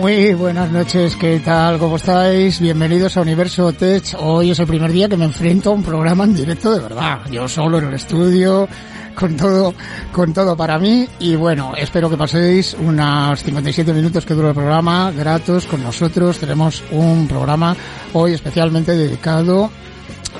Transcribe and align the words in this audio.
Muy 0.00 0.32
buenas 0.32 0.72
noches, 0.72 1.14
¿qué 1.14 1.40
tal? 1.40 1.78
¿Cómo 1.78 1.96
estáis? 1.96 2.58
Bienvenidos 2.58 3.18
a 3.18 3.20
Universo 3.20 3.70
Tech. 3.74 4.16
Hoy 4.18 4.50
es 4.50 4.58
el 4.58 4.66
primer 4.66 4.90
día 4.92 5.10
que 5.10 5.16
me 5.18 5.26
enfrento 5.26 5.68
a 5.70 5.74
un 5.74 5.82
programa 5.82 6.24
en 6.24 6.34
directo 6.34 6.72
de 6.72 6.80
verdad. 6.80 7.20
Yo 7.30 7.46
solo 7.46 7.78
en 7.78 7.88
el 7.88 7.94
estudio, 7.94 8.66
con 9.14 9.36
todo, 9.36 9.74
con 10.12 10.32
todo 10.32 10.56
para 10.56 10.78
mí. 10.78 11.06
Y 11.18 11.36
bueno, 11.36 11.72
espero 11.76 12.10
que 12.10 12.16
paséis 12.16 12.76
unos 12.78 13.42
57 13.42 13.92
minutos 13.92 14.24
que 14.24 14.34
dura 14.34 14.48
el 14.48 14.54
programa, 14.54 15.10
gratos 15.10 15.66
con 15.66 15.82
nosotros. 15.82 16.38
Tenemos 16.38 16.82
un 16.90 17.26
programa 17.28 17.76
hoy 18.12 18.34
especialmente 18.34 18.96
dedicado 18.96 19.70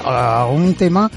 a 0.05 0.47
un 0.47 0.75
tema 0.75 1.11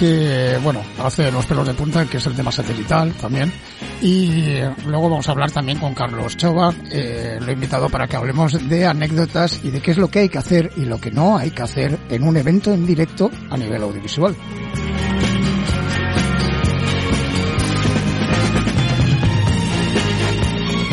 que, 0.00 0.58
bueno, 0.62 0.80
hace 1.04 1.30
los 1.30 1.44
pelos 1.44 1.66
de 1.66 1.74
punta, 1.74 2.06
que 2.06 2.16
es 2.16 2.26
el 2.26 2.34
tema 2.34 2.50
satelital 2.50 3.12
también. 3.12 3.52
Y 4.00 4.54
luego 4.86 5.10
vamos 5.10 5.28
a 5.28 5.32
hablar 5.32 5.50
también 5.50 5.78
con 5.78 5.94
Carlos 5.94 6.38
Chova, 6.38 6.72
eh, 6.90 7.38
lo 7.38 7.46
he 7.46 7.52
invitado 7.52 7.90
para 7.90 8.08
que 8.08 8.16
hablemos 8.16 8.66
de 8.66 8.86
anécdotas 8.86 9.60
y 9.62 9.70
de 9.70 9.82
qué 9.82 9.90
es 9.90 9.98
lo 9.98 10.08
que 10.08 10.20
hay 10.20 10.28
que 10.30 10.38
hacer 10.38 10.72
y 10.78 10.86
lo 10.86 10.98
que 10.98 11.10
no 11.10 11.36
hay 11.36 11.50
que 11.50 11.62
hacer 11.62 11.98
en 12.08 12.22
un 12.22 12.34
evento 12.38 12.72
en 12.72 12.86
directo 12.86 13.30
a 13.50 13.58
nivel 13.58 13.82
audiovisual. 13.82 14.34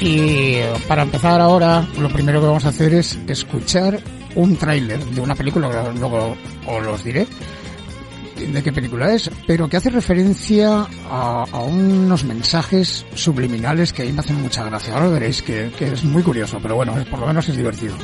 Y 0.05 0.57
para 0.89 1.03
empezar 1.03 1.39
ahora, 1.39 1.87
lo 1.97 2.09
primero 2.09 2.41
que 2.41 2.47
vamos 2.47 2.65
a 2.65 2.69
hacer 2.69 2.93
es 2.93 3.17
escuchar 3.25 4.01
un 4.35 4.57
tráiler 4.57 4.99
de 4.99 5.21
una 5.21 5.33
película, 5.33 5.93
luego 5.93 6.35
os 6.67 6.83
los 6.83 7.03
diré 7.05 7.25
de 8.35 8.61
qué 8.61 8.73
película 8.73 9.13
es, 9.13 9.31
pero 9.47 9.69
que 9.69 9.77
hace 9.77 9.89
referencia 9.89 10.85
a, 11.09 11.45
unos 11.65 12.25
mensajes 12.25 13.05
subliminales 13.15 13.93
que 13.93 14.01
ahí 14.01 14.11
me 14.11 14.19
hacen 14.19 14.41
mucha 14.41 14.65
gracia. 14.65 14.93
Ahora 14.93 15.07
veréis 15.07 15.41
que, 15.41 15.71
que 15.77 15.93
es 15.93 16.03
muy 16.03 16.21
curioso, 16.21 16.59
pero 16.61 16.75
bueno, 16.75 16.93
por 17.09 17.19
lo 17.19 17.27
menos 17.27 17.47
es 17.47 17.55
divertido. 17.55 17.95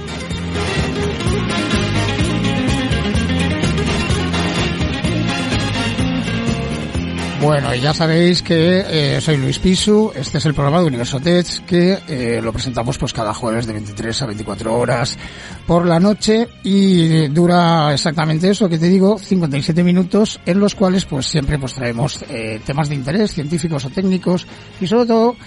Bueno, 7.42 7.74
y 7.74 7.80
ya 7.80 7.94
sabéis 7.94 8.42
que 8.42 8.84
eh, 8.88 9.22
soy 9.22 9.38
Luis 9.38 9.60
Pisu, 9.60 10.12
este 10.14 10.40
es 10.40 10.46
el 10.46 10.54
programa 10.54 10.82
de 10.82 10.88
Universo 10.88 11.22
Tech 11.22 11.66
que 11.66 11.98
eh, 12.08 12.42
lo 12.44 12.52
presentamos 12.52 12.98
pues 12.98 13.14
cada 13.14 13.34
jueves 13.34 13.66
de 13.66 13.74
23 13.74 14.22
a 14.22 14.26
24 14.26 14.76
horas 14.76 15.18
por 15.66 15.86
la 15.86 16.02
noche 16.02 16.50
y 16.64 17.30
dura 17.30 17.94
exactamente 17.94 18.50
eso 18.50 18.68
que 18.68 18.78
te 18.78 18.88
digo, 18.88 19.18
57 19.18 19.84
minutos 19.84 20.40
en 20.46 20.60
los 20.60 20.76
cuales 20.76 21.06
pues 21.06 21.28
siempre 21.28 21.58
pues 21.58 21.74
traemos 21.74 22.22
eh, 22.30 22.60
temas 22.66 22.90
de 22.90 22.96
interés 22.96 23.34
científicos 23.34 23.86
o 23.86 23.90
técnicos 23.90 24.46
y 24.82 24.88
sobre 24.88 25.06
todo 25.06 25.38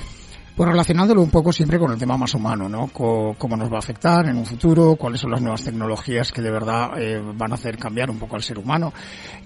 pues 0.56 0.68
relacionándolo 0.68 1.22
un 1.22 1.30
poco 1.30 1.52
siempre 1.52 1.78
con 1.78 1.92
el 1.92 1.98
tema 1.98 2.16
más 2.16 2.34
humano, 2.34 2.68
¿no? 2.68 2.88
Co 2.88 3.34
cómo 3.38 3.56
nos 3.56 3.70
va 3.70 3.76
a 3.76 3.78
afectar 3.78 4.26
en 4.26 4.36
un 4.36 4.44
futuro, 4.44 4.96
cuáles 4.96 5.20
son 5.20 5.30
las 5.30 5.40
nuevas 5.40 5.62
tecnologías 5.64 6.30
que 6.32 6.42
de 6.42 6.50
verdad 6.50 6.90
eh, 7.00 7.20
van 7.34 7.52
a 7.52 7.54
hacer 7.54 7.78
cambiar 7.78 8.10
un 8.10 8.18
poco 8.18 8.36
al 8.36 8.42
ser 8.42 8.58
humano. 8.58 8.92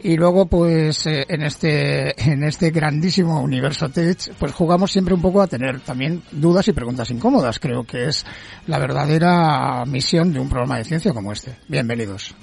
Y 0.03 0.17
luego, 0.17 0.47
pues, 0.47 1.07
eh, 1.07 1.25
en 1.29 1.43
este, 1.43 2.31
en 2.31 2.43
este 2.43 2.71
grandísimo 2.71 3.41
universo 3.41 3.89
Tech, 3.89 4.35
pues 4.39 4.53
jugamos 4.53 4.91
siempre 4.91 5.15
un 5.15 5.23
poco 5.23 5.41
a 5.43 5.47
tener 5.47 5.81
también 5.81 6.23
dudas 6.33 6.67
y 6.69 6.73
preguntas 6.73 7.11
incómodas. 7.11 7.59
Creo 7.59 7.85
que 7.85 8.09
es 8.09 8.25
la 8.67 8.79
verdadera 8.79 9.85
misión 9.87 10.33
de 10.33 10.41
un 10.41 10.49
programa 10.49 10.79
de 10.79 10.85
ciencia 10.85 11.13
como 11.13 11.33
este. 11.33 11.57
Bienvenidos. 11.69 12.35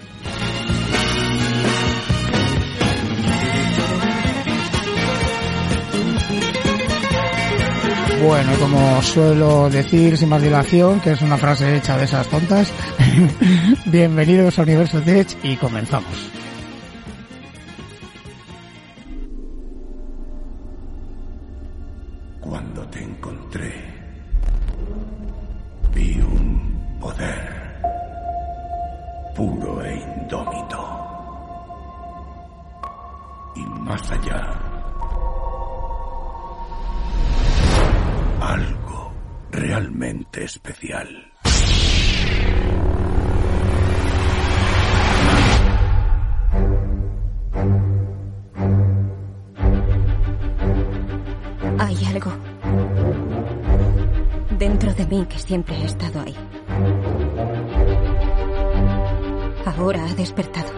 Bueno, 8.26 8.54
como 8.58 9.02
suelo 9.02 9.70
decir 9.70 10.18
sin 10.18 10.30
más 10.30 10.42
dilación, 10.42 11.02
que 11.02 11.12
es 11.12 11.22
una 11.22 11.38
frase 11.38 11.76
hecha 11.76 11.98
de 11.98 12.06
esas 12.06 12.26
tontas, 12.28 12.72
bienvenidos 13.86 14.58
a 14.58 14.62
Universo 14.62 15.02
Tech 15.02 15.28
y 15.44 15.58
comenzamos. 15.58 16.32
Cuando 22.40 22.88
te 22.88 23.04
encontré, 23.04 23.74
vi 25.94 26.22
un 26.22 26.98
poder 27.02 27.82
puro 29.36 29.84
e 29.84 29.96
indómito. 29.96 30.80
Y 33.58 33.66
más 33.82 34.12
allá, 34.12 34.73
algo 38.44 39.14
realmente 39.52 40.44
especial. 40.44 41.32
Hay 51.80 52.06
algo 52.06 52.32
dentro 54.60 54.94
de 54.94 55.06
mí 55.08 55.26
que 55.26 55.40
siempre 55.40 55.76
ha 55.76 55.86
estado 55.86 56.22
ahí. 56.22 56.36
Ahora 59.66 60.06
ha 60.06 60.14
despertado. 60.14 60.72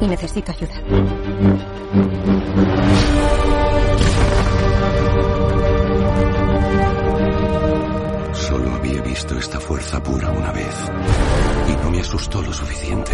Y 0.00 0.06
necesito 0.06 0.50
ayuda. 0.50 2.41
Esta 9.38 9.60
fuerza 9.60 10.02
pura 10.02 10.30
una 10.30 10.52
vez 10.52 10.74
y 11.68 11.72
no 11.82 11.90
me 11.90 12.00
asustó 12.00 12.42
lo 12.42 12.52
suficiente. 12.52 13.12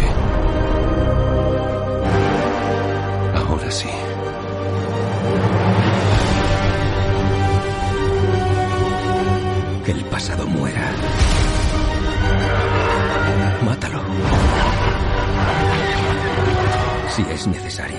Ahora 3.35 3.71
sí. 3.71 3.87
Que 9.85 9.91
el 9.91 10.05
pasado 10.05 10.47
muera. 10.47 10.91
Mátalo. 13.65 14.01
Si 17.15 17.21
es 17.23 17.47
necesario. 17.47 17.97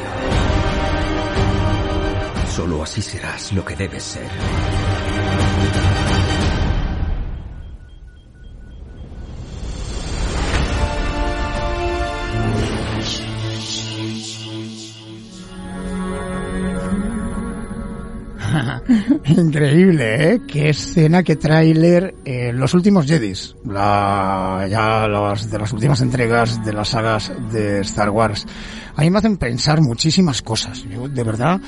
Solo 2.54 2.82
así 2.82 3.00
serás 3.02 3.52
lo 3.52 3.64
que 3.64 3.76
debes 3.76 4.02
ser. 4.02 4.30
Increíble, 19.36 20.32
¿eh? 20.32 20.40
Qué 20.46 20.70
escena, 20.70 21.22
qué 21.22 21.36
tráiler. 21.36 22.14
Eh, 22.24 22.52
los 22.52 22.74
últimos 22.74 23.06
Jedis, 23.06 23.54
la, 23.64 24.66
ya 24.68 25.06
las, 25.06 25.50
de 25.50 25.58
las 25.58 25.72
últimas 25.72 26.00
entregas 26.00 26.64
de 26.64 26.72
las 26.72 26.88
sagas 26.88 27.32
de 27.52 27.80
Star 27.80 28.10
Wars, 28.10 28.46
a 28.96 29.02
mí 29.02 29.10
me 29.10 29.18
hacen 29.18 29.36
pensar 29.36 29.80
muchísimas 29.80 30.42
cosas. 30.42 30.82
Yo, 30.82 31.08
de 31.08 31.22
verdad, 31.22 31.60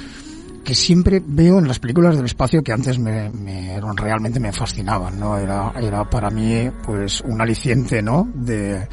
que 0.65 0.75
siempre 0.75 1.23
veo 1.25 1.59
en 1.59 1.69
las 1.69 1.79
películas 1.79 2.17
del 2.17 2.27
espacio 2.27 2.63
que 2.63 2.73
antes 2.73 2.99
me, 2.99 3.31
me 3.31 3.81
realmente 3.97 4.41
me 4.41 4.53
fascinaban, 4.53 5.21
¿no? 5.21 5.39
Era, 5.39 5.73
era 5.81 6.09
para 6.09 6.31
mí, 6.31 6.69
pues, 6.85 7.21
un 7.21 7.41
aliciente, 7.41 8.03
¿no? 8.03 8.29
De, 8.35 8.89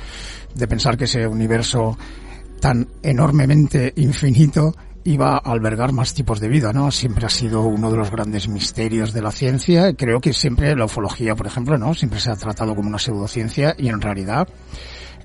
de 0.53 0.67
pensar 0.67 0.95
que 0.95 1.05
ese 1.05 1.25
universo 1.25 1.97
tan 2.59 2.87
enormemente 3.01 3.93
infinito 3.95 4.75
iba 5.03 5.35
a 5.35 5.51
albergar 5.51 5.91
más 5.91 6.13
tipos 6.13 6.39
de 6.39 6.47
vida, 6.47 6.73
¿no? 6.73 6.91
Siempre 6.91 7.25
ha 7.25 7.29
sido 7.29 7.63
uno 7.63 7.91
de 7.91 7.97
los 7.97 8.11
grandes 8.11 8.47
misterios 8.47 9.13
de 9.13 9.21
la 9.21 9.31
ciencia. 9.31 9.93
Creo 9.93 10.19
que 10.19 10.33
siempre 10.33 10.75
la 10.75 10.85
ufología, 10.85 11.35
por 11.35 11.47
ejemplo, 11.47 11.77
¿no? 11.77 11.93
Siempre 11.93 12.19
se 12.19 12.31
ha 12.31 12.35
tratado 12.35 12.75
como 12.75 12.89
una 12.89 12.99
pseudociencia 12.99 13.75
y 13.77 13.89
en 13.89 14.01
realidad 14.01 14.47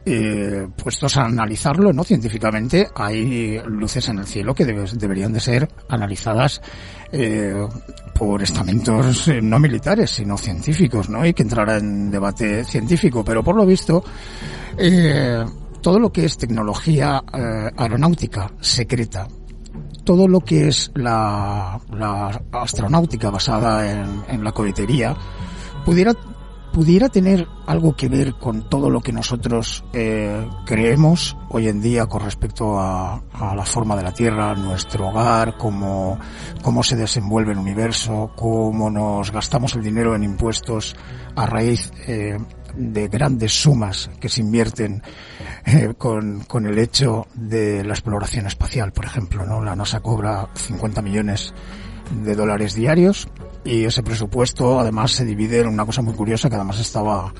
eh, 0.06 0.69
puestos 0.76 1.17
a 1.17 1.25
analizarlo, 1.25 1.93
¿no? 1.93 2.05
Científicamente 2.05 2.88
hay 2.94 3.59
luces 3.67 4.09
en 4.09 4.19
el 4.19 4.26
cielo 4.26 4.55
que 4.55 4.65
deberían 4.65 5.32
de 5.32 5.41
ser 5.41 5.69
analizadas 5.88 6.61
eh, 7.11 7.55
por 8.15 8.43
estamentos 8.43 9.29
eh, 9.29 9.41
no 9.43 9.59
militares, 9.59 10.11
sino 10.11 10.37
científicos, 10.38 11.09
¿no? 11.09 11.25
Y 11.26 11.32
que 11.32 11.43
entrará 11.43 11.79
en 11.79 12.11
debate 12.11 12.65
científico, 12.65 13.25
pero 13.25 13.43
por 13.43 13.56
lo 13.56 13.67
visto, 13.67 14.05
eh, 14.79 15.44
todo 15.81 15.99
lo 15.99 16.11
que 16.11 16.25
es 16.25 16.38
tecnología 16.38 17.23
eh, 17.32 17.71
aeronáutica 17.76 18.50
secreta, 18.61 19.29
todo 20.05 20.29
lo 20.29 20.41
que 20.41 20.69
es 20.69 20.91
la, 20.94 21.81
la 21.91 22.43
astronáutica 22.53 23.31
basada 23.31 23.91
en, 23.91 24.25
en 24.29 24.44
la 24.44 24.53
cohetería, 24.53 25.17
pudiera 25.85 26.15
pudiera 26.75 27.09
tener 27.09 27.47
algo 27.67 27.94
que 27.94 28.09
ver 28.09 28.35
con 28.35 28.69
todo 28.69 28.91
lo 28.91 29.00
que 29.00 29.12
nosotros 29.12 29.85
eh, 29.93 30.44
creemos 30.67 31.37
hoy 31.49 31.69
en 31.69 31.81
día 31.81 32.06
con 32.06 32.23
respecto 32.23 32.81
a, 32.81 33.23
a, 33.32 33.55
la 33.55 33.65
forma 33.65 33.94
de 33.94 34.03
la 34.03 34.12
Tierra, 34.12 34.56
nuestro 34.56 35.09
hogar, 35.09 35.56
cómo, 35.56 36.19
cómo 36.62 36.82
se 36.82 36.97
desenvuelve 36.97 37.53
el 37.53 37.59
universo, 37.59 38.32
cómo 38.35 38.91
nos 38.91 39.31
gastamos 39.31 39.76
el 39.76 39.85
dinero 39.85 40.17
en 40.17 40.25
impuestos 40.25 40.97
a 41.37 41.47
raíz 41.47 41.93
eh, 42.09 42.37
de 42.76 43.09
grandes 43.09 43.53
sumas 43.53 44.11
que 44.21 44.29
se 44.29 44.41
invierten 44.41 45.03
eh, 45.65 45.94
con, 45.97 46.41
con 46.41 46.67
el 46.67 46.79
hecho 46.79 47.26
de 47.35 47.85
la 47.85 47.94
exploración 47.94 48.47
espacial, 48.47 48.93
por 48.93 49.05
ejemplo, 49.05 49.44
¿no? 49.47 49.62
La 49.62 49.76
NASA 49.76 50.00
cobra 50.00 50.49
50 50.55 51.03
millones 51.03 51.55
de 52.23 52.35
dólares 52.35 52.75
diarios 52.75 53.29
y 53.65 53.85
ese 53.85 54.03
presupuesto 54.03 54.79
además 54.79 55.12
se 55.12 55.25
divide 55.25 55.61
en 55.61 55.69
una 55.69 55.87
cosa 55.87 56.03
muy 56.03 56.15
curiosa 56.15 56.49
que 56.49 56.56
además 56.56 56.81
estaba 56.81 57.32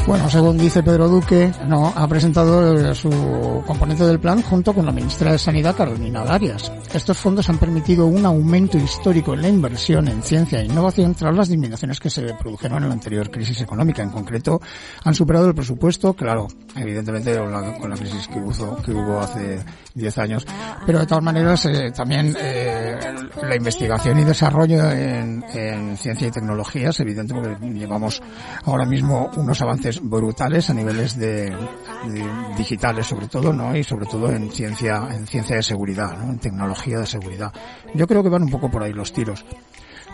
Bueno, 0.07 0.29
según 0.29 0.59
dice 0.59 0.83
Pedro 0.83 1.09
Duque, 1.09 1.53
no 1.67 1.93
ha 1.95 2.09
presentado 2.09 2.95
su 2.95 3.63
componente 3.67 4.05
del 4.07 4.19
plan 4.19 4.43
junto 4.43 4.73
con 4.73 4.87
la 4.87 4.93
ministra 4.93 5.33
de 5.33 5.39
Sanidad, 5.39 5.77
Carolina 5.77 6.25
Darias. 6.25 6.73
Estos 6.93 7.17
fondos 7.19 7.49
han 7.49 7.59
permitido 7.59 8.07
un 8.07 8.27
aumento 8.27 8.79
histórico 8.79 9.35
en 9.35 9.43
la 9.43 9.49
inversión 9.49 10.09
en 10.09 10.23
ciencia 10.23 10.61
e 10.61 10.65
innovación 10.65 11.15
tras 11.15 11.37
las 11.37 11.49
disminuciones 11.49 12.01
que 12.01 12.11
se 12.11 12.35
produjeron 12.35 12.83
en 12.83 12.89
la 12.89 12.95
anterior 12.95 13.31
crisis 13.31 13.61
económica. 13.61 14.03
En 14.03 14.11
concreto, 14.11 14.61
han 15.05 15.15
superado 15.15 15.47
el 15.47 15.55
presupuesto, 15.55 16.15
claro, 16.15 16.49
evidentemente 16.75 17.37
con 17.37 17.91
la, 17.91 17.97
crisis 17.97 18.27
que 18.27 18.41
hubo 18.93 19.21
hace 19.21 19.61
10 19.95 20.19
años, 20.19 20.47
pero 20.87 21.01
de 21.01 21.07
todas 21.07 21.25
maneras 21.25 21.67
eh, 21.67 21.91
también 21.95 22.35
eh, 22.39 22.99
la 23.43 23.57
investigación 23.57 24.19
y 24.21 24.25
desarrollo 24.25 24.91
en, 24.91 25.45
en 25.53 25.97
ciencia 25.97 26.29
y 26.29 26.31
tecnología 26.31 26.91
es 26.91 27.01
evidente 27.01 27.35
porque 27.35 27.57
llevamos 27.73 28.23
ahora 28.65 28.85
mismo 28.85 29.31
unos 29.37 29.61
avances 29.63 30.01
brutales 30.03 30.71
a 30.71 30.75
niveles 30.75 31.19
de, 31.19 31.51
de, 31.51 32.25
digitales 32.57 33.07
sobre 33.07 33.29
todo, 33.29 33.53
¿no? 33.53 33.77
Y 33.77 33.85
sobre 33.85 34.07
todo 34.07 34.31
en 34.31 34.51
ciencia, 34.51 35.09
en 35.11 35.27
ciencia 35.27 35.57
de 35.57 35.63
seguridad, 35.63 36.17
¿no? 36.17 36.31
En 36.33 36.39
tecnología 36.39 36.99
de 36.99 37.07
seguridad. 37.07 37.53
Yo 37.95 38.07
creo 38.07 38.23
que 38.23 38.29
van 38.29 38.43
un 38.43 38.51
poco 38.51 38.71
por 38.71 38.83
ahí 38.83 38.93
los 38.93 39.13
tiros. 39.13 39.45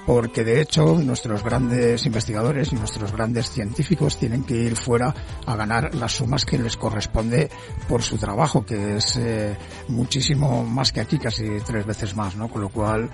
Porque 0.06 0.44
de 0.44 0.60
hecho 0.60 0.98
nuestros 1.02 1.42
grandes 1.42 2.06
investigadores 2.06 2.72
y 2.72 2.76
nuestros 2.76 3.12
grandes 3.12 3.50
científicos 3.50 4.16
tienen 4.16 4.44
que 4.44 4.54
ir 4.54 4.76
fuera 4.76 5.14
a 5.44 5.56
ganar 5.56 5.94
las 5.94 6.12
sumas 6.12 6.44
que 6.44 6.58
les 6.58 6.76
corresponde 6.76 7.50
por 7.88 8.02
su 8.02 8.16
trabajo, 8.16 8.64
que 8.64 8.96
es 8.96 9.16
eh, 9.16 9.56
muchísimo 9.88 10.64
más 10.64 10.92
que 10.92 11.00
aquí, 11.00 11.18
casi 11.18 11.44
tres 11.64 11.84
veces 11.84 12.14
más, 12.14 12.36
¿no? 12.36 12.48
Con 12.48 12.62
lo 12.62 12.68
cual 12.68 13.10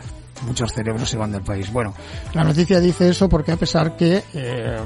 muchos 0.46 0.72
cerebros 0.72 1.08
se 1.08 1.16
van 1.16 1.32
del 1.32 1.42
país. 1.42 1.72
Bueno, 1.72 1.94
la 2.34 2.44
noticia 2.44 2.80
dice 2.80 3.08
eso 3.08 3.28
porque 3.28 3.52
a 3.52 3.56
pesar 3.56 3.96
que 3.96 4.22
eh, 4.34 4.78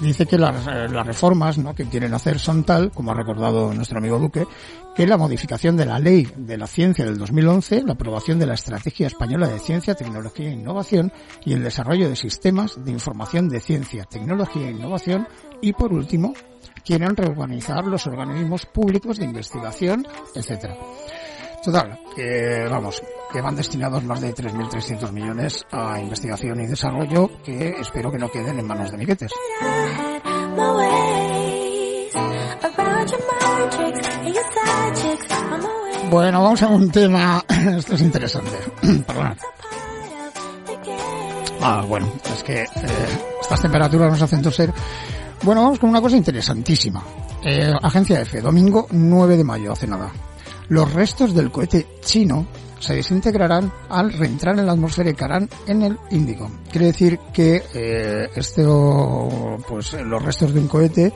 dice 0.00 0.26
que 0.26 0.38
las, 0.38 0.66
eh, 0.66 0.88
las, 0.88 1.06
reformas 1.06 1.58
¿no? 1.58 1.74
que 1.74 1.86
quieren 1.86 2.14
hacer 2.14 2.38
son 2.38 2.64
tal, 2.64 2.90
como 2.90 3.10
ha 3.10 3.14
recordado 3.14 3.72
nuestro 3.74 3.98
amigo 3.98 4.18
Duque, 4.18 4.46
que 4.94 5.06
la 5.06 5.16
modificación 5.16 5.76
de 5.76 5.86
la 5.86 5.98
ley 5.98 6.28
de 6.36 6.56
la 6.56 6.66
ciencia 6.66 7.04
del 7.04 7.18
2011, 7.18 7.82
la 7.82 7.94
aprobación 7.94 8.38
de 8.38 8.46
la 8.46 8.54
Estrategia 8.54 9.06
Española 9.06 9.48
de 9.48 9.58
Ciencia, 9.58 9.94
Tecnología 9.94 10.48
e 10.48 10.52
Innovación 10.52 11.12
y 11.44 11.52
el 11.52 11.62
desarrollo 11.62 12.08
de 12.08 12.16
sistemas 12.16 12.82
de 12.84 12.90
información 12.92 13.48
de 13.48 13.60
ciencia, 13.60 14.04
tecnología 14.04 14.68
e 14.68 14.72
innovación 14.72 15.26
y, 15.60 15.72
por 15.72 15.92
último, 15.92 16.34
quieren 16.84 17.16
reorganizar 17.16 17.84
los 17.86 18.06
organismos 18.06 18.66
públicos 18.66 19.18
de 19.18 19.24
investigación, 19.24 20.06
etcétera. 20.34 20.76
Total, 21.64 21.98
que 22.14 22.66
vamos, 22.68 23.02
que 23.32 23.40
van 23.40 23.56
destinados 23.56 24.04
más 24.04 24.20
de 24.20 24.34
3.300 24.34 25.10
millones 25.12 25.64
a 25.72 25.98
investigación 25.98 26.60
y 26.60 26.66
desarrollo 26.66 27.30
que 27.42 27.70
espero 27.80 28.12
que 28.12 28.18
no 28.18 28.30
queden 28.30 28.58
en 28.58 28.66
manos 28.66 28.90
de 28.90 28.98
miquetes. 28.98 29.32
Bueno, 36.10 36.42
vamos 36.42 36.62
a 36.62 36.68
un 36.68 36.90
tema, 36.90 37.42
esto 37.48 37.94
es 37.94 38.00
interesante, 38.02 38.58
perdón. 39.06 39.34
Ah, 41.62 41.82
bueno, 41.88 42.12
es 42.30 42.44
que 42.44 42.60
eh, 42.60 42.66
estas 43.40 43.62
temperaturas 43.62 44.12
nos 44.12 44.20
hacen 44.20 44.42
toser. 44.42 44.70
Bueno, 45.42 45.62
vamos 45.62 45.78
con 45.78 45.88
una 45.88 46.02
cosa 46.02 46.18
interesantísima. 46.18 47.02
Eh, 47.42 47.72
Agencia 47.82 48.20
F, 48.20 48.42
domingo 48.42 48.86
9 48.90 49.38
de 49.38 49.44
mayo, 49.44 49.72
hace 49.72 49.86
nada 49.86 50.12
los 50.68 50.92
restos 50.92 51.34
del 51.34 51.50
cohete 51.50 51.86
chino 52.00 52.46
se 52.80 52.94
desintegrarán 52.94 53.72
al 53.88 54.12
reentrar 54.12 54.58
en 54.58 54.66
la 54.66 54.72
atmósfera 54.72 55.10
y 55.10 55.14
caerán 55.14 55.48
en 55.66 55.82
el 55.82 55.98
Índico. 56.10 56.50
Quiere 56.70 56.88
decir 56.88 57.18
que 57.32 57.62
eh, 57.74 58.28
esto, 58.34 59.58
pues 59.66 59.94
los 59.94 60.22
restos 60.22 60.52
de 60.52 60.60
un 60.60 60.68
cohete, 60.68 61.12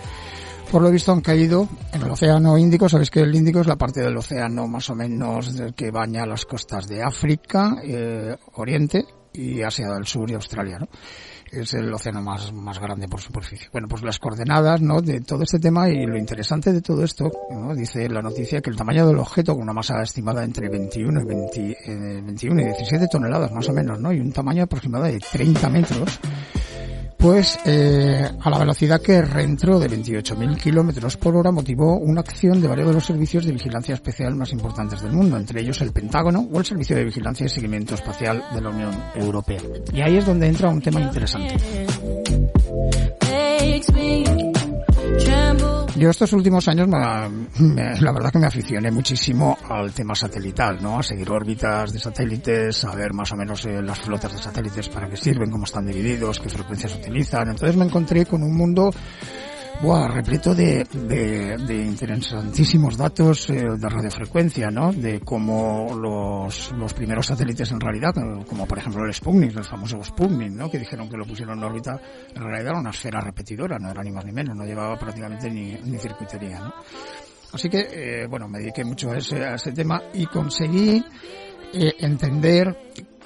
por 0.73 0.83
lo 0.83 0.91
visto 0.91 1.13
han 1.13 1.21
caído 1.21 1.69
en 1.93 2.03
el 2.03 2.11
Océano 2.11 2.57
Índico. 2.57 2.89
Sabéis 2.89 3.11
que 3.11 3.21
el 3.21 3.35
Índico 3.35 3.61
es 3.61 3.67
la 3.67 3.77
parte 3.77 4.01
del 4.01 4.17
océano 4.17 4.67
más 4.67 4.89
o 4.91 4.95
menos 4.95 5.55
que 5.77 5.91
baña 5.91 6.27
las 6.27 6.47
costas 6.47 6.89
de 6.89 7.03
África, 7.03 7.77
eh, 7.83 8.37
Oriente 8.55 9.05
y 9.33 9.63
Asia 9.63 9.91
del 9.91 10.07
Sur 10.07 10.31
y 10.31 10.35
Australia, 10.35 10.79
¿no? 10.79 10.89
Es 11.53 11.75
el 11.75 11.93
océano 11.93 12.23
más, 12.23 12.53
más 12.53 12.79
grande 12.79 13.09
por 13.09 13.21
superficie. 13.21 13.69
Bueno, 13.73 13.89
pues 13.89 14.03
las 14.03 14.19
coordenadas, 14.19 14.81
¿no? 14.81 15.01
De 15.01 15.21
todo 15.21 15.43
este 15.43 15.59
tema 15.59 15.89
y 15.89 16.07
lo 16.07 16.17
interesante 16.17 16.73
de 16.73 16.81
todo 16.81 17.05
esto, 17.05 17.31
¿no? 17.51 17.75
Dice 17.75 18.09
la 18.09 18.23
noticia 18.23 18.61
que 18.61 18.71
el 18.71 18.77
tamaño 18.77 19.07
del 19.07 19.19
objeto 19.19 19.55
con 19.55 19.63
una 19.63 19.73
masa 19.73 20.03
estimada 20.03 20.45
entre 20.45 20.69
21 20.69 21.21
y 21.21 21.25
20, 21.25 21.77
21 22.25 22.61
y 22.61 22.65
17 22.65 23.09
toneladas 23.09 23.53
más 23.53 23.69
o 23.69 23.73
menos, 23.73 24.01
¿no? 24.01 24.13
Y 24.13 24.21
un 24.21 24.33
tamaño 24.33 24.65
aproximado 24.65 25.05
de 25.05 25.19
30 25.19 25.69
metros, 25.69 26.21
pues 27.19 27.59
eh, 27.67 28.31
a 28.41 28.51
la 28.51 28.59
velocidad 28.59 29.03
que 29.03 29.21
reentró 29.21 29.81
de 29.81 29.91
28.000 29.91 30.57
kilómetros 30.57 31.17
por 31.17 31.37
hora 31.37 31.51
motivó 31.51 31.97
una 31.99 32.21
acción 32.21 32.61
de 32.61 32.69
varios 32.69 32.89
de 32.89 32.95
los 32.95 33.05
servicios 33.05 33.45
de 33.45 33.53
vigilancia 33.53 33.95
especial 33.95 34.37
más 34.37 34.53
importantes 34.53 35.03
del 35.03 35.13
mundo, 35.13 35.37
entre 35.37 35.61
ellos 35.61 35.81
el 35.81 35.93
Pentágono 35.93 36.49
o 36.53 36.59
el 36.59 36.65
Servicio 36.65 36.97
de 36.97 37.05
Vigilancia 37.05 37.47
y 37.47 37.49
Seguimiento 37.49 37.97
Espacial 37.97 38.45
de 38.55 38.61
la 38.61 38.71
Unión 38.71 38.93
Europea. 39.17 39.61
Y 39.93 40.01
ahí 40.01 40.17
es 40.17 40.27
donde 40.27 40.47
entra 40.47 40.69
un 40.69 40.81
tema 40.81 41.01
interesante. 41.01 41.57
Yo 45.99 46.11
estos 46.11 46.33
últimos 46.33 46.69
años, 46.69 46.87
me, 46.87 48.01
la 48.01 48.13
verdad 48.13 48.31
que 48.31 48.39
me 48.39 48.47
aficioné 48.47 48.89
muchísimo 48.93 49.59
al 49.69 49.93
tema 49.93 50.15
satelital, 50.15 50.79
¿no? 50.81 51.01
A 51.01 51.03
seguir 51.03 51.29
órbitas 51.29 51.93
de 51.93 51.99
satélites, 51.99 52.85
a 52.85 52.95
ver 52.95 53.13
más 53.13 53.33
o 53.33 53.37
menos 53.37 53.67
eh, 53.67 53.83
las 53.83 53.99
flotas 53.99 54.33
de 54.33 54.39
satélites 54.39 54.89
para 54.89 55.09
qué 55.09 55.17
sirven, 55.17 55.51
cómo 55.51 55.65
están 55.65 55.87
divididos, 55.87 56.39
qué 56.39 56.49
frecuencias 56.49 56.95
utilizan. 56.95 57.49
Entonces 57.49 57.77
me 57.77 57.85
encontré 57.85 58.27
con 58.27 58.45
un 58.45 58.57
mundo 58.57 58.91
Buah, 59.81 60.09
repleto 60.09 60.57
de, 60.57 60.83
de, 60.83 61.75
interesantísimos 61.77 62.97
datos 62.97 63.49
eh, 63.49 63.65
de 63.79 63.89
radiofrecuencia, 63.89 64.71
¿no? 64.71 64.93
De 64.93 65.21
cómo 65.21 65.95
los, 65.95 66.73
los 66.73 66.93
primeros 66.93 67.27
satélites 67.27 67.71
en 67.71 67.79
realidad, 67.79 68.13
como 68.49 68.67
por 68.67 68.79
ejemplo 68.79 69.05
el 69.05 69.15
Sputnik, 69.15 69.57
el 69.57 69.65
famoso 69.65 70.03
Sputnik, 70.03 70.51
¿no? 70.51 70.69
Que 70.69 70.81
dijeron 70.81 71.09
que 71.09 71.17
lo 71.17 71.25
pusieron 71.25 71.59
en 71.59 71.65
órbita, 71.65 71.93
en 72.35 72.43
realidad 72.43 72.71
era 72.71 72.81
una 72.81 72.91
esfera 72.91 73.21
repetidora, 73.21 73.79
no 73.79 73.91
era 73.93 74.03
ni 74.03 74.11
más 74.11 74.25
ni 74.25 74.33
menos, 74.33 74.57
no 74.57 74.65
llevaba 74.65 74.99
prácticamente 74.99 75.49
ni, 75.49 75.75
ni 75.85 75.97
circuitería, 75.97 76.59
¿no? 76.59 76.75
Así 77.53 77.69
que, 77.69 77.89
eh, 77.93 78.27
bueno, 78.27 78.49
me 78.49 78.59
dediqué 78.59 78.85
mucho 78.85 79.13
a 79.13 79.19
ese, 79.19 79.45
a 79.45 79.55
ese 79.55 79.71
tema 79.71 80.03
y 80.13 80.27
conseguí 80.27 81.05
eh, 81.73 81.95
entender 82.01 82.77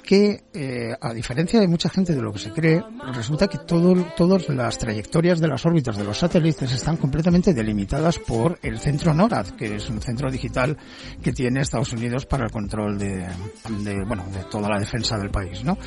que, 0.03 0.43
eh, 0.53 0.95
a 0.99 1.13
diferencia 1.13 1.59
de 1.59 1.67
mucha 1.67 1.89
gente 1.89 2.13
de 2.13 2.21
lo 2.21 2.33
que 2.33 2.39
se 2.39 2.51
cree, 2.51 2.83
resulta 3.13 3.47
que 3.47 3.57
todo, 3.59 3.95
todas 4.17 4.49
las 4.49 4.77
trayectorias 4.77 5.39
de 5.39 5.47
las 5.47 5.65
órbitas 5.65 5.97
de 5.97 6.03
los 6.03 6.17
satélites 6.19 6.71
están 6.71 6.97
completamente 6.97 7.53
delimitadas 7.53 8.19
por 8.19 8.59
el 8.61 8.79
centro 8.79 9.13
NORAD, 9.13 9.51
que 9.51 9.75
es 9.75 9.89
un 9.89 10.01
centro 10.01 10.29
digital 10.29 10.77
que 11.21 11.31
tiene 11.31 11.61
Estados 11.61 11.93
Unidos 11.93 12.25
para 12.25 12.45
el 12.45 12.51
control 12.51 12.97
de, 12.99 13.25
de 13.79 14.03
bueno, 14.05 14.25
de 14.31 14.43
toda 14.51 14.69
la 14.69 14.79
defensa 14.79 15.17
del 15.17 15.31
país, 15.31 15.63
¿no? 15.63 15.77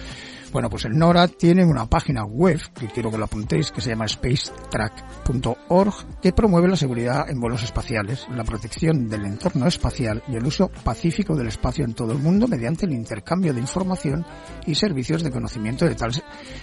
Bueno, 0.57 0.71
pues 0.71 0.87
el 0.87 0.97
NORAD 0.97 1.33
tiene 1.33 1.67
una 1.67 1.85
página 1.85 2.25
web, 2.25 2.59
que 2.73 2.87
quiero 2.87 3.11
que 3.11 3.19
lo 3.19 3.27
apuntéis, 3.27 3.71
que 3.71 3.83
se 3.83 3.91
llama 3.91 4.09
spacetrack.org, 4.09 5.95
que 6.23 6.33
promueve 6.33 6.67
la 6.67 6.77
seguridad 6.77 7.29
en 7.29 7.39
vuelos 7.39 7.63
espaciales, 7.63 8.27
la 8.35 8.43
protección 8.43 9.07
del 9.07 9.27
entorno 9.27 9.67
espacial 9.67 10.23
y 10.27 10.37
el 10.37 10.47
uso 10.47 10.71
pacífico 10.83 11.37
del 11.37 11.49
espacio 11.49 11.85
en 11.85 11.93
todo 11.93 12.13
el 12.13 12.21
mundo 12.21 12.49
mediante 12.49 12.87
el 12.87 12.95
intercambio 12.95 13.53
de 13.53 13.61
información 13.61 14.25
y 14.65 14.75
servicios 14.75 15.23
de 15.23 15.31
conocimiento 15.31 15.85
de 15.85 15.95
tal 15.95 16.13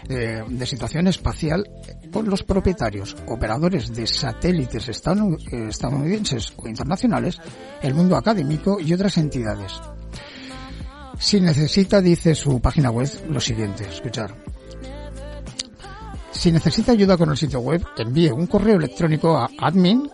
eh, 0.10 0.42
de 0.48 0.66
situación 0.66 1.06
espacial 1.06 1.64
con 2.12 2.28
los 2.28 2.42
propietarios, 2.42 3.16
operadores 3.28 3.94
de 3.94 4.08
satélites 4.08 4.90
estadounidenses 4.90 6.52
o 6.58 6.68
internacionales, 6.68 7.40
el 7.84 7.94
mundo 7.94 8.18
académico 8.18 8.80
y 8.80 8.92
otras 8.92 9.20
entidades. 9.20 9.80
Si 11.24 11.40
necesita, 11.40 12.02
dice 12.02 12.36
su 12.36 12.60
página 12.60 12.92
web, 12.92 13.08
lo 13.30 13.40
siguiente, 13.40 13.86
escuchar. 13.86 14.36
Si 16.32 16.52
necesita 16.52 16.92
ayuda 16.92 17.16
con 17.16 17.30
el 17.30 17.38
sitio 17.38 17.62
web, 17.62 17.82
envíe 17.98 18.30
un 18.30 18.46
correo 18.46 18.76
electrónico 18.76 19.38
a 19.38 19.50
admin 19.58 20.12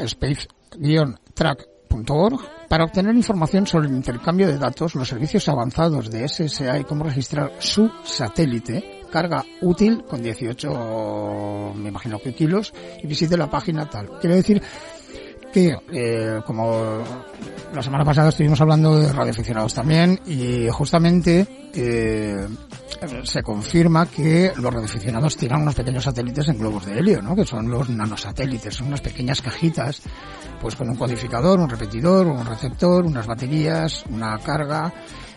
space-track.org 0.00 2.40
para 2.66 2.84
obtener 2.84 3.14
información 3.14 3.66
sobre 3.66 3.88
el 3.88 3.94
intercambio 3.94 4.46
de 4.46 4.56
datos, 4.56 4.94
los 4.94 5.08
servicios 5.08 5.46
avanzados 5.50 6.10
de 6.10 6.26
SSA 6.26 6.78
y 6.78 6.84
cómo 6.84 7.04
registrar 7.04 7.52
su 7.58 7.90
satélite, 8.02 9.02
carga 9.12 9.44
útil 9.60 10.02
con 10.08 10.22
18, 10.22 11.74
me 11.76 11.90
imagino 11.90 12.20
que 12.20 12.34
kilos, 12.34 12.72
y 13.02 13.06
visite 13.06 13.36
la 13.36 13.50
página 13.50 13.90
tal. 13.90 14.18
Quiero 14.18 14.36
decir 14.36 14.62
que, 15.52 15.76
eh, 15.92 16.40
como 16.44 17.02
la 17.74 17.82
semana 17.82 18.04
pasada 18.04 18.30
estuvimos 18.30 18.60
hablando 18.60 18.98
de 18.98 19.12
radioaficionados 19.12 19.74
también, 19.74 20.20
y 20.26 20.68
justamente 20.70 21.70
eh, 21.74 22.46
se 23.24 23.42
confirma 23.42 24.06
que 24.06 24.52
los 24.56 24.72
radioaficionados 24.72 25.36
tiran 25.36 25.62
unos 25.62 25.74
pequeños 25.74 26.04
satélites 26.04 26.48
en 26.48 26.58
globos 26.58 26.86
de 26.86 26.98
helio, 26.98 27.22
¿no? 27.22 27.36
Que 27.36 27.44
son 27.44 27.70
los 27.70 27.88
nanosatélites, 27.88 28.74
son 28.74 28.88
unas 28.88 29.00
pequeñas 29.00 29.42
cajitas, 29.42 30.02
pues 30.60 30.74
con 30.74 30.88
un 30.88 30.96
codificador, 30.96 31.60
un 31.60 31.68
repetidor, 31.68 32.26
un 32.26 32.44
receptor, 32.44 33.04
unas 33.04 33.26
baterías, 33.26 34.04
una 34.10 34.38
carga, 34.38 34.92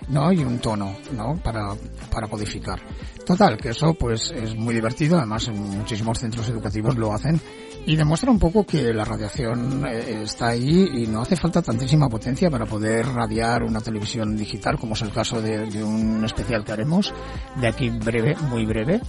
¿no? 0.10 0.32
Y 0.32 0.44
un 0.44 0.60
tono, 0.60 0.96
¿no? 1.16 1.36
Para, 1.44 1.76
para 2.10 2.28
codificar. 2.28 2.80
Total, 3.26 3.58
que 3.58 3.70
eso 3.70 3.94
pues 3.94 4.32
es 4.32 4.56
muy 4.56 4.74
divertido, 4.74 5.18
además 5.18 5.48
en 5.48 5.60
muchísimos 5.60 6.20
centros 6.20 6.50
educativos 6.50 6.98
lo 6.98 7.14
hacen 7.14 7.40
y 7.86 7.96
demuestra 7.96 8.32
un 8.32 8.40
poco 8.40 8.66
que 8.66 8.94
la 8.94 9.04
radiación 9.04 9.86
eh, 9.86 10.22
está 10.24 10.50
ahí 10.50 10.90
y 10.94 11.08
no 11.08 11.22
hace 11.22 11.36
falta 11.36 11.62
tantísima 11.62 12.08
potencia 12.10 12.50
para 12.50 12.66
poder 12.66 13.08
radiar 13.08 13.64
una 13.64 13.82
televisión 13.82 14.36
digital, 14.38 14.78
como 14.78 14.94
es 14.94 15.02
el 15.02 15.12
caso 15.12 15.42
de, 15.42 15.84
un 15.84 16.24
especial 16.24 16.64
que 16.64 16.72
haremos 16.72 17.14
de 17.60 17.68
aquí 17.68 17.90
breve, 17.90 18.36
muy 18.50 18.66
breve, 18.66 19.02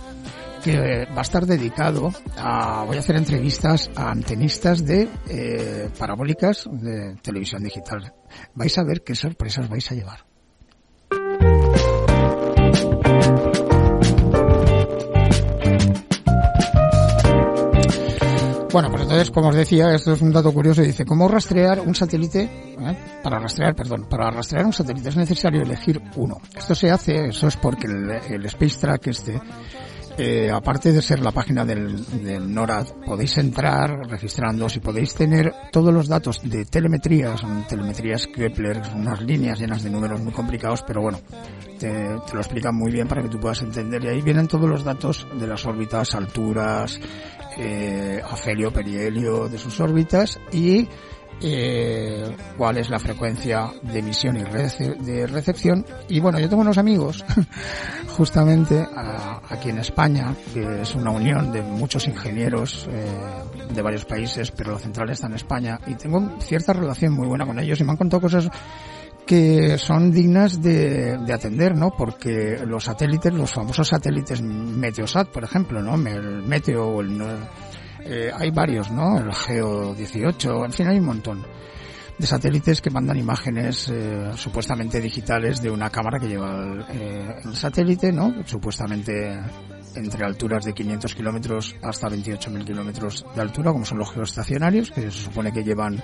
que 0.64 1.06
va 1.06 1.18
a 1.18 1.22
estar 1.22 1.44
dedicado 1.44 2.12
a, 2.36 2.84
voy 2.84 2.96
a 2.96 3.00
hacer 3.00 3.16
entrevistas 3.16 3.90
a 3.94 4.10
antenistas 4.10 4.84
de 4.86 5.08
eh, 5.28 5.90
parabólicas 5.98 6.68
de 6.70 7.16
televisión 7.16 7.62
digital. 7.62 8.14
Vais 8.54 8.76
a 8.78 8.84
ver 8.84 9.02
qué 9.02 9.14
sorpresas 9.14 9.68
vais 9.68 9.90
a 9.90 9.94
llevar. 9.94 10.31
Bueno, 18.72 18.90
pues 18.90 19.02
entonces, 19.02 19.30
como 19.30 19.48
os 19.48 19.54
decía, 19.54 19.94
esto 19.94 20.14
es 20.14 20.22
un 20.22 20.32
dato 20.32 20.50
curioso. 20.52 20.80
Dice, 20.80 21.04
¿cómo 21.04 21.28
rastrear 21.28 21.80
un 21.80 21.94
satélite? 21.94 22.42
Eh? 22.42 22.98
Para 23.22 23.38
rastrear, 23.38 23.74
perdón, 23.74 24.06
para 24.08 24.30
rastrear 24.30 24.64
un 24.64 24.72
satélite 24.72 25.10
es 25.10 25.16
necesario 25.16 25.62
elegir 25.62 26.00
uno. 26.16 26.38
Esto 26.56 26.74
se 26.74 26.90
hace, 26.90 27.26
eso 27.26 27.48
es 27.48 27.56
porque 27.56 27.86
el, 27.86 28.10
el 28.10 28.46
Space 28.46 28.80
Track 28.80 29.08
este, 29.08 29.38
eh, 30.18 30.50
aparte 30.50 30.92
de 30.92 31.00
ser 31.00 31.20
la 31.20 31.32
página 31.32 31.64
del, 31.64 32.04
del, 32.22 32.52
NORAD, 32.52 32.86
podéis 33.06 33.38
entrar 33.38 34.08
registrando 34.08 34.66
y 34.74 34.78
podéis 34.78 35.14
tener 35.14 35.52
todos 35.70 35.92
los 35.92 36.06
datos 36.06 36.40
de 36.42 36.64
telemetría, 36.66 37.36
son 37.36 37.66
telemetrías 37.66 38.26
Kepler, 38.26 38.82
unas 38.94 39.22
líneas 39.22 39.58
llenas 39.58 39.82
de 39.82 39.90
números 39.90 40.20
muy 40.20 40.32
complicados, 40.32 40.82
pero 40.86 41.00
bueno, 41.00 41.20
te, 41.78 41.88
te, 41.88 42.34
lo 42.34 42.40
explican 42.40 42.74
muy 42.74 42.92
bien 42.92 43.08
para 43.08 43.22
que 43.22 43.28
tú 43.28 43.40
puedas 43.40 43.62
entender. 43.62 44.04
Y 44.04 44.08
ahí 44.08 44.20
vienen 44.20 44.48
todos 44.48 44.68
los 44.68 44.84
datos 44.84 45.26
de 45.38 45.46
las 45.46 45.64
órbitas, 45.64 46.14
alturas, 46.14 47.00
eh, 47.58 48.20
afelio, 48.24 48.72
perihelio 48.72 49.48
de 49.48 49.58
sus 49.58 49.80
órbitas 49.80 50.38
y 50.52 50.88
eh, 51.44 52.36
cuál 52.56 52.78
es 52.78 52.88
la 52.88 53.00
frecuencia 53.00 53.72
de 53.82 53.98
emisión 53.98 54.36
y 54.36 54.42
de 54.44 55.26
recepción. 55.26 55.84
Y 56.08 56.20
bueno, 56.20 56.38
yo 56.38 56.48
tengo 56.48 56.62
unos 56.62 56.78
amigos, 56.78 57.24
justamente 58.16 58.86
aquí 59.48 59.70
en 59.70 59.78
España, 59.78 60.34
que 60.54 60.82
es 60.82 60.94
una 60.94 61.10
unión 61.10 61.50
de 61.50 61.62
muchos 61.62 62.06
ingenieros 62.06 62.88
eh, 62.90 63.04
de 63.74 63.82
varios 63.82 64.04
países, 64.04 64.52
pero 64.52 64.72
la 64.72 64.78
central 64.78 65.10
está 65.10 65.26
en 65.26 65.34
España, 65.34 65.80
y 65.86 65.94
tengo 65.94 66.38
cierta 66.40 66.72
relación 66.72 67.12
muy 67.12 67.26
buena 67.26 67.44
con 67.44 67.58
ellos 67.58 67.80
y 67.80 67.84
me 67.84 67.90
han 67.90 67.96
contado 67.96 68.20
cosas 68.20 68.48
que 69.26 69.78
son 69.78 70.10
dignas 70.10 70.60
de, 70.60 71.18
de, 71.18 71.32
atender, 71.32 71.76
¿no? 71.76 71.90
Porque 71.96 72.58
los 72.66 72.84
satélites, 72.84 73.32
los 73.32 73.50
famosos 73.50 73.88
satélites 73.88 74.42
Meteosat, 74.42 75.28
por 75.28 75.44
ejemplo, 75.44 75.82
¿no? 75.82 75.94
El 76.08 76.42
Meteo 76.42 77.00
el... 77.00 77.20
Eh, 78.04 78.32
hay 78.34 78.50
varios, 78.50 78.90
¿no? 78.90 79.18
El 79.18 79.32
Geo 79.32 79.94
18, 79.94 80.64
en 80.64 80.72
fin, 80.72 80.88
hay 80.88 80.98
un 80.98 81.06
montón 81.06 81.46
de 82.18 82.26
satélites 82.26 82.80
que 82.80 82.90
mandan 82.90 83.16
imágenes 83.16 83.88
eh, 83.88 84.32
supuestamente 84.36 85.00
digitales 85.00 85.62
de 85.62 85.70
una 85.70 85.88
cámara 85.88 86.18
que 86.18 86.28
lleva 86.28 86.50
el, 86.50 86.80
eh, 86.90 87.36
el 87.44 87.56
satélite, 87.56 88.12
¿no? 88.12 88.34
Supuestamente 88.44 89.38
entre 89.94 90.24
alturas 90.24 90.64
de 90.64 90.72
500 90.72 91.14
kilómetros 91.14 91.76
hasta 91.82 92.08
28.000 92.08 92.64
kilómetros 92.64 93.26
de 93.34 93.40
altura, 93.40 93.72
como 93.72 93.84
son 93.84 93.98
los 93.98 94.10
geoestacionarios, 94.12 94.90
que 94.90 95.02
se 95.02 95.10
supone 95.10 95.52
que 95.52 95.62
llevan 95.62 96.02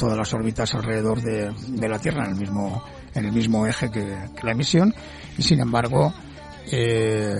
todas 0.00 0.16
las 0.16 0.32
órbitas 0.32 0.74
alrededor 0.74 1.20
de, 1.20 1.52
de 1.68 1.88
la 1.88 1.98
Tierra 1.98 2.24
en 2.24 2.30
el 2.30 2.36
mismo, 2.36 2.82
en 3.14 3.26
el 3.26 3.32
mismo 3.32 3.66
eje 3.66 3.90
que, 3.90 4.16
la 4.42 4.52
emisión, 4.52 4.94
y 5.36 5.42
sin 5.42 5.60
embargo, 5.60 6.14
eh, 6.72 7.34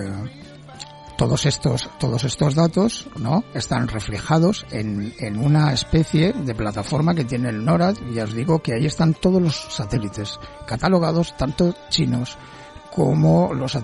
todos 1.17 1.47
estos, 1.47 1.89
todos 1.99 2.23
estos 2.23 2.53
datos, 2.53 3.07
¿no? 3.17 3.43
Están 3.55 3.87
reflejados 3.87 4.67
en, 4.69 5.11
en 5.17 5.39
una 5.39 5.73
especie 5.73 6.33
de 6.33 6.53
plataforma 6.53 7.15
que 7.15 7.25
tiene 7.25 7.49
el 7.49 7.65
NORAD, 7.65 7.95
y 8.11 8.13
ya 8.13 8.25
os 8.25 8.33
digo 8.35 8.59
que 8.59 8.75
ahí 8.75 8.85
están 8.85 9.15
todos 9.15 9.41
los 9.41 9.55
satélites 9.55 10.39
catalogados, 10.67 11.35
tanto 11.37 11.73
chinos, 11.89 12.37
como 12.93 13.53
los 13.53 13.77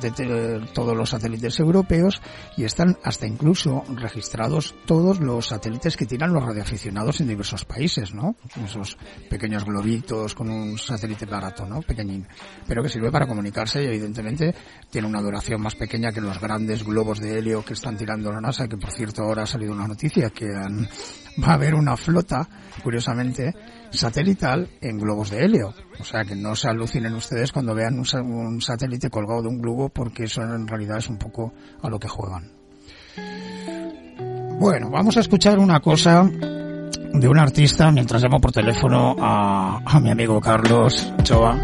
todos 0.73 0.95
los 0.95 1.09
satélites 1.09 1.59
europeos 1.59 2.21
y 2.57 2.65
están 2.65 2.97
hasta 3.03 3.25
incluso 3.25 3.83
registrados 3.95 4.75
todos 4.85 5.19
los 5.19 5.47
satélites 5.47 5.95
que 5.95 6.05
tiran 6.05 6.33
los 6.33 6.43
radioaficionados 6.43 7.21
en 7.21 7.27
diversos 7.27 7.65
países, 7.65 8.13
¿no? 8.13 8.35
Esos 8.63 8.97
pequeños 9.29 9.63
globitos 9.63 10.35
con 10.35 10.49
un 10.49 10.77
satélite 10.77 11.25
barato, 11.25 11.65
¿no? 11.65 11.81
Pequeñín. 11.81 12.27
Pero 12.67 12.83
que 12.83 12.89
sirve 12.89 13.11
para 13.11 13.27
comunicarse 13.27 13.81
y 13.81 13.87
evidentemente 13.87 14.53
tiene 14.89 15.07
una 15.07 15.21
duración 15.21 15.61
más 15.61 15.75
pequeña 15.75 16.11
que 16.11 16.21
los 16.21 16.39
grandes 16.39 16.83
globos 16.83 17.19
de 17.19 17.39
helio 17.39 17.63
que 17.63 17.73
están 17.73 17.97
tirando 17.97 18.31
la 18.31 18.41
NASA, 18.41 18.67
que 18.67 18.77
por 18.77 18.91
cierto 18.91 19.23
ahora 19.23 19.43
ha 19.43 19.47
salido 19.47 19.73
una 19.73 19.87
noticia 19.87 20.29
que 20.29 20.47
va 20.47 21.47
a 21.47 21.53
haber 21.53 21.75
una 21.75 21.95
flota, 21.95 22.47
curiosamente, 22.83 23.53
satelital 23.91 24.67
en 24.81 24.97
globos 24.97 25.29
de 25.29 25.45
helio. 25.45 25.73
O 25.99 26.03
sea 26.03 26.23
que 26.23 26.35
no 26.35 26.55
se 26.55 26.69
alucinen 26.69 27.13
ustedes 27.13 27.51
cuando 27.51 27.73
vean 27.73 27.99
un, 27.99 28.61
satélite 28.61 29.09
colgado 29.09 29.41
de 29.41 29.47
un 29.49 29.61
globo 29.61 29.89
porque 29.89 30.25
eso 30.25 30.41
en 30.41 30.67
realidad 30.67 30.97
es 30.97 31.09
un 31.09 31.17
poco 31.17 31.53
a 31.81 31.89
lo 31.89 31.99
que 31.99 32.07
juegan. 32.07 32.51
Bueno, 34.59 34.89
vamos 34.89 35.17
a 35.17 35.19
escuchar 35.19 35.59
una 35.59 35.79
cosa 35.79 36.23
de 36.23 37.27
un 37.27 37.39
artista 37.39 37.91
mientras 37.91 38.21
llamo 38.21 38.39
por 38.39 38.51
teléfono 38.51 39.15
a, 39.19 39.81
a 39.85 39.99
mi 39.99 40.09
amigo 40.09 40.39
Carlos 40.41 41.13
Choa 41.23 41.57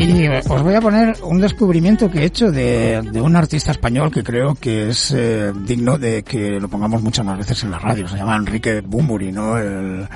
y 0.00 0.28
os 0.28 0.62
voy 0.62 0.74
a 0.74 0.80
poner 0.80 1.14
un 1.22 1.40
descubrimiento 1.40 2.10
que 2.10 2.20
he 2.20 2.24
hecho 2.24 2.50
de, 2.50 3.02
un 3.20 3.36
artista 3.36 3.70
español 3.70 4.10
que 4.10 4.22
creo 4.22 4.54
que 4.54 4.88
es 4.88 5.12
eh, 5.12 5.52
digno 5.54 5.98
de 5.98 6.22
que 6.22 6.58
lo 6.58 6.68
pongamos 6.68 7.02
muchas 7.02 7.24
más 7.24 7.36
veces 7.36 7.62
en 7.64 7.70
la 7.70 7.78
radio. 7.78 8.08
Se 8.08 8.16
llama 8.16 8.36
Enrique 8.36 8.80
Bumburi, 8.80 9.30
¿no? 9.30 9.58
El, 9.58 10.08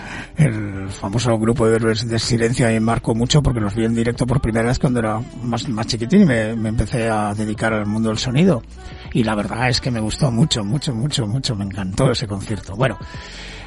famoso 0.88 1.38
grupo 1.38 1.66
de 1.66 1.76
héroes 1.76 2.08
de 2.08 2.18
silencio 2.18 2.70
y 2.70 2.80
marcó 2.80 3.14
mucho 3.14 3.42
porque 3.42 3.60
los 3.60 3.74
vi 3.74 3.84
en 3.84 3.94
directo 3.94 4.26
por 4.26 4.40
primera 4.40 4.68
vez 4.68 4.78
cuando 4.78 5.00
era 5.00 5.20
más, 5.42 5.68
más 5.68 5.86
chiquitín 5.86 6.22
y 6.22 6.24
me 6.24 6.68
empecé 6.68 7.08
a 7.08 7.34
dedicar 7.34 7.72
al 7.72 7.86
mundo 7.86 8.08
del 8.08 8.18
sonido. 8.18 8.62
Y 9.12 9.22
la 9.24 9.34
verdad 9.34 9.68
es 9.68 9.80
que 9.80 9.90
me 9.90 10.00
gustó 10.00 10.30
mucho, 10.30 10.64
mucho, 10.64 10.94
mucho, 10.94 11.26
mucho. 11.26 11.54
Me 11.54 11.64
encantó 11.64 12.10
ese 12.10 12.26
concierto. 12.26 12.74
Bueno. 12.74 12.98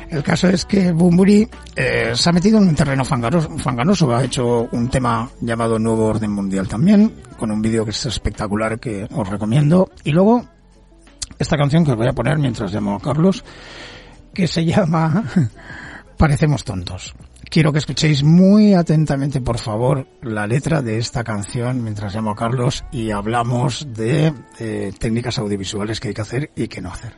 El 0.10 0.24
caso 0.24 0.48
es 0.48 0.66
que 0.66 0.92
Bumburi 0.92 1.48
eh, 1.76 2.12
se 2.16 2.30
ha 2.30 2.34
metido 2.34 2.58
en 2.60 2.70
un 2.70 2.76
terreno 2.76 3.04
fanganoso, 3.04 4.16
ha 4.16 4.24
hecho 4.24 4.70
un 4.72 4.90
tema 4.90 5.30
llamado 5.42 5.78
Nuevo 5.78 6.06
Orden 6.06 6.32
Mundial 6.32 6.68
también, 6.68 7.14
con 7.38 7.52
un 7.52 7.62
vídeo 7.62 7.84
que 7.84 7.92
es 7.92 8.06
espectacular 8.06 8.80
que 8.80 9.08
os 9.12 9.30
recomiendo. 9.30 9.92
Y 10.04 10.12
luego, 10.12 10.48
esta 11.38 11.58
canción 11.58 11.84
que 11.84 11.92
os 11.92 11.98
voy 11.98 12.08
a 12.08 12.14
poner 12.14 12.38
mientras 12.38 12.74
llamo 12.74 12.96
a 12.96 13.00
Carlos, 13.00 13.44
que 14.34 14.48
se 14.48 14.64
llama 14.64 15.24
Parecemos 16.18 16.64
tontos. 16.64 17.14
Quiero 17.50 17.72
que 17.72 17.78
escuchéis 17.78 18.24
muy 18.24 18.74
atentamente, 18.74 19.40
por 19.40 19.58
favor, 19.60 20.08
la 20.22 20.48
letra 20.48 20.82
de 20.82 20.98
esta 20.98 21.24
canción 21.24 21.84
mientras 21.84 22.14
llamo 22.14 22.32
a 22.32 22.36
Carlos 22.36 22.84
y 22.92 23.12
hablamos 23.12 23.88
de 23.94 24.34
eh, 24.60 24.94
técnicas 25.00 25.38
audiovisuales 25.38 26.00
que 26.00 26.10
hay 26.10 26.14
que 26.14 26.22
hacer 26.22 26.52
y 26.56 26.68
que 26.68 26.82
no 26.82 26.92
hacer. 26.92 27.16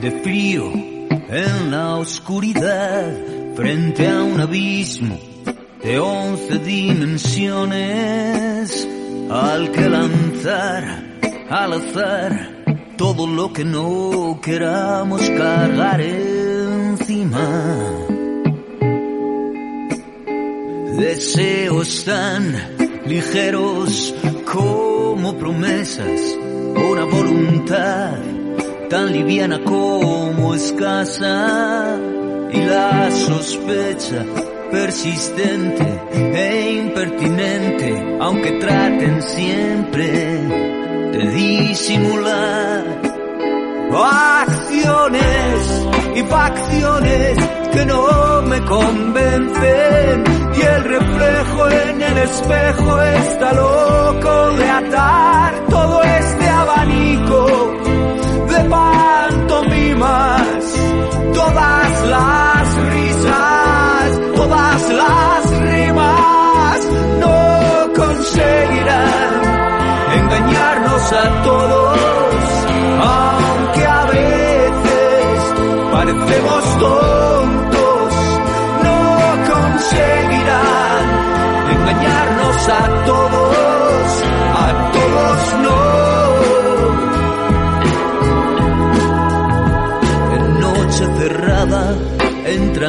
De 0.00 0.10
frío 0.22 0.70
en 0.72 1.70
la 1.72 1.96
oscuridad 1.96 3.12
frente 3.56 4.06
a 4.06 4.22
un 4.22 4.40
abismo 4.40 5.18
de 5.82 5.98
once 5.98 6.58
dimensiones 6.60 7.76
al 9.28 9.72
que 9.72 9.88
lanzar 9.88 11.02
al 11.50 11.72
azar 11.72 12.62
todo 12.96 13.26
lo 13.26 13.52
que 13.52 13.64
no 13.64 14.38
queramos 14.40 15.28
cargar 15.30 16.00
encima. 16.00 17.48
Deseos 20.96 22.04
tan 22.04 22.54
ligeros 23.06 24.14
como 24.44 25.36
promesas, 25.36 26.20
una 26.76 27.04
voluntad 27.06 27.29
tan 28.88 29.12
liviana 29.12 29.60
como 29.64 30.54
escasa 30.54 31.96
y 32.52 32.62
la 32.62 33.10
sospecha 33.10 34.24
persistente 34.70 36.00
e 36.12 36.80
impertinente, 36.82 38.18
aunque 38.20 38.52
traten 38.52 39.22
siempre 39.22 40.06
de 41.12 41.30
disimular 41.30 43.10
acciones 44.40 45.86
y 46.14 46.22
facciones 46.22 47.38
que 47.72 47.86
no 47.86 48.42
me 48.42 48.60
convencen 48.64 50.24
y 50.54 50.60
el 50.60 50.84
reflejo 50.84 51.70
en 51.70 52.02
el 52.02 52.18
espejo 52.18 53.02
está 53.02 53.52
loco 53.52 54.50
de 54.56 54.70
atar 54.70 55.66
todo 55.68 55.99
abanico 56.80 57.60
pantomimas, 58.68 60.42
todas 61.34 62.06
las 62.06 62.76
risas, 62.94 64.20
todas 64.36 64.90
las 64.90 65.60
rimas 65.60 66.78
no 67.20 67.92
conseguirán 67.94 69.42
engañarnos 70.20 71.12
a 71.12 71.42
todos, 71.42 71.98
aunque 73.00 73.86
a 73.86 74.04
veces 74.06 75.38
parecemos 75.92 76.62
tontos, 76.78 78.12
no 78.84 78.98
conseguirán 79.52 81.04
engañarnos 81.76 82.68
a 82.68 83.04
todos, 83.06 83.19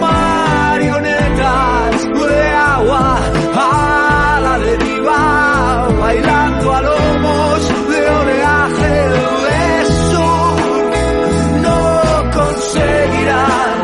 marionetas 0.00 1.94
de 2.04 2.42
agua 2.50 3.18
a 3.54 4.40
la 4.42 4.58
deriva, 4.58 5.88
bailando 6.00 6.72
a 6.72 6.80
lomos 6.82 7.60
de 7.90 8.00
oleaje 8.20 8.94
sur. 10.10 10.56
No 11.66 11.80
conseguirán 12.38 13.78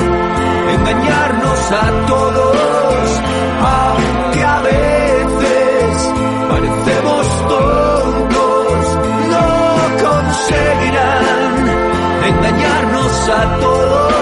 engañarnos 0.77 1.61
a 1.73 1.87
todos, 2.07 3.21
aunque 3.77 4.43
a 4.45 4.61
veces 4.61 6.13
parecemos 6.51 7.27
tontos, 7.49 8.81
no 9.33 9.47
conseguirán 10.07 11.53
engañarnos 12.31 13.29
a 13.29 13.43
todos, 13.61 14.18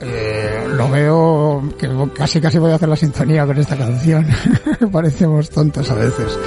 Eh, 0.00 0.66
lo 0.74 0.90
veo 0.90 1.62
que 1.78 1.88
casi 2.14 2.40
casi 2.40 2.58
voy 2.58 2.72
a 2.72 2.76
hacer 2.76 2.88
la 2.88 2.96
sintonía 2.96 3.46
con 3.46 3.58
esta 3.58 3.76
canción. 3.76 4.26
Parecemos 4.92 5.50
tontos 5.50 5.90
a 5.90 5.94
veces. 5.94 6.38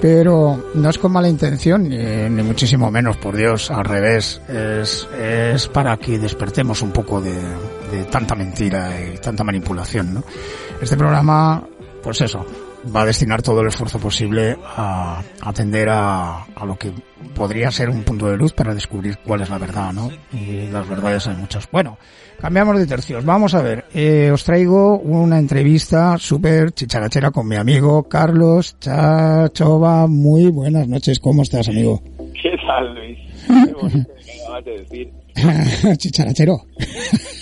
Pero 0.00 0.70
no 0.74 0.90
es 0.90 0.98
con 0.98 1.10
mala 1.10 1.28
intención, 1.28 1.88
ni, 1.88 1.96
ni, 1.96 2.42
muchísimo 2.42 2.90
menos, 2.90 3.16
por 3.16 3.36
Dios, 3.36 3.70
al 3.70 3.84
revés. 3.84 4.40
Es, 4.48 5.08
es 5.20 5.66
para 5.68 5.96
que 5.96 6.18
despertemos 6.18 6.82
un 6.82 6.92
poco 6.92 7.20
de, 7.20 7.34
de 7.90 8.04
tanta 8.04 8.36
mentira 8.36 8.92
y 9.00 9.18
tanta 9.18 9.42
manipulación, 9.42 10.14
¿no? 10.14 10.24
Este 10.80 10.96
programa, 10.96 11.64
pues 12.02 12.20
eso, 12.20 12.46
va 12.94 13.02
a 13.02 13.06
destinar 13.06 13.42
todo 13.42 13.60
el 13.60 13.68
esfuerzo 13.68 13.98
posible 13.98 14.56
a 14.76 15.22
atender 15.42 15.88
a, 15.88 16.44
a, 16.44 16.64
lo 16.64 16.76
que 16.76 16.92
podría 17.34 17.70
ser 17.70 17.90
un 17.90 18.02
punto 18.02 18.26
de 18.26 18.36
luz 18.36 18.52
para 18.52 18.74
descubrir 18.74 19.18
cuál 19.24 19.42
es 19.42 19.50
la 19.50 19.58
verdad, 19.58 19.92
¿no? 19.92 20.10
Y 20.32 20.68
las 20.70 20.88
verdades 20.88 21.26
hay 21.26 21.36
muchas. 21.36 21.68
Bueno, 21.70 21.98
cambiamos 22.40 22.78
de 22.78 22.86
tercios. 22.86 23.24
Vamos 23.24 23.54
a 23.54 23.62
ver, 23.62 23.84
eh, 23.94 24.30
os 24.32 24.44
traigo 24.44 24.98
una 24.98 25.38
entrevista 25.38 26.16
súper 26.18 26.72
chicharachera 26.72 27.30
con 27.30 27.48
mi 27.48 27.56
amigo 27.56 28.08
Carlos 28.08 28.78
Chachova. 28.78 30.06
Muy 30.06 30.46
buenas 30.46 30.88
noches, 30.88 31.18
¿cómo 31.18 31.42
estás, 31.42 31.68
amigo? 31.68 32.02
¿Qué 32.40 32.56
tal, 32.66 32.94
Luis? 32.94 33.27
Acabas 33.48 34.64
de 34.64 34.78
decir. 34.78 35.12
Chicharachero. 35.96 36.60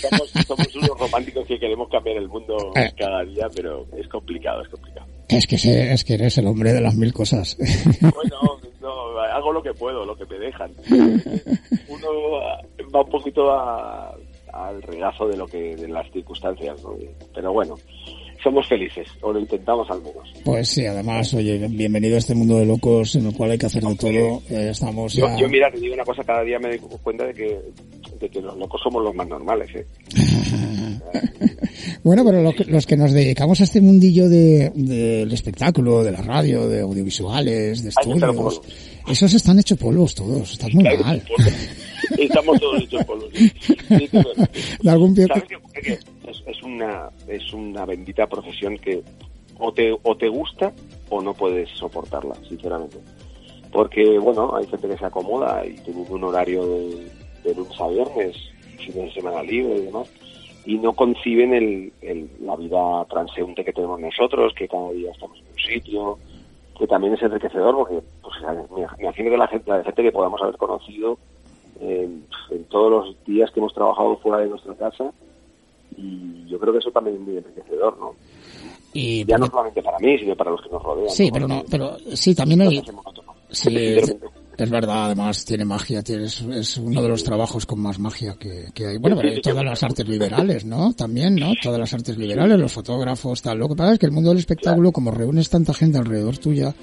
Somos, 0.01 0.45
somos, 0.45 0.75
unos 0.75 0.99
románticos 0.99 1.47
que 1.47 1.59
queremos 1.59 1.89
cambiar 1.89 2.17
el 2.17 2.27
mundo 2.27 2.55
eh. 2.75 2.91
cada 2.97 3.23
día, 3.23 3.47
pero 3.55 3.85
es 3.97 4.07
complicado, 4.07 4.61
es 4.61 4.69
complicado. 4.69 5.07
Es 5.27 5.45
que, 5.47 5.57
se, 5.57 5.91
es 5.91 6.03
que 6.03 6.13
eres 6.13 6.37
el 6.37 6.47
hombre 6.47 6.71
de 6.71 6.81
las 6.81 6.95
mil 6.95 7.13
cosas. 7.13 7.57
Bueno, 8.01 8.59
no, 8.81 9.19
hago 9.19 9.51
lo 9.51 9.61
que 9.61 9.73
puedo, 9.73 10.05
lo 10.05 10.15
que 10.15 10.25
me 10.25 10.39
dejan. 10.39 10.71
Uno 11.89 12.07
va 12.93 13.01
un 13.01 13.09
poquito 13.09 13.51
a, 13.51 14.15
al 14.53 14.81
regazo 14.81 15.27
de 15.27 15.37
lo 15.37 15.45
que 15.47 15.75
de 15.75 15.87
las 15.87 16.09
circunstancias, 16.11 16.81
¿no? 16.83 16.95
pero 17.33 17.51
bueno, 17.51 17.75
somos 18.43 18.67
felices, 18.67 19.07
o 19.21 19.31
lo 19.31 19.39
intentamos 19.39 19.89
al 19.89 20.01
menos. 20.01 20.33
Pues 20.43 20.69
sí, 20.69 20.85
además, 20.85 21.33
oye, 21.33 21.57
bienvenido 21.69 22.15
a 22.15 22.19
este 22.19 22.35
mundo 22.35 22.57
de 22.57 22.65
locos 22.65 23.15
en 23.15 23.27
el 23.27 23.33
cual 23.33 23.51
hay 23.51 23.57
que 23.57 23.65
hacer 23.65 23.83
de 23.83 23.95
todo. 23.95 24.41
Eh, 24.49 24.69
estamos 24.71 25.13
yo, 25.13 25.27
ya... 25.27 25.37
yo, 25.37 25.49
mira, 25.49 25.71
te 25.71 25.79
digo 25.79 25.93
una 25.93 26.05
cosa, 26.05 26.23
cada 26.23 26.43
día 26.43 26.59
me 26.59 26.69
doy 26.69 26.79
cuenta 27.01 27.25
de 27.25 27.33
que, 27.33 27.59
de 28.19 28.29
que 28.29 28.41
los 28.41 28.57
locos 28.57 28.81
somos 28.83 29.03
los 29.03 29.15
más 29.15 29.27
normales, 29.27 29.69
¿eh? 29.75 29.85
bueno, 32.03 32.23
pero 32.25 32.51
que, 32.53 32.65
los 32.65 32.85
que 32.85 32.97
nos 32.97 33.11
dedicamos 33.11 33.59
a 33.61 33.63
este 33.63 33.81
mundillo 33.81 34.29
de, 34.29 34.71
del 34.75 35.31
espectáculo, 35.31 36.03
de 36.03 36.11
la 36.11 36.21
radio, 36.21 36.67
de 36.67 36.81
audiovisuales, 36.81 37.83
de 37.83 37.89
estudios, 37.89 38.61
esos 39.07 39.33
están 39.33 39.59
hechos 39.59 39.77
polvos 39.77 40.13
todos, 40.15 40.51
están 40.51 40.71
muy 40.73 40.83
mal. 40.83 41.23
Estamos 42.17 42.59
todos 42.59 42.83
hechos 42.83 43.03
polvos. 43.05 43.29
Sí, 43.33 44.09
De 44.81 44.89
algún 44.89 45.13
pie... 45.13 45.27
¿Sabes 45.27 45.43
qué? 45.43 45.81
Que 45.81 45.99
es, 46.47 46.63
una 46.63 47.09
es 47.27 47.53
una 47.53 47.85
bendita 47.85 48.27
profesión 48.27 48.77
que 48.77 49.03
o 49.59 49.71
te 49.71 49.95
o 50.03 50.15
te 50.15 50.27
gusta 50.27 50.71
o 51.09 51.21
no 51.21 51.33
puedes 51.33 51.69
soportarla, 51.71 52.35
sinceramente. 52.47 52.97
Porque 53.71 54.17
bueno, 54.17 54.55
hay 54.55 54.65
gente 54.67 54.87
que 54.87 54.97
se 54.97 55.05
acomoda 55.05 55.65
y 55.65 55.75
tiene 55.75 56.05
un 56.09 56.23
horario 56.23 56.65
de, 56.65 57.11
de 57.43 57.55
lunes 57.55 57.79
a 57.79 57.87
viernes, 57.87 58.37
fines 58.77 58.95
de 58.95 59.13
semana 59.13 59.43
libre 59.43 59.77
y 59.77 59.85
demás, 59.85 60.09
y 60.65 60.77
no 60.77 60.93
conciben 60.93 61.53
el, 61.53 61.93
el, 62.01 62.29
la 62.41 62.55
vida 62.55 63.05
transeúnte 63.09 63.63
que 63.63 63.73
tenemos 63.73 63.99
nosotros, 63.99 64.53
que 64.53 64.67
cada 64.67 64.91
día 64.91 65.11
estamos 65.11 65.37
en 65.39 65.45
un 65.45 65.57
sitio, 65.57 66.19
que 66.77 66.87
también 66.87 67.13
es 67.13 67.21
enriquecedor, 67.21 67.75
porque 67.75 68.01
pues, 68.21 68.35
me 68.75 69.03
imagino 69.03 69.31
que 69.31 69.37
la 69.37 69.47
gente, 69.47 69.69
la 69.71 69.83
gente 69.83 70.03
que 70.03 70.11
podamos 70.11 70.41
haber 70.41 70.57
conocido 70.57 71.17
eh, 71.79 72.09
en 72.51 72.63
todos 72.65 72.91
los 72.91 73.25
días 73.25 73.51
que 73.51 73.59
hemos 73.59 73.73
trabajado 73.73 74.17
fuera 74.17 74.39
de 74.39 74.49
nuestra 74.49 74.75
casa, 74.75 75.11
y 75.95 76.45
yo 76.47 76.59
creo 76.59 76.73
que 76.73 76.79
eso 76.79 76.91
también 76.91 77.17
es 77.17 77.21
muy 77.21 77.37
enriquecedor, 77.37 77.97
¿no? 77.99 78.15
Y 78.93 79.25
ya 79.25 79.37
no 79.37 79.47
solamente 79.47 79.81
para 79.83 79.99
mí, 79.99 80.17
sino 80.17 80.35
para 80.35 80.51
los 80.51 80.61
que 80.61 80.69
nos 80.69 80.81
rodean. 80.81 81.09
Sí, 81.09 81.27
¿no? 81.27 81.33
pero 81.33 81.47
no, 81.47 81.63
pero 81.69 81.97
sí, 82.15 82.33
también 82.33 82.59
monótono. 82.59 83.35
Sí, 83.49 83.75
es, 83.75 84.15
es 84.57 84.69
verdad, 84.71 85.05
además 85.05 85.45
tiene 85.45 85.65
magia, 85.65 85.99
es, 85.99 86.41
es 86.41 86.77
uno 86.77 87.01
de 87.01 87.09
los 87.09 87.23
trabajos 87.23 87.65
con 87.65 87.79
más 87.79 87.99
magia 87.99 88.35
que, 88.39 88.65
que 88.73 88.87
hay. 88.87 88.97
Bueno, 88.97 89.17
pero 89.17 89.29
hay 89.29 89.41
todas 89.41 89.63
las 89.63 89.83
artes 89.83 90.07
liberales, 90.07 90.65
¿no? 90.65 90.93
También, 90.93 91.35
¿no? 91.35 91.53
Todas 91.61 91.79
las 91.79 91.93
artes 91.93 92.17
liberales, 92.17 92.59
los 92.59 92.73
fotógrafos, 92.73 93.41
tal. 93.41 93.59
Lo 93.59 93.69
que 93.69 93.75
pasa 93.75 93.93
es 93.93 93.99
que 93.99 94.07
el 94.07 94.11
mundo 94.11 94.29
del 94.29 94.39
espectáculo, 94.39 94.91
como 94.91 95.11
reúnes 95.11 95.49
tanta 95.49 95.73
gente 95.73 95.99
alrededor 95.99 96.39
tuya, 96.39 96.73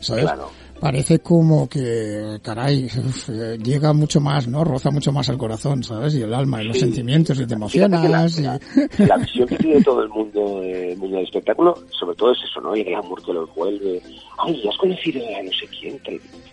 ¿sabes? 0.00 0.24
Claro. 0.24 0.48
Parece 0.80 1.20
como 1.20 1.68
que, 1.68 2.38
caray, 2.42 2.84
uf, 2.84 3.28
eh, 3.30 3.56
llega 3.62 3.92
mucho 3.92 4.20
más, 4.20 4.46
¿no? 4.46 4.62
Roza 4.62 4.90
mucho 4.90 5.10
más 5.10 5.28
al 5.30 5.38
corazón, 5.38 5.82
¿sabes? 5.82 6.14
Y 6.14 6.22
el 6.22 6.34
alma, 6.34 6.62
y 6.62 6.66
los 6.66 6.76
Sí. 6.76 6.82
sentimientos, 6.84 7.38
y 7.38 7.40
te 7.40 7.46
que 7.46 7.50
la, 7.52 7.56
emocionas. 7.56 8.38
y- 8.38 8.42
la- 8.42 8.60
la 9.06 9.16
visión 9.16 9.48
que 9.48 9.56
tiene 9.56 9.82
todo 9.82 10.02
el 10.02 10.08
mundo 10.10 10.60
del 10.60 10.96
mundo 10.98 11.16
del 11.16 11.24
espectáculo, 11.24 11.74
sobre 11.98 12.14
todo 12.16 12.32
es 12.32 12.38
eso, 12.48 12.60
¿no? 12.60 12.74
El 12.74 12.84
glamour 12.84 13.22
que 13.24 13.32
lo 13.32 13.48
envuelve. 13.48 14.02
Ay, 14.38 14.62
¿has 14.68 14.76
conocido 14.76 15.22
a 15.26 15.42
no 15.42 15.50
sé 15.50 15.66
quién? 15.80 15.98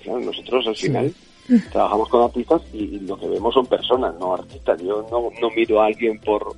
Claro, 0.04 0.20
nosotros 0.22 0.68
al 0.68 0.76
Sí. 0.76 0.88
final 0.88 1.14
trabajamos 1.74 2.08
con 2.10 2.22
artistas 2.24 2.62
y, 2.74 2.78
y 2.78 3.00
lo 3.02 3.18
que 3.20 3.28
vemos 3.28 3.54
son 3.54 3.66
personas, 3.66 4.16
no 4.20 4.34
artistas. 4.36 4.82
Yo 4.82 5.06
no, 5.12 5.30
no 5.42 5.50
miro 5.56 5.82
a 5.82 5.88
alguien 5.88 6.18
por, 6.20 6.56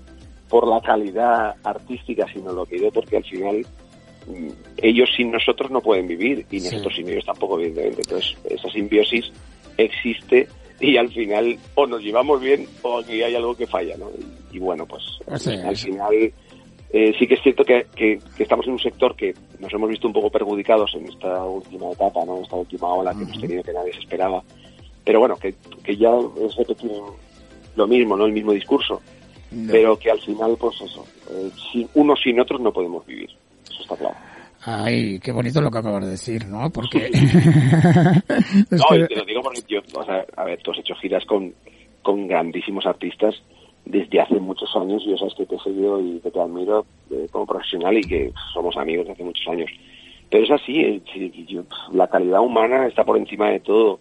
por 0.50 0.68
la 0.68 0.80
calidad 0.82 1.56
artística, 1.64 2.26
sino 2.32 2.54
lo 2.54 2.66
miro 2.68 2.92
porque 2.92 3.18
al 3.18 3.24
final 3.24 3.66
ellos 4.78 5.10
sin 5.16 5.32
nosotros 5.32 5.70
no 5.72 5.82
pueden 5.82 6.08
vivir 6.08 6.46
y 6.52 6.60
Sí. 6.60 6.66
nosotros 6.72 6.96
sin 6.96 7.10
ellos 7.10 7.26
tampoco, 7.26 7.60
evidentemente. 7.60 8.02
Entonces, 8.02 8.36
esa 8.50 8.70
simbiosis 8.70 9.32
existe 9.78 10.48
y 10.80 10.98
al 10.98 11.10
final 11.12 11.58
o 11.76 11.86
nos 11.88 12.02
llevamos 12.02 12.42
bien 12.42 12.68
o 12.82 13.00
aquí 13.00 13.22
hay 13.24 13.36
algo 13.36 13.56
que 13.56 13.68
falla, 13.68 13.96
¿no? 13.98 14.10
Y, 14.52 14.58
y 14.58 14.60
bueno, 14.60 14.86
pues 14.86 15.04
Sí, 15.42 15.52
al 15.52 15.76
final 15.78 16.14
eh, 16.92 17.14
sí 17.20 17.28
que 17.28 17.34
es 17.36 17.42
cierto 17.42 17.64
que, 17.64 17.88
que- 17.96 18.20
que 18.38 18.44
estamos 18.44 18.66
en 18.68 18.74
un 18.74 18.80
sector 18.80 19.16
que 19.16 19.34
nos 19.60 19.72
hemos 19.74 19.90
visto 19.90 20.08
un 20.08 20.14
poco 20.14 20.30
perjudicados 20.30 20.94
en 20.96 21.08
esta 21.08 21.44
última 21.44 21.92
etapa, 21.92 22.24
¿no? 22.26 22.38
En 22.38 22.44
esta 22.44 22.56
última 22.56 22.88
ola 22.94 23.14
que 23.14 23.24
hemos 23.24 23.40
tenido 23.40 23.64
que 23.64 23.74
nadie 23.74 23.94
se 23.94 24.00
esperaba. 24.00 24.44
Pero 25.04 25.20
bueno, 25.20 25.36
que, 25.38 25.54
que 25.84 25.96
ya 25.98 26.12
es 26.42 26.56
repetir 26.56 26.92
lo 27.76 27.88
mismo, 27.88 28.18
¿no? 28.18 28.26
El 28.26 28.32
mismo 28.34 28.52
discurso. 28.54 29.02
No. 29.52 29.72
Pero 29.72 29.98
que 30.00 30.10
al 30.12 30.20
final, 30.20 30.58
pues 30.60 30.82
eso, 30.82 31.06
eh, 31.32 31.50
sin, 31.72 31.88
unos 31.94 32.20
sin 32.22 32.40
otros 32.40 32.60
no 32.60 32.74
podemos 32.74 33.06
vivir. 33.06 33.30
Eso 33.76 33.84
está 33.84 33.96
claro. 33.98 34.16
Ay, 34.68 35.20
qué 35.20 35.32
bonito 35.32 35.62
lo 35.62 35.70
que 35.70 35.78
acabas 35.78 36.04
de 36.06 36.12
decir, 36.12 36.48
¿no? 36.48 36.70
Porque... 36.72 37.10
No, 38.72 38.96
y 38.96 39.08
te 39.08 39.16
lo 39.16 39.26
digo 39.26 39.42
porque 39.44 39.62
yo, 39.68 39.80
o 39.94 40.04
sea, 40.04 40.26
a 40.36 40.44
ver, 40.44 40.60
tú 40.64 40.72
has 40.72 40.80
hecho 40.80 40.96
giras 40.96 41.24
con, 41.26 41.54
con 42.02 42.28
grandísimos 42.28 42.86
artistas 42.86 43.36
desde 43.86 44.20
hace 44.22 44.36
muchos 44.40 44.70
años. 44.76 45.04
Yo 45.06 45.18
sabes 45.18 45.36
que 45.36 45.46
te 45.46 45.56
he 45.56 45.60
seguido 45.60 46.02
y 46.02 46.20
que 46.20 46.32
te 46.32 46.40
admiro 46.40 46.86
eh, 47.12 47.28
como 47.32 47.46
profesional 47.46 47.98
y 47.98 48.02
que 48.02 48.32
somos 48.54 48.76
amigos 48.78 49.06
desde 49.06 49.14
hace 49.14 49.24
muchos 49.24 49.48
años. 49.48 49.70
Pero 50.32 50.44
es 50.44 50.52
así, 50.52 50.80
eh, 50.82 51.02
yo- 51.48 51.64
la 51.94 52.08
calidad 52.08 52.42
humana 52.42 52.88
está 52.88 53.04
por 53.04 53.18
encima 53.18 53.50
de 53.52 53.60
todo. 53.60 54.00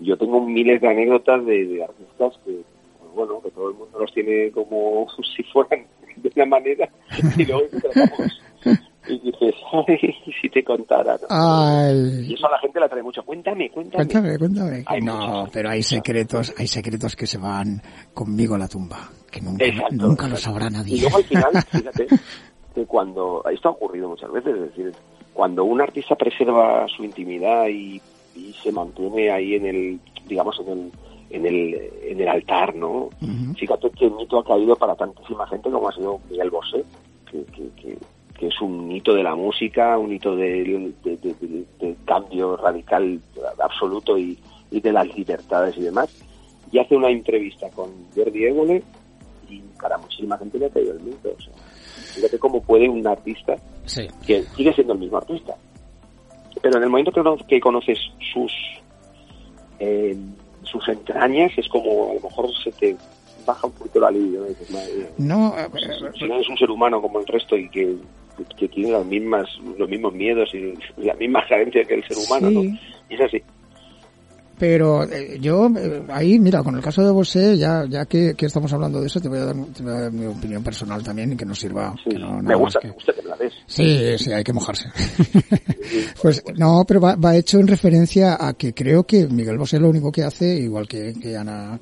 Yo 0.00 0.16
tengo 0.16 0.40
miles 0.44 0.80
de 0.80 0.88
anécdotas 0.88 1.44
de, 1.46 1.64
de 1.66 1.84
artistas 1.84 2.32
que, 2.44 2.50
pues 2.98 3.12
bueno, 3.14 3.40
que 3.40 3.50
todo 3.52 3.68
el 3.68 3.76
mundo 3.76 3.98
los 4.00 4.12
tiene 4.12 4.50
como 4.50 5.06
si 5.36 5.42
fueran 5.44 5.86
de 6.16 6.32
una 6.34 6.46
manera 6.46 6.88
y 7.36 7.44
luego 7.44 7.62
tratamos. 7.80 8.42
Y 9.08 9.18
dices, 9.18 9.54
ay, 9.88 10.14
si 10.40 10.48
te 10.48 10.62
contara. 10.62 11.16
¿no? 11.20 11.26
Ay, 11.30 12.26
Y 12.28 12.34
eso 12.34 12.46
a 12.46 12.50
la 12.52 12.58
gente 12.60 12.78
le 12.78 12.86
atrae 12.86 13.02
mucho. 13.02 13.22
Cuéntame, 13.24 13.70
cuéntame. 13.70 14.04
Cuéntame, 14.06 14.38
cuéntame. 14.38 14.84
Hay 14.86 15.00
no, 15.00 15.16
muchas. 15.18 15.50
pero 15.52 15.70
hay 15.70 15.82
secretos, 15.82 16.54
hay 16.56 16.66
secretos 16.68 17.16
que 17.16 17.26
se 17.26 17.38
van 17.38 17.82
conmigo 18.14 18.54
a 18.54 18.58
la 18.58 18.68
tumba, 18.68 19.10
que 19.30 19.40
nunca, 19.40 19.64
Exacto, 19.64 19.94
nunca 19.96 20.28
lo 20.28 20.34
exacto. 20.34 20.58
sabrá 20.60 20.68
Y 20.68 20.72
nadie. 20.72 21.00
luego 21.00 21.16
al 21.16 21.24
final, 21.24 21.52
fíjate, 21.70 22.06
que 22.74 22.86
cuando, 22.86 23.42
esto 23.52 23.68
ha 23.68 23.72
ocurrido 23.72 24.08
muchas 24.08 24.30
veces, 24.32 24.54
es 24.54 24.60
decir, 24.62 24.92
cuando 25.34 25.64
un 25.64 25.80
artista 25.80 26.14
preserva 26.14 26.86
su 26.94 27.04
intimidad 27.04 27.66
y, 27.68 28.00
y 28.36 28.52
se 28.62 28.70
mantiene 28.72 29.30
ahí 29.30 29.54
en 29.56 29.66
el, 29.66 30.00
digamos, 30.26 30.58
en 30.60 30.68
el, 30.68 30.92
en 31.30 31.46
el, 31.46 31.90
en 32.04 32.20
el 32.20 32.28
altar, 32.28 32.74
¿no? 32.74 33.08
Fíjate 33.56 33.90
que 33.90 34.04
el 34.06 34.12
mito 34.12 34.38
ha 34.38 34.44
caído 34.44 34.76
para 34.76 34.94
tantísima 34.94 35.46
gente 35.48 35.70
como 35.70 35.88
ha 35.88 35.92
sido 35.92 36.20
Miguel 36.30 36.50
Bosé, 36.50 36.84
que, 37.30 37.44
que, 37.46 37.68
que, 37.80 37.98
que 38.42 38.48
es 38.48 38.60
un 38.60 38.90
hito 38.90 39.14
de 39.14 39.22
la 39.22 39.36
música, 39.36 39.96
un 39.96 40.12
hito 40.12 40.34
del 40.34 40.92
de, 41.04 41.16
de- 41.16 41.34
de- 41.34 41.64
de 41.78 41.96
cambio 42.04 42.56
radical 42.56 43.20
absoluto 43.62 44.18
y, 44.18 44.36
y 44.72 44.80
de 44.80 44.90
las 44.90 45.06
libertades 45.16 45.76
y 45.76 45.82
demás. 45.82 46.08
Y 46.72 46.80
hace 46.80 46.96
una 46.96 47.08
entrevista 47.08 47.70
con 47.70 47.88
Jordi 48.16 48.46
Évole 48.46 48.82
y 49.48 49.60
para 49.80 49.96
muchísima 49.96 50.36
gente 50.38 50.58
le 50.58 50.66
ha 50.66 50.70
caído 50.70 50.92
el 50.94 51.00
mito. 51.04 51.28
O 51.38 51.40
sea, 51.40 51.52
fíjate 52.16 52.36
cómo 52.40 52.60
puede 52.60 52.88
un 52.88 53.06
artista 53.06 53.54
Sí, 53.84 54.08
que 54.26 54.42
sigue 54.56 54.72
siendo 54.74 54.94
el 54.94 54.98
mismo 54.98 55.18
artista. 55.18 55.54
Pero 56.60 56.78
en 56.78 56.82
el 56.82 56.90
momento 56.90 57.12
que 57.46 57.60
conoces 57.60 57.96
sus 58.32 58.52
eh, 59.78 60.16
sus 60.64 60.88
entrañas, 60.88 61.52
es 61.56 61.68
como 61.68 62.10
a 62.10 62.14
lo 62.14 62.20
mejor 62.22 62.48
se 62.64 62.72
te 62.72 62.96
baja 63.46 63.66
un 63.66 63.72
poquito 63.72 64.00
la. 64.00 64.10
Dices, 64.10 64.70
"Madre 64.70 64.94
mía". 64.96 65.06
no, 65.18 65.54
eh, 65.58 65.68
si 66.18 66.26
no 66.26 66.34
eres 66.34 66.48
un 66.48 66.56
ser 66.56 66.70
humano 66.70 67.00
como 67.00 67.20
el 67.20 67.26
resto 67.26 67.56
y 67.56 67.68
que, 67.70 67.96
que 68.56 68.68
tiene 68.68 68.92
las 68.92 69.04
mismas, 69.06 69.46
los 69.78 69.88
mismos 69.88 70.12
miedos 70.14 70.50
y 70.54 70.74
las 71.04 71.18
mismas 71.18 71.44
carencias 71.48 71.86
que 71.86 71.94
el 71.94 72.04
ser 72.04 72.16
humano, 72.18 72.48
Sí. 72.48 72.54
¿no? 72.54 72.78
Y 73.10 73.14
es 73.14 73.20
así. 73.20 73.42
pero 74.58 75.02
eh, 75.04 75.38
yo 75.40 75.66
eh, 75.76 76.02
ahí, 76.08 76.38
mira, 76.38 76.62
con 76.62 76.76
el 76.76 76.82
caso 76.82 77.04
de 77.04 77.10
Bosé, 77.10 77.58
ya 77.58 77.84
ya 77.88 78.06
que, 78.06 78.34
que 78.36 78.46
estamos 78.46 78.72
hablando 78.72 79.00
de 79.00 79.06
eso, 79.08 79.20
te 79.20 79.28
voy 79.28 79.38
a 79.38 79.46
dar, 79.46 79.56
te 79.76 79.82
voy 79.82 79.92
a 79.92 80.00
dar 80.02 80.12
mi 80.12 80.24
opinión 80.26 80.62
personal 80.62 81.02
también 81.02 81.32
y 81.32 81.36
que 81.36 81.44
nos 81.44 81.58
sirva. 81.58 81.92
Sí, 82.04 82.10
que 82.10 82.18
no- 82.18 82.40
me 82.40 82.54
gusta, 82.54 82.78
que- 82.80 82.86
me 82.88 82.94
gusta 82.94 83.12
que 83.12 83.22
me 83.22 83.28
la 83.30 83.36
des. 83.36 83.52
Sí, 83.66 84.16
sí, 84.18 84.32
hay 84.32 84.44
que 84.44 84.52
mojarse. 84.52 84.88
pues 86.22 86.42
no, 86.56 86.84
pero 86.86 87.00
va, 87.00 87.16
va 87.16 87.36
hecho 87.36 87.58
en 87.58 87.66
referencia 87.66 88.36
a 88.40 88.54
que 88.54 88.72
creo 88.72 89.04
que 89.04 89.26
Miguel 89.26 89.58
Bosé 89.58 89.78
lo 89.80 89.88
único 89.88 90.12
que 90.12 90.22
hace, 90.22 90.54
igual 90.54 90.86
que, 90.86 91.12
que 91.20 91.36
Ana, 91.36 91.78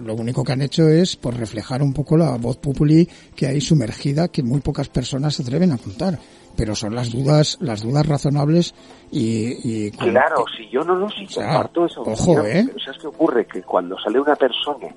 lo 0.00 0.14
único 0.14 0.44
que 0.44 0.52
han 0.52 0.62
hecho 0.62 0.88
es 0.88 1.16
por 1.16 1.34
reflejar 1.36 1.82
un 1.82 1.92
poco 1.92 2.16
la 2.16 2.36
voz 2.36 2.56
populi 2.58 3.08
que 3.34 3.46
hay 3.46 3.60
sumergida 3.60 4.28
que 4.28 4.42
muy 4.42 4.60
pocas 4.60 4.88
personas 4.88 5.34
se 5.34 5.42
atreven 5.42 5.72
a 5.72 5.78
contar. 5.78 6.18
Pero 6.54 6.74
son 6.74 6.94
las 6.94 7.10
dudas, 7.10 7.56
las 7.62 7.80
dudas 7.82 8.06
razonables 8.06 8.74
y, 9.10 9.86
y 9.86 9.90
Claro, 9.92 10.44
si 10.54 10.68
yo 10.68 10.84
no 10.84 10.94
lo 10.96 11.08
sea, 11.08 11.24
comparto 11.46 11.86
eso. 11.86 12.02
ojo, 12.02 12.40
¿eh? 12.44 12.64
pero 12.66 12.78
¿Sabes 12.78 13.00
qué 13.00 13.06
ocurre? 13.06 13.46
Que 13.46 13.62
cuando 13.62 13.96
sale 13.98 14.20
una 14.20 14.36
persona 14.36 14.88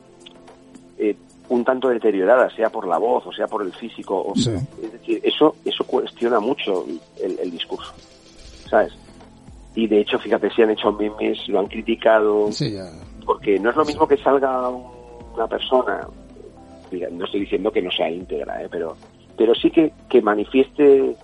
eh, 0.97 1.15
un 1.47 1.63
tanto 1.63 1.87
deteriorada, 1.87 2.49
sea 2.55 2.69
por 2.69 2.85
la 2.87 2.97
voz 2.97 3.25
o 3.27 3.31
sea 3.31 3.47
por 3.47 3.61
el 3.63 3.71
físico, 3.71 4.21
o- 4.27 4.35
Sí. 4.35 4.51
es 4.83 4.91
decir, 4.91 5.21
eso, 5.23 5.55
eso 5.63 5.85
cuestiona 5.85 6.41
mucho 6.41 6.85
el, 7.23 7.39
el 7.39 7.51
discurso, 7.51 7.93
¿sabes? 8.69 8.91
Y 9.75 9.87
de 9.87 10.01
hecho, 10.01 10.17
fíjate, 10.19 10.49
si 10.51 10.61
han 10.61 10.71
hecho 10.71 10.91
memes, 10.91 11.37
lo 11.47 11.59
han 11.59 11.67
criticado, 11.67 12.51
Sí, 12.51 12.71
ya. 12.71 12.91
Porque 13.25 13.59
no 13.59 13.69
es 13.69 13.75
lo 13.75 13.85
mismo 13.85 14.07
que 14.07 14.17
salga 14.17 14.69
una 14.69 15.47
persona, 15.47 16.07
no 17.11 17.25
estoy 17.25 17.41
diciendo 17.41 17.71
que 17.71 17.81
no 17.81 17.91
sea 17.91 18.09
íntegra, 18.09 18.63
¿eh? 18.63 18.67
pero, 18.69 18.95
pero 19.37 19.53
sí 19.55 19.69
que, 19.71 19.91
que 20.09 20.21
manifieste 20.21 21.15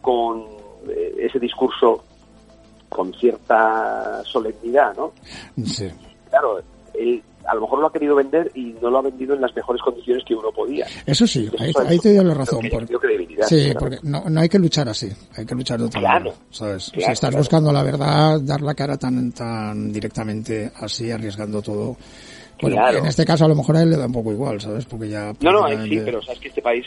con 0.00 0.44
eh, 0.88 1.14
ese 1.18 1.38
discurso 1.38 2.04
con 2.88 3.12
cierta 3.14 4.22
solemnidad, 4.24 4.94
¿no? 4.96 5.12
Sí. 5.64 5.90
Claro, 6.30 6.60
él 6.94 7.22
a 7.46 7.54
lo 7.54 7.60
mejor 7.62 7.80
lo 7.80 7.86
ha 7.88 7.92
querido 7.92 8.14
vender 8.14 8.50
y 8.54 8.74
no 8.80 8.90
lo 8.90 8.98
ha 8.98 9.02
vendido 9.02 9.34
en 9.34 9.40
las 9.40 9.54
mejores 9.54 9.80
condiciones 9.82 10.24
que 10.26 10.34
uno 10.34 10.50
podía. 10.52 10.86
Eso 11.06 11.26
sí, 11.26 11.48
ahí, 11.58 11.70
Eso 11.70 11.82
es- 11.82 11.88
ahí 11.88 11.98
te 11.98 12.14
doy 12.14 12.24
la 12.24 12.34
razón. 12.34 12.60
que 12.62 12.70
porque- 12.70 12.94
sí, 13.46 13.64
claro. 13.64 13.78
porque 13.80 13.98
no, 14.02 14.24
no 14.28 14.40
hay 14.40 14.48
que 14.48 14.58
luchar 14.58 14.88
así, 14.88 15.08
hay 15.36 15.44
que 15.46 15.54
luchar 15.54 15.78
de 15.78 15.86
otra 15.86 16.00
Claro, 16.00 16.24
manera, 16.26 16.36
¿sabes? 16.50 16.84
si 16.84 16.90
claro, 16.92 17.12
estás 17.12 17.30
claro. 17.30 17.38
buscando 17.38 17.72
la 17.72 17.82
verdad, 17.82 18.40
dar 18.40 18.60
la 18.62 18.74
cara 18.74 18.96
tan 18.96 19.32
tan 19.32 19.92
directamente 19.92 20.70
así, 20.80 21.10
arriesgando 21.10 21.60
todo. 21.62 21.96
Bueno, 22.60 22.76
Claro. 22.76 22.98
en 22.98 23.06
este 23.06 23.24
caso 23.24 23.44
a 23.44 23.48
lo 23.48 23.54
mejor 23.56 23.76
a 23.76 23.82
él 23.82 23.90
le 23.90 23.96
da 23.96 24.06
un 24.06 24.12
poco 24.12 24.32
igual, 24.32 24.60
¿sabes? 24.60 24.84
Porque 24.86 25.08
ya... 25.08 25.32
No, 25.40 25.52
no, 25.52 25.64
ahí 25.64 25.76
sí, 25.88 26.00
pero 26.04 26.22
sabes 26.22 26.38
que 26.40 26.48
este 26.48 26.62
país 26.62 26.86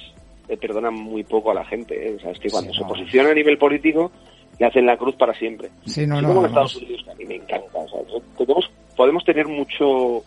eh, 0.49 0.55
perdona 0.57 0.89
muy 0.89 1.23
poco 1.25 1.51
a 1.51 1.53
la 1.53 1.65
gente. 1.65 1.93
¿eh? 2.09 2.17
Sabes 2.21 2.39
que 2.39 2.49
cuando 2.49 2.71
Sí, 2.71 2.79
se 2.79 2.85
posiciona 2.85 3.31
a 3.31 3.33
nivel 3.33 3.57
político, 3.57 4.09
le 4.57 4.65
hacen 4.65 4.85
la 4.85 4.95
cruz 4.97 5.13
para 5.17 5.33
siempre. 5.33 5.69
Sí, 5.85 6.07
no, 6.07 6.21
no, 6.21 6.29
como 6.29 6.39
en 6.39 6.45
Estados 6.47 6.77
Unidos, 6.77 7.05
a 7.11 7.15
mí 7.15 7.25
me 7.25 7.35
encanta. 7.35 7.67
o 7.79 7.87
sea, 7.89 7.99
yo- 8.09 8.21
tenemos, 8.37 8.71
podemos 8.95 9.25
tener 9.25 9.45
mucho, 9.45 10.23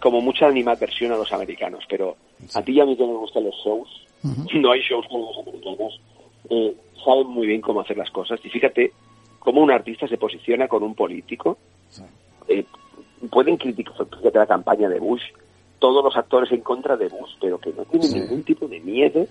como 0.00 0.20
mucha 0.20 0.46
animadversión 0.46 1.12
a 1.12 1.16
los 1.16 1.32
americanos, 1.32 1.84
pero 1.88 2.16
a 2.54 2.62
ti 2.62 2.72
y 2.72 2.80
a 2.80 2.84
mí 2.86 2.96
que 2.96 3.06
nos 3.06 3.18
gustan 3.18 3.44
los 3.44 3.54
shows, 3.64 3.88
no 4.54 4.72
hay 4.72 4.80
shows 4.80 5.06
como 5.08 5.26
los 5.32 5.38
americanos, 5.46 6.00
eh, 6.50 6.74
saben 7.04 7.26
muy 7.28 7.46
bien 7.46 7.60
cómo 7.60 7.80
hacer 7.80 7.96
las 7.96 8.10
cosas. 8.10 8.40
Y 8.44 8.48
fíjate 8.50 8.92
cómo 9.38 9.60
un 9.60 9.70
artista 9.70 10.08
se 10.08 10.16
posiciona 10.16 10.68
con 10.68 10.82
un 10.82 10.94
político. 10.94 11.58
Eh, 12.48 12.64
pueden 13.30 13.56
criticar 13.56 13.94
fíjate 14.18 14.38
la 14.38 14.46
campaña 14.46 14.88
de 14.88 14.98
Bush, 15.00 15.22
todos 15.78 16.02
los 16.04 16.16
actores 16.16 16.50
en 16.52 16.60
contra 16.60 16.96
de 16.96 17.08
Bush, 17.08 17.32
pero 17.40 17.58
que 17.58 17.72
no 17.72 17.84
tienen 17.84 18.08
Sí. 18.10 18.20
ningún 18.20 18.42
tipo 18.44 18.66
de 18.68 18.80
miedo 18.80 19.26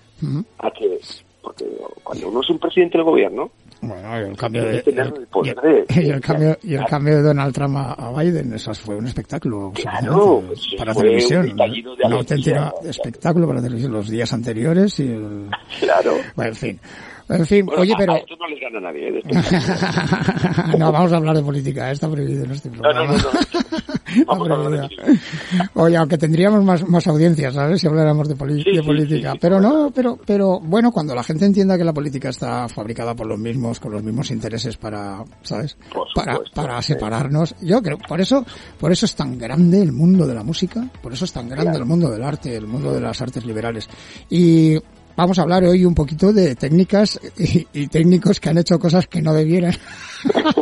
a 0.58 0.70
que, 0.70 0.98
porque 1.44 1.64
cuando 2.02 2.28
uno 2.28 2.40
es 2.40 2.50
un 2.50 2.58
presidente 2.58 2.98
del 2.98 3.04
gobierno, 3.04 3.50
Bueno, 3.82 4.20
y 4.20 4.30
el 4.30 4.36
cambio 4.36 4.64
de... 4.64 4.78
El 4.86 5.26
poder 5.30 5.56
y- 5.62 5.94
de- 5.94 6.02
y 6.06 6.10
el 6.10 6.20
cambio, 6.20 6.56
y 6.62 6.74
el 6.74 6.84
cambio 6.86 7.16
de 7.16 7.22
Donald 7.22 7.54
Trump 7.54 7.76
a, 7.76 8.12
Biden, 8.16 8.54
eso 8.54 8.74
fue 8.74 8.96
un 8.96 9.06
espectáculo 9.06 9.72
Claro, 9.74 10.42
pues 10.46 10.66
para 10.78 10.94
televisión. 10.94 11.50
un 11.52 11.60
un 12.06 12.12
auténtico 12.14 12.80
espectáculo 12.84 13.46
para 13.46 13.60
televisión 13.62 13.92
los 13.92 14.08
días 14.08 14.32
anteriores 14.32 14.98
y 15.00 15.08
el... 15.12 15.50
claro. 15.80 16.14
Bueno, 16.34 16.50
en 16.50 16.56
fin. 16.56 16.80
En 17.28 17.46
fin, 17.46 17.64
Bueno, 17.66 17.82
oye, 17.82 17.94
pero... 17.96 18.12
a 18.14 18.16
esto 18.18 18.34
no 18.36 18.46
les 18.48 18.60
gana 18.60 18.80
nadie. 18.80 19.08
¿eh? 19.08 19.12
De 19.12 19.18
esto. 19.20 20.78
no, 20.78 20.92
vamos 20.92 21.12
a 21.12 21.16
hablar 21.16 21.36
de 21.36 21.42
política, 21.42 21.88
¿eh? 21.88 21.92
está 21.92 22.08
prohibido 22.10 22.44
en 22.44 22.50
este 22.50 22.68
No, 22.70 22.76
no, 22.76 22.82
programa. 22.82 23.06
no, 23.06 23.18
no. 23.32 23.40
Está 23.40 24.24
Vamos 24.26 24.48
a 24.50 24.52
hablar 24.54 24.70
de 24.70 24.76
prohibido. 24.88 25.04
política. 25.04 25.70
Oye, 25.74 25.96
aunque 25.96 26.18
tendríamos 26.18 26.64
más, 26.64 26.86
más 26.88 27.06
audiencias, 27.06 27.54
¿sabes? 27.54 27.80
Si 27.80 27.86
habláramos 27.86 28.28
de, 28.28 28.34
Sí, 28.34 28.70
de 28.70 28.80
sí, 28.80 28.86
política. 28.86 29.32
sí, 29.32 29.38
pero 29.40 29.60
no, 29.60 29.90
pero, 29.94 30.18
pero 30.24 30.60
bueno, 30.60 30.92
cuando 30.92 31.14
la 31.14 31.22
gente 31.24 31.46
entienda 31.46 31.78
que 31.78 31.84
la 31.84 31.92
política 31.94 32.28
está 32.28 32.68
fabricada 32.68 33.14
por 33.14 33.26
los 33.26 33.38
mismos, 33.38 33.80
con 33.80 33.92
los 33.92 34.02
mismos 34.02 34.30
intereses 34.30 34.76
para, 34.76 35.24
¿sabes? 35.42 35.76
Para, 36.14 36.38
para 36.54 36.82
separarnos. 36.82 37.54
Yo 37.62 37.80
creo, 37.82 37.98
por 37.98 38.20
eso, 38.20 38.44
por 38.78 38.92
eso 38.92 39.06
es 39.06 39.14
tan 39.14 39.38
grande 39.38 39.80
el 39.80 39.92
mundo 39.92 40.26
de 40.26 40.34
la 40.34 40.42
música, 40.44 40.86
por 41.02 41.12
eso 41.12 41.24
es 41.24 41.32
tan 41.32 41.48
grande 41.48 41.64
Claro. 41.70 41.78
el 41.78 41.88
mundo 41.88 42.10
del 42.10 42.22
arte, 42.22 42.54
el 42.54 42.66
mundo 42.66 42.92
de 42.92 43.00
las 43.00 43.20
artes 43.22 43.44
liberales. 43.46 43.88
Y 44.28 44.76
vamos 45.16 45.38
a 45.38 45.42
hablar 45.42 45.64
hoy 45.64 45.84
un 45.84 45.94
poquito 45.94 46.32
de 46.32 46.54
técnicas 46.54 47.18
y, 47.38 47.66
y 47.72 47.88
técnicos 47.88 48.40
que 48.40 48.50
han 48.50 48.58
hecho 48.58 48.78
cosas 48.78 49.06
que 49.06 49.22
no 49.22 49.32
debieran. 49.34 49.74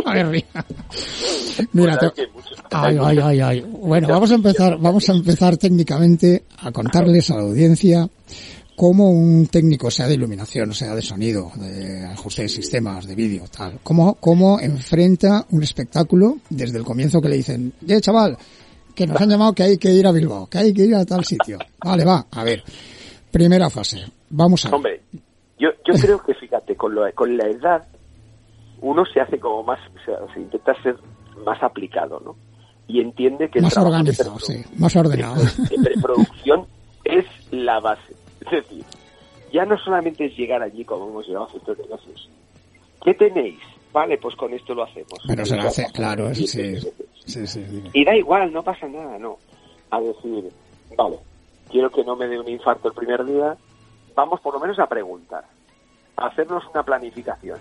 A 0.04 0.14
ver, 0.14 0.28
ría. 0.28 0.44
Mira, 1.72 1.98
Pues 1.98 2.14
te-. 2.14 2.28
Ay, 2.70 2.98
ay, 3.00 3.18
ay, 3.22 3.40
ay. 3.40 3.60
Bueno, 3.60 4.08
vamos 4.08 4.30
a 4.30 4.34
empezar, 4.34 4.78
vamos 4.78 5.08
a 5.08 5.12
empezar 5.12 5.56
técnicamente 5.56 6.44
a 6.58 6.72
contarles 6.72 7.30
a 7.30 7.36
la 7.36 7.42
audiencia 7.42 8.08
cómo 8.74 9.10
un 9.10 9.46
técnico, 9.46 9.90
sea 9.90 10.08
de 10.08 10.14
iluminación, 10.14 10.74
sea 10.74 10.94
de 10.94 11.02
sonido, 11.02 11.52
de 11.56 12.06
ajuste 12.06 12.42
de 12.42 12.48
sistemas, 12.48 13.06
de 13.06 13.14
vídeo, 13.14 13.44
tal, 13.54 13.78
cómo, 13.82 14.14
cómo 14.14 14.58
enfrenta 14.60 15.46
un 15.50 15.62
espectáculo 15.62 16.38
desde 16.48 16.78
el 16.78 16.84
comienzo 16.84 17.20
que 17.20 17.28
le 17.28 17.36
dicen, 17.36 17.72
ye 17.86 18.00
chaval, 18.00 18.36
que 18.94 19.06
nos 19.06 19.20
han 19.20 19.30
llamado 19.30 19.52
que 19.52 19.62
hay 19.62 19.78
que 19.78 19.92
ir 19.92 20.06
a 20.06 20.12
Bilbao, 20.12 20.46
que 20.48 20.58
hay 20.58 20.72
que 20.72 20.84
ir 20.84 20.94
a 20.94 21.04
tal 21.04 21.24
sitio. 21.24 21.58
Vale, 21.84 22.04
va, 22.04 22.26
a 22.30 22.44
ver. 22.44 22.64
Primera 23.32 23.70
fase. 23.70 24.04
Vamos 24.30 24.64
a 24.64 24.68
ver. 24.68 24.74
Hombre, 24.74 25.00
yo, 25.58 25.70
yo 25.86 25.94
creo 25.94 26.22
que 26.22 26.34
fíjate, 26.34 26.76
con, 26.76 26.94
lo, 26.94 27.10
con 27.14 27.36
la 27.36 27.48
edad 27.48 27.86
uno 28.82 29.04
se 29.06 29.20
hace 29.20 29.38
como 29.38 29.62
más, 29.62 29.80
o 29.80 30.04
sea, 30.04 30.34
se 30.34 30.40
intenta 30.40 30.74
ser 30.82 30.96
más 31.44 31.62
aplicado, 31.62 32.20
¿no? 32.20 32.36
Y 32.88 33.00
entiende 33.00 33.48
que 33.48 33.60
Más 33.60 33.76
organizado, 33.76 34.38
sí, 34.38 34.62
más 34.76 34.94
ordenado. 34.96 35.42
de 35.70 35.78
preproducción 35.82 36.66
es 37.04 37.24
la 37.50 37.80
base. 37.80 38.12
Es 38.44 38.50
decir, 38.50 38.84
ya 39.52 39.64
no 39.64 39.78
solamente 39.78 40.26
es 40.26 40.36
llegar 40.36 40.62
allí 40.62 40.84
como 40.84 41.08
hemos 41.08 41.26
llegado 41.26 41.46
hace 41.46 41.60
tres 41.60 41.78
negocios. 41.78 42.28
¿Qué 43.04 43.14
tenéis? 43.14 43.60
Vale, 43.92 44.18
pues 44.18 44.34
con 44.36 44.52
esto 44.52 44.74
lo 44.74 44.84
hacemos. 44.84 45.12
Pero 45.26 45.46
se 45.46 45.56
lo 45.56 45.62
hace, 45.62 45.86
claro, 45.92 46.34
sí. 46.34 46.46
Sí, 46.46 47.46
sí, 47.46 47.60
dime. 47.60 47.90
y 47.92 48.04
da 48.04 48.16
igual, 48.16 48.52
no 48.52 48.62
pasa 48.62 48.88
nada, 48.88 49.18
no. 49.18 49.38
A 49.90 50.00
decir, 50.00 50.50
vale, 50.96 51.18
quiero 51.72 51.90
que 51.90 52.04
no 52.04 52.14
me 52.14 52.28
dé 52.28 52.38
un 52.38 52.48
infarto 52.48 52.86
el 52.88 52.94
primer 52.94 53.24
día, 53.24 53.56
vamos 54.14 54.40
por 54.40 54.54
lo 54.54 54.60
menos 54.60 54.78
a 54.78 54.86
preguntar, 54.86 55.44
a 56.16 56.26
hacernos 56.26 56.62
una 56.72 56.84
planificación 56.84 57.58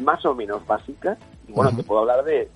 más 0.00 0.24
o 0.26 0.34
menos 0.34 0.66
básica. 0.66 1.16
Y 1.48 1.52
bueno, 1.52 1.74
te 1.74 1.82
puedo 1.84 2.00
hablar 2.00 2.24
de, 2.24 2.50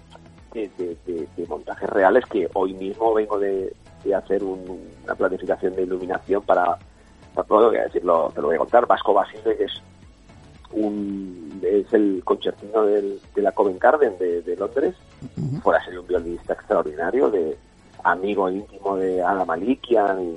de, 0.53 0.69
de- 0.77 0.97
de- 1.07 1.29
de 1.37 1.47
montajes 1.47 1.89
reales 1.89 2.25
que 2.27 2.51
hoy 2.55 2.75
mismo 2.75 3.15
vengo 3.15 3.39
de, 3.39 3.73
de 4.05 4.15
hacer 4.15 4.43
un- 4.43 4.91
una 5.05 5.15
planificación 5.15 5.75
de 5.77 5.83
iluminación 5.85 6.43
para, 6.43 6.77
para 7.35 7.47
todo, 7.47 7.69
voy 7.69 7.77
a 7.79 7.85
decirlo, 7.85 8.31
te 8.35 8.41
lo 8.41 8.49
voy 8.49 8.57
a 8.57 8.61
contar, 8.61 8.87
Vasco 8.87 9.15
Basile, 9.15 9.57
que 9.57 9.65
es 9.65 9.81
un 10.73 11.61
es 11.63 11.93
el 11.93 12.23
concertino 12.25 12.85
del- 12.85 13.21
de 13.35 13.43
la 13.43 13.53
Covent 13.53 13.81
Garden 13.81 14.19
de, 14.19 14.43
de 14.43 14.57
Londres, 14.57 14.95
Ujú. 15.23 15.61
fuera 15.61 15.85
ser 15.85 15.99
un 15.99 16.07
violinista 16.07 16.53
extraordinario, 16.55 17.31
de 17.31 17.57
amigo 18.05 18.51
íntimo 18.51 18.97
de 18.97 19.23
Ana 19.23 19.45
Malikian, 19.45 20.23
y 20.23 20.37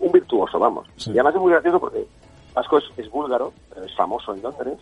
un 0.00 0.12
virtuoso, 0.12 0.58
vamos. 0.58 0.86
Sí. 0.96 1.10
Y 1.10 1.14
además 1.14 1.34
es 1.34 1.40
muy 1.40 1.52
gracioso 1.52 1.80
porque 1.80 2.06
Vasco 2.54 2.78
es, 2.78 2.84
es 2.96 3.10
búlgaro, 3.10 3.52
pero 3.72 3.84
es 3.86 3.94
famoso 3.94 4.34
en 4.34 4.42
Londres, 4.42 4.78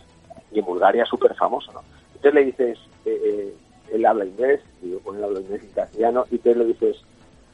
y 0.51 0.59
en 0.59 0.65
Bulgaria 0.65 1.05
súper 1.05 1.33
famoso, 1.35 1.71
¿no? 1.73 1.81
Entonces 2.15 2.33
le 2.33 2.45
dices, 2.45 2.79
eh, 3.05 3.21
eh, 3.23 3.55
él 3.93 4.05
habla 4.05 4.25
inglés, 4.25 4.61
y 4.81 4.91
yo 4.91 4.99
con 4.99 5.17
él 5.17 5.23
hablo 5.23 5.39
inglés 5.41 5.63
y 5.63 5.73
castellano, 5.73 6.25
y 6.31 6.35
entonces 6.35 6.57
le 6.57 6.65
dices, 6.65 6.97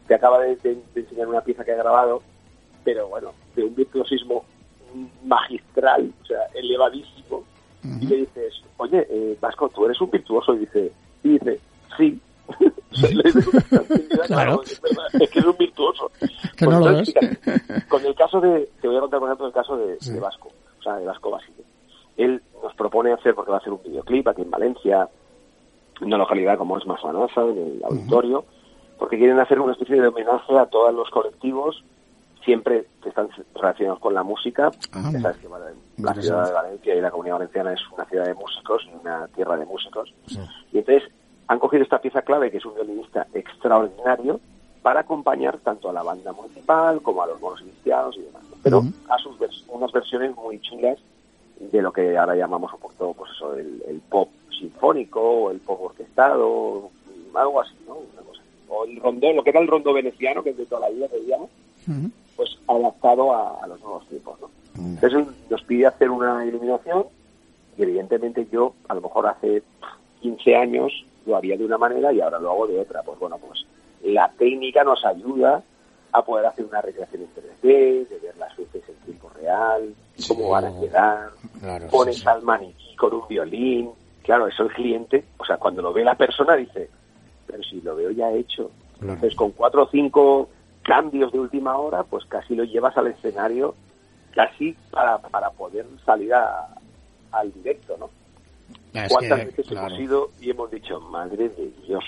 te 0.07 0.15
acaba 0.15 0.39
de, 0.39 0.55
de- 0.57 0.81
de 0.93 1.01
enseñar 1.01 1.27
una 1.27 1.41
pieza 1.41 1.63
que 1.63 1.71
ha 1.71 1.75
grabado, 1.77 2.21
pero 2.83 3.07
bueno, 3.07 3.31
de 3.55 3.63
un 3.63 3.75
virtuosismo 3.75 4.43
magistral, 5.25 6.11
o 6.21 6.25
sea, 6.25 6.39
elevadísimo, 6.55 7.43
y 8.01 8.05
le 8.07 8.15
dices, 8.17 8.61
oye, 8.77 9.07
eh, 9.09 9.37
Vasco, 9.39 9.69
tú 9.69 9.85
eres 9.85 9.99
un 10.01 10.11
virtuoso, 10.11 10.53
y 10.53 10.59
dice, 10.59 10.91
y 11.23 11.29
dice, 11.29 11.59
sí. 11.97 12.19
Claro. 14.27 14.61
es, 14.63 15.29
que 15.29 15.39
es 15.39 15.45
un 15.45 15.57
virtuoso. 15.57 16.11
Que 16.55 16.65
Pues 16.65 16.69
no 16.79 16.79
lo 16.79 16.89
entonces, 16.89 17.13
ves. 17.15 17.39
fíjate, 17.39 17.87
con 17.87 18.05
el 18.05 18.15
caso 18.15 18.41
de, 18.41 18.69
te 18.81 18.87
voy 18.87 18.97
a 18.97 19.01
contar 19.01 19.19
por 19.19 19.29
ejemplo 19.29 19.47
el 19.47 19.53
caso 19.53 19.77
de, 19.77 19.97
Sí. 19.99 20.13
de 20.13 20.19
Vasco, 20.19 20.49
o 20.79 20.83
sea, 20.83 20.95
de 20.97 21.05
Vasco 21.05 21.31
Basile. 21.31 21.63
Él 22.17 22.41
nos 22.61 22.73
propone 22.75 23.13
hacer, 23.13 23.33
porque 23.33 23.51
va 23.51 23.57
a 23.57 23.59
hacer 23.59 23.71
un 23.73 23.81
videoclip 23.83 24.27
aquí 24.27 24.41
en 24.41 24.51
Valencia, 24.51 25.07
en 26.01 26.07
una 26.07 26.17
localidad 26.17 26.57
como 26.57 26.77
es 26.77 26.85
Masanaza, 26.85 27.41
en 27.43 27.57
el 27.57 27.81
auditorio, 27.83 28.43
porque 28.97 29.17
quieren 29.17 29.39
hacer 29.39 29.59
una 29.59 29.71
especie 29.73 30.01
de 30.01 30.07
homenaje 30.07 30.57
a 30.57 30.65
todos 30.65 30.93
los 30.93 31.09
colectivos, 31.09 31.83
siempre 32.43 32.87
que 33.01 33.09
están 33.09 33.29
relacionados 33.55 33.99
con 33.99 34.13
la 34.13 34.23
música. 34.23 34.69
Ah, 34.91 35.09
Ya 35.13 35.21
sabes 35.21 35.37
que 35.37 35.47
bueno, 35.47 35.65
la 35.97 36.13
ciudad 36.15 36.47
de 36.47 36.53
Valencia 36.53 36.95
y 36.95 37.01
la 37.01 37.11
comunidad 37.11 37.35
valenciana 37.35 37.73
es 37.73 37.79
una 37.93 38.05
ciudad 38.05 38.25
de 38.25 38.33
músicos 38.33 38.83
y 38.91 38.95
una 39.01 39.27
tierra 39.29 39.55
de 39.57 39.65
músicos. 39.65 40.13
Sí. 40.27 40.39
Y 40.73 40.79
entonces 40.79 41.09
han 41.49 41.59
cogido 41.59 41.83
esta 41.83 41.99
pieza 41.99 42.21
clave, 42.21 42.49
que 42.51 42.57
es 42.57 42.65
un 42.65 42.75
violinista 42.75 43.27
extraordinario, 43.33 44.39
para 44.81 45.01
acompañar 45.01 45.57
tanto 45.57 45.89
a 45.89 45.93
la 45.93 46.03
banda 46.03 46.31
municipal 46.31 47.01
como 47.01 47.21
a 47.21 47.27
los 47.27 47.41
monos 47.41 47.59
cristianos 47.61 48.15
y 48.17 48.21
demás. 48.21 48.41
¿no? 48.49 48.55
Pero 48.63 48.83
a 49.09 49.17
sus 49.17 49.37
vers- 49.37 49.65
unas 49.67 49.91
versiones 49.91 50.33
muy 50.35 50.59
chulas 50.61 50.97
de 51.59 51.81
lo 51.81 51.91
que 51.91 52.17
ahora 52.17 52.35
llamamos 52.35 52.71
un 52.73 52.79
poco 52.79 53.13
pues 53.13 53.31
eso, 53.35 53.53
el, 53.55 53.83
el 53.87 53.99
pop 53.99 54.29
sinfónico 54.57 55.19
o 55.21 55.51
el 55.51 55.59
pop 55.59 55.81
orquestado, 55.81 56.89
algo 57.33 57.61
así, 57.61 57.73
¿no? 57.85 57.95
Una 57.97 58.21
cosa. 58.25 58.41
O 58.69 58.85
el 58.85 58.99
rondó, 59.01 59.33
lo 59.33 59.43
que 59.43 59.49
era 59.49 59.59
el 59.59 59.67
rondo 59.67 59.91
veneciano, 59.93 60.41
que 60.43 60.51
es 60.51 60.57
de 60.57 60.65
toda 60.65 60.81
la 60.81 60.89
vida 60.89 61.07
que 61.09 61.19
digamos, 61.19 61.49
pues 62.37 62.57
adaptado 62.67 63.33
a, 63.33 63.63
a 63.63 63.67
los 63.67 63.81
nuevos 63.81 64.07
tiempos, 64.07 64.39
¿no? 64.39 64.49
Entonces 64.77 65.25
nos 65.49 65.63
pide 65.63 65.87
hacer 65.87 66.09
una 66.09 66.45
iluminación 66.45 67.05
y 67.77 67.81
evidentemente 67.83 68.47
yo, 68.51 68.73
a 68.87 68.93
lo 68.95 69.01
mejor 69.01 69.27
hace 69.27 69.61
15 70.21 70.55
años, 70.55 71.05
lo 71.29 71.37
haría 71.37 71.55
de 71.55 71.63
una 71.65 71.77
manera 71.77 72.11
y 72.11 72.19
ahora 72.19 72.39
lo 72.39 72.51
hago 72.51 72.67
de 72.67 72.79
otra. 72.79 73.03
Pues 73.03 73.17
bueno, 73.19 73.37
pues 73.37 73.65
la 74.03 74.29
técnica 74.37 74.83
nos 74.83 75.05
ayuda 75.05 75.61
a 76.11 76.21
poder 76.23 76.47
hacer 76.47 76.65
una 76.65 76.81
recreación 76.81 77.21
en 77.21 77.29
3D, 77.33 78.07
de 78.09 78.19
ver 78.21 78.35
las 78.37 78.57
luces 78.57 78.81
en 78.89 78.95
tiempo 79.05 79.29
real, 79.29 79.93
cómo 80.27 80.45
Sí. 80.45 80.49
van 80.51 80.65
a 80.65 80.79
quedar, 80.79 81.29
Claro, 81.59 81.87
pones 81.89 82.15
sí, 82.15 82.21
sí. 82.21 82.27
al 82.27 82.41
maniquí 82.41 82.95
con 82.95 83.13
un 83.13 83.27
violín. 83.27 83.91
Claro, 84.23 84.47
eso 84.47 84.63
el 84.63 84.73
cliente, 84.73 85.25
o 85.37 85.45
sea, 85.45 85.57
cuando 85.57 85.81
lo 85.81 85.93
ve 85.93 86.03
la 86.03 86.15
persona 86.15 86.55
dice, 86.55 86.89
pero 87.47 87.63
si 87.63 87.81
lo 87.81 87.95
veo 87.95 88.11
ya 88.11 88.31
hecho. 88.31 88.71
Claro. 88.99 89.13
Entonces, 89.13 89.35
con 89.35 89.51
cuatro 89.51 89.83
o 89.83 89.89
cinco 89.89 90.49
cambios 90.83 91.31
de 91.31 91.39
última 91.39 91.77
hora, 91.77 92.03
pues 92.03 92.25
casi 92.25 92.55
lo 92.55 92.63
llevas 92.63 92.97
al 92.97 93.07
escenario, 93.07 93.75
casi 94.33 94.75
para, 94.91 95.17
para 95.19 95.49
poder 95.51 95.85
salir 96.05 96.33
a- 96.33 96.67
al 97.31 97.51
directo, 97.53 97.95
¿no? 97.97 98.09
Es 98.93 99.11
¿Cuántas 99.11 99.39
que, 99.39 99.45
veces 99.45 99.67
claro. 99.67 99.87
hemos 99.87 99.99
ido 99.99 100.31
y 100.41 100.49
hemos 100.49 100.71
dicho, 100.71 100.99
madre 100.99 101.49
de 101.49 101.71
Dios, 101.85 102.03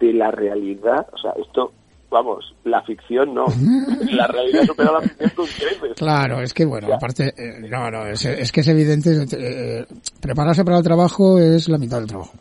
de 0.00 0.12
la 0.12 0.30
realidad, 0.30 1.06
o 1.12 1.18
sea, 1.18 1.32
esto, 1.32 1.72
vamos, 2.10 2.54
la 2.64 2.82
ficción 2.82 3.34
no, 3.34 3.44
la 4.10 4.26
realidad 4.26 4.64
supera 4.64 4.92
la 4.92 5.00
ficción 5.02 5.30
con 5.36 5.46
creces. 5.46 5.92
Claro, 5.96 6.40
es 6.40 6.54
que 6.54 6.64
bueno, 6.64 6.88
aparte, 6.94 7.34
eh, 7.36 7.68
no, 7.68 7.90
no, 7.90 8.06
es, 8.06 8.24
es 8.24 8.52
que 8.52 8.60
es 8.60 8.68
evidente, 8.68 9.26
eh, 9.32 9.84
prepararse 10.20 10.64
para 10.64 10.78
el 10.78 10.84
trabajo 10.84 11.38
es 11.38 11.68
la 11.68 11.78
mitad 11.78 11.98
del 11.98 12.08
trabajo. 12.08 12.32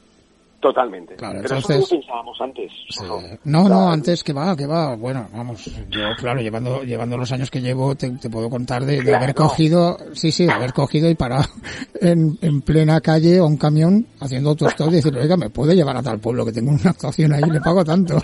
Totalmente. 0.64 1.16
Claro, 1.18 1.42
Pero 1.42 1.56
entonces- 1.58 1.76
eso 1.84 1.96
no 1.96 2.00
pensábamos 2.00 2.38
antes. 2.40 2.72
Sí. 2.90 3.04
¿no? 3.44 3.68
No, 3.68 3.92
antes 3.92 4.24
que 4.24 4.32
va, 4.32 4.56
que 4.56 4.66
va. 4.66 4.96
Bueno, 4.96 5.28
vamos, 5.34 5.66
yo, 5.90 6.00
claro, 6.18 6.40
llevando, 6.40 6.84
llevando 6.84 7.18
los 7.18 7.30
años 7.34 7.52
que 7.52 7.60
llevo, 7.60 7.96
te, 7.96 8.10
te 8.12 8.30
puedo 8.30 8.50
contar 8.50 8.86
de, 8.86 8.96
de 8.96 9.02
Claro. 9.04 9.18
haber 9.18 9.36
cogido, 9.36 9.98
sí, 10.14 10.32
sí, 10.32 10.46
de 10.46 10.54
haber 10.54 10.72
cogido 10.72 11.10
y 11.10 11.16
parado 11.16 11.44
en, 12.00 12.38
en 12.42 12.62
plena 12.62 13.02
calle 13.02 13.40
a 13.40 13.44
un 13.44 13.58
camión 13.58 14.08
haciendo 14.22 14.52
autostop 14.52 14.88
y 14.88 14.96
decir, 14.96 15.14
oiga, 15.18 15.36
me 15.36 15.50
puede 15.50 15.76
llevar 15.76 15.98
a 15.98 16.02
tal 16.02 16.20
pueblo 16.20 16.46
que 16.46 16.54
tengo 16.54 16.72
una 16.72 16.92
actuación 16.92 17.34
ahí, 17.34 17.44
le 17.44 17.60
pago 17.60 17.84
tanto. 17.84 18.16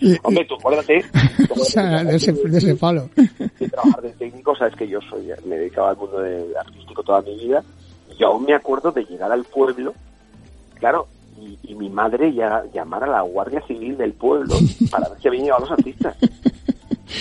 Y, 0.00 0.16
Hombre, 0.22 0.46
tú 0.48 0.54
acuérdate, 0.54 1.04
o 1.50 1.64
sea, 1.64 2.02
de 2.04 2.16
ese, 2.16 2.32
de 2.32 2.56
ese 2.56 2.74
palo. 2.74 3.10
de 3.60 3.68
trabajar 3.68 4.00
de 4.00 4.12
técnico, 4.12 4.56
sabes 4.56 4.74
que 4.76 4.88
yo 4.88 4.98
soy, 5.10 5.28
me 5.44 5.56
dedicaba 5.58 5.90
al 5.90 5.98
mundo 5.98 6.20
de 6.20 6.42
artístico 6.58 7.02
toda 7.02 7.20
mi 7.20 7.36
vida, 7.36 7.62
y 8.18 8.24
aún 8.24 8.44
me 8.44 8.54
acuerdo 8.54 8.90
de 8.92 9.04
llegar 9.04 9.30
al 9.30 9.44
pueblo, 9.44 9.92
claro, 10.80 11.06
y, 11.42 11.58
y 11.62 11.74
mi 11.74 11.88
madre 11.90 12.32
ya 12.32 12.62
llamar 12.72 13.04
a 13.04 13.08
la 13.08 13.20
Guardia 13.22 13.60
Civil 13.66 13.96
del 13.96 14.12
pueblo 14.12 14.54
para 14.90 15.08
ver 15.08 15.18
si 15.20 15.28
habían 15.28 15.44
llegado 15.44 15.60
los 15.62 15.70
artistas. 15.72 16.16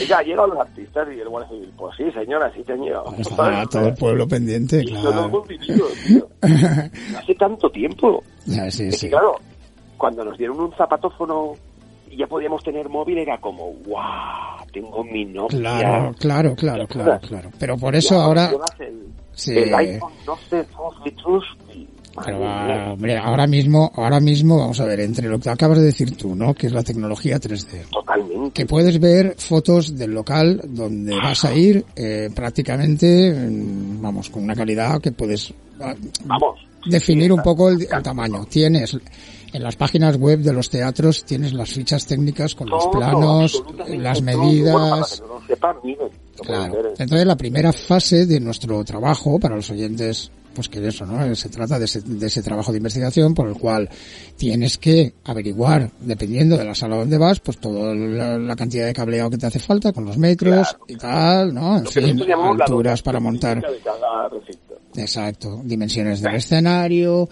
Ella 0.01 0.19
ha 0.19 0.23
llegado 0.23 0.47
los 0.47 0.60
artistas 0.60 1.07
y 1.13 1.19
el 1.19 1.27
Guardia 1.27 1.49
Civil, 1.49 1.73
pues 1.77 1.95
sí 1.97 2.12
señora, 2.12 2.51
sí 2.55 2.63
te 2.63 2.73
han 2.73 2.81
llegado. 2.81 3.13
Estaba 3.17 3.65
todo 3.65 3.88
el 3.88 3.93
pueblo 3.95 4.27
pendiente, 4.27 4.81
Y 4.84 4.86
claro. 4.93 5.25
hemos 5.25 5.47
vivido, 5.47 5.86
tío. 6.07 6.27
Hace 7.19 7.36
tanto 7.36 7.69
tiempo. 7.69 8.23
Ya, 8.45 8.71
sí, 8.71 8.84
Es 8.86 8.91
que, 8.95 8.97
sí. 8.97 9.10
claro, 9.10 9.36
cuando 9.97 10.23
nos 10.23 10.38
dieron 10.38 10.60
un 10.62 10.71
zapatófono 10.75 11.53
y 12.10 12.17
ya 12.17 12.27
podíamos 12.27 12.63
tener 12.63 12.88
móvil, 12.89 13.17
era 13.17 13.38
como, 13.39 13.71
¡guau! 13.86 14.65
Tengo 14.71 15.03
mi 15.03 15.25
Nokia. 15.25 15.60
Claro, 15.60 16.13
claro, 16.17 16.55
claro, 16.55 16.88
claro, 16.88 17.19
claro. 17.27 17.49
Pero 17.60 17.77
por 17.77 17.93
eso 17.95 18.19
ahora, 18.19 18.49
El, 18.79 19.07
Sí. 19.34 19.57
el 19.57 19.73
iPhone 19.75 20.12
12 20.25 20.63
Pro 20.65 20.91
Features 21.03 21.45
y, 21.73 21.88
Pero, 22.26 22.45
ah, 22.45 22.91
hombre, 22.93 23.17
ahora 23.17 23.47
mismo, 23.47 23.91
ahora 23.95 24.19
mismo, 24.19 24.58
vamos 24.58 24.80
a 24.80 24.86
ver, 24.86 25.00
entre 25.00 25.30
lo 25.30 25.39
que 25.39 25.50
acabas 25.50 25.78
de 25.78 25.86
decir 25.86 26.15
tú, 26.17 26.36
¿no? 26.36 26.54
Que 26.54 26.67
es 26.67 26.74
la 26.74 26.84
tecnología 26.84 27.39
3D. 27.39 27.89
totalmente. 27.89 28.52
Que 28.52 28.65
puedes 28.65 29.00
ver 29.00 29.36
fotos 29.38 29.95
del 29.97 30.12
local 30.12 30.62
donde 30.67 31.15
vas 31.15 31.45
a 31.45 31.54
ir 31.54 31.86
eh, 31.95 32.30
prácticamente, 32.36 33.34
mm, 33.34 34.02
vamos, 34.02 34.30
con 34.30 34.43
una 34.43 34.56
calidad 34.56 35.00
que 35.00 35.12
puedes 35.12 35.54
ah, 35.80 35.95
Vamos. 36.26 36.60
definir 36.86 37.32
un 37.32 37.41
poco 37.41 37.69
el, 37.69 37.88
el 37.89 38.04
tamaño. 38.04 38.45
Tienes 38.45 38.97
en 39.54 39.63
las 39.63 39.76
páginas 39.76 40.17
web 40.17 40.39
de 40.39 40.54
los 40.54 40.69
teatros, 40.69 41.24
tienes 41.26 41.54
las 41.54 41.69
fichas 41.69 42.06
técnicas 42.06 42.56
con 42.56 42.69
los 42.69 42.88
planos, 42.88 43.54
las 43.54 43.62
todo. 43.62 43.88
Bueno, 43.88 44.04
para 44.04 44.21
medidas. 44.21 45.21
que 45.21 45.28
no 45.28 45.34
lo 45.34 45.47
sepan, 45.47 45.76
miren. 45.84 46.10
Claro. 46.39 46.74
ver. 46.74 46.86
Entonces 47.00 47.26
la 47.28 47.36
primera 47.38 47.72
fase 47.74 48.26
de 48.26 48.39
nuestro 48.39 48.84
trabajo 48.84 49.39
para 49.39 49.56
los 49.56 49.70
oyentes, 49.70 50.32
pues 50.54 50.67
que 50.70 50.86
eso, 50.86 51.06
¿no? 51.06 51.34
Se 51.36 51.50
trata 51.50 51.80
de 51.80 51.86
ese, 51.86 52.02
de 52.02 52.28
ese 52.28 52.41
trabajo 52.44 52.72
de 52.72 52.78
investigación 52.80 53.34
por 53.34 53.48
el 53.48 53.56
cual 53.56 53.89
tienes 54.38 54.78
que 54.78 55.13
averiguar, 55.26 55.89
dependiendo 56.02 56.58
de 56.58 56.65
la 56.65 56.76
sala 56.76 56.98
donde 56.98 57.17
vas, 57.17 57.39
pues 57.39 57.58
toda 57.58 57.94
la, 57.96 58.38
la 58.38 58.56
cantidad 58.56 58.86
de 58.86 58.94
cableado 58.94 59.30
que 59.30 59.38
te 59.38 59.46
hace 59.46 59.60
falta 59.60 59.94
con 59.94 60.06
los 60.06 60.17
metros 60.17 60.67
Claro. 60.70 60.86
y 60.88 60.96
tal, 60.96 61.54
¿no? 61.54 61.78
En 61.78 61.86
fin, 61.88 62.22
alturas 62.60 63.02
para 63.02 63.20
montar. 63.20 63.62
de 63.62 63.80
cada. 63.84 64.30
Exacto, 64.96 65.62
dimensiones 65.63 66.22
del 66.22 66.36
escenario. 66.36 67.30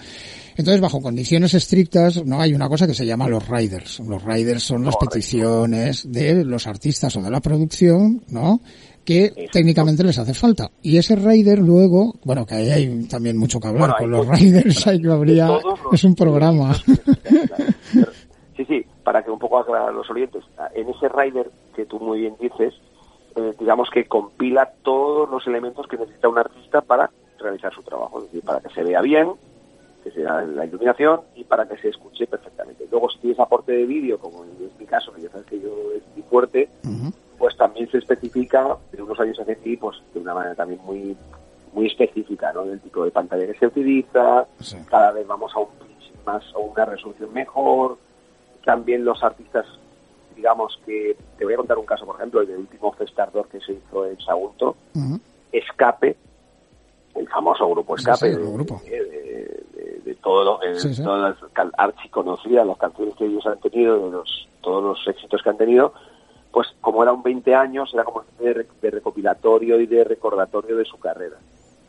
Entonces, 0.60 0.82
bajo 0.82 1.02
condiciones 1.02 1.54
estrictas, 1.54 2.26
no 2.26 2.42
hay 2.42 2.54
una 2.54 2.68
cosa 2.68 2.86
que 2.86 2.94
se 2.94 3.06
llama 3.06 3.30
los 3.30 3.48
riders. 3.48 4.02
Los 4.02 4.22
riders 4.22 4.62
son 4.62 4.84
las 4.84 4.98
peticiones 4.98 6.12
de 6.12 6.44
los 6.44 6.68
artistas 6.68 7.16
o 7.16 7.22
de 7.22 7.32
la 7.32 7.40
producción, 7.40 8.22
¿no? 8.30 8.60
Que 9.06 9.48
técnicamente 9.54 10.04
les 10.04 10.20
hace 10.20 10.34
falta. 10.34 10.70
Y 10.82 10.98
ese 10.98 11.16
rider 11.16 11.60
luego, 11.60 12.14
bueno, 12.26 12.46
que 12.46 12.56
ahí 12.56 12.70
hay 12.72 13.04
también 13.08 13.38
mucho 13.38 13.62
que 13.62 13.70
hablar 13.70 13.92
Bueno, 13.92 13.96
con 14.00 14.12
los 14.12 14.28
riders, 14.40 14.86
hay 14.86 15.02
que 15.02 15.10
habría, 15.10 15.48
los- 15.48 15.64
es 15.94 16.04
un 16.04 16.14
programa. 16.16 16.74
Sí, 18.58 18.66
sí, 18.66 18.86
para 19.06 19.24
que 19.24 19.32
un 19.32 19.40
poco 19.40 19.60
aclarar 19.60 19.94
los 19.94 20.10
oyentes. 20.10 20.44
En 20.76 20.90
ese 20.90 21.08
rider 21.08 21.50
que 21.74 21.86
tú 21.86 22.02
muy 22.02 22.20
bien 22.20 22.36
dices, 22.40 22.74
eh, 23.38 23.54
digamos 23.58 23.88
que 23.94 24.06
compila 24.06 24.70
todos 24.84 25.30
los 25.30 25.48
elementos 25.48 25.88
que 25.88 25.96
necesita 25.98 26.28
un 26.28 26.38
artista 26.38 26.82
para 26.82 27.10
realizar 27.40 27.74
su 27.74 27.82
trabajo. 27.82 28.20
Es 28.20 28.26
decir, 28.26 28.42
para 28.42 28.60
que 28.60 28.74
se 28.74 28.84
vea 28.84 29.02
bien, 29.02 29.30
que 30.10 30.22
sea 30.22 30.42
la 30.42 30.66
iluminación 30.66 31.22
y 31.36 31.44
para 31.44 31.68
que 31.68 31.78
se 31.78 31.90
escuche 31.90 32.28
perfectamente. 32.28 32.86
Luego, 32.92 33.10
si 33.10 33.20
tienes 33.20 33.40
aporte 33.40 33.72
de 33.72 33.86
vídeo, 33.86 34.18
como 34.20 34.44
en 34.44 34.50
mi 34.80 34.86
caso, 34.86 35.12
que 35.14 35.22
ya 35.22 35.30
sabes 35.30 35.46
que 35.48 35.60
yo 35.60 35.70
es 35.96 36.04
muy 36.16 36.24
fuerte, 36.30 36.70
pues 37.38 37.56
también 37.58 37.90
se 37.90 38.00
especifica 38.00 38.78
de 38.92 39.02
unos 39.02 39.20
años 39.20 39.40
hacia 39.40 39.54
aquí, 39.54 39.78
pues 39.78 39.98
de 40.14 40.20
una 40.20 40.34
manera 40.34 40.56
también 40.56 40.82
muy 40.84 41.16
muy 41.72 41.86
específica, 41.86 42.52
¿no? 42.52 42.66
Del 42.66 42.80
tipo 42.80 43.06
de 43.06 43.12
pantalla 43.12 43.46
que 43.46 43.54
se 43.60 43.68
utiliza, 43.68 44.48
Sí. 44.60 44.76
cada 44.90 45.12
vez 45.12 45.28
vamos 45.28 45.52
a 45.56 45.60
un 45.60 45.68
pitch 45.68 46.12
más 46.26 46.44
o 46.56 46.62
una 46.62 46.84
resolución 46.86 47.32
mejor. 47.32 47.98
También 48.66 49.06
los 49.06 49.24
artistas, 49.24 49.68
digamos 50.36 50.80
que 50.84 51.16
te 51.38 51.46
voy 51.46 51.54
a 51.54 51.58
contar 51.58 51.78
un 51.78 51.86
caso, 51.86 52.08
por 52.08 52.16
ejemplo, 52.16 52.42
el 52.42 52.48
del 52.48 52.58
último 52.58 52.92
Festardor 52.94 53.48
que 53.50 53.60
se 53.62 53.74
hizo 53.74 54.06
en 54.08 54.20
Sagunto. 54.20 54.76
Escape, 55.52 56.18
el 57.16 57.28
famoso 57.30 57.70
grupo 57.70 57.96
Escape, 57.96 58.18
sí, 58.18 58.26
el 58.26 58.52
grupo. 58.52 58.82
de- 58.84 58.90
de- 59.06 59.64
de- 60.10 60.16
de 60.16 60.16
todo 60.22 60.44
lo, 60.44 60.58
de 60.60 60.80
Sí, 60.80 60.94
sí. 60.94 61.04
todas 61.04 61.22
las 61.42 61.52
can- 61.52 61.72
archiconocidas, 61.78 62.66
las 62.66 62.78
canciones 62.78 63.16
que 63.16 63.26
ellos 63.26 63.46
han 63.46 63.60
tenido, 63.60 64.06
de 64.06 64.12
los, 64.12 64.48
todos 64.62 64.84
los 64.84 65.08
éxitos 65.08 65.42
que 65.44 65.50
han 65.50 65.58
tenido, 65.58 65.94
pues 66.52 66.68
como 66.82 67.04
era 67.04 67.12
un 67.14 67.22
20 67.24 67.54
años, 67.56 67.92
era 67.94 68.04
como 68.04 68.24
de, 68.40 68.54
re- 68.54 68.68
de 68.82 68.90
recopilatorio 68.92 69.80
y 69.80 69.86
de 69.86 70.04
recordatorio 70.04 70.76
de 70.78 70.86
su 70.86 70.98
carrera. 70.98 71.38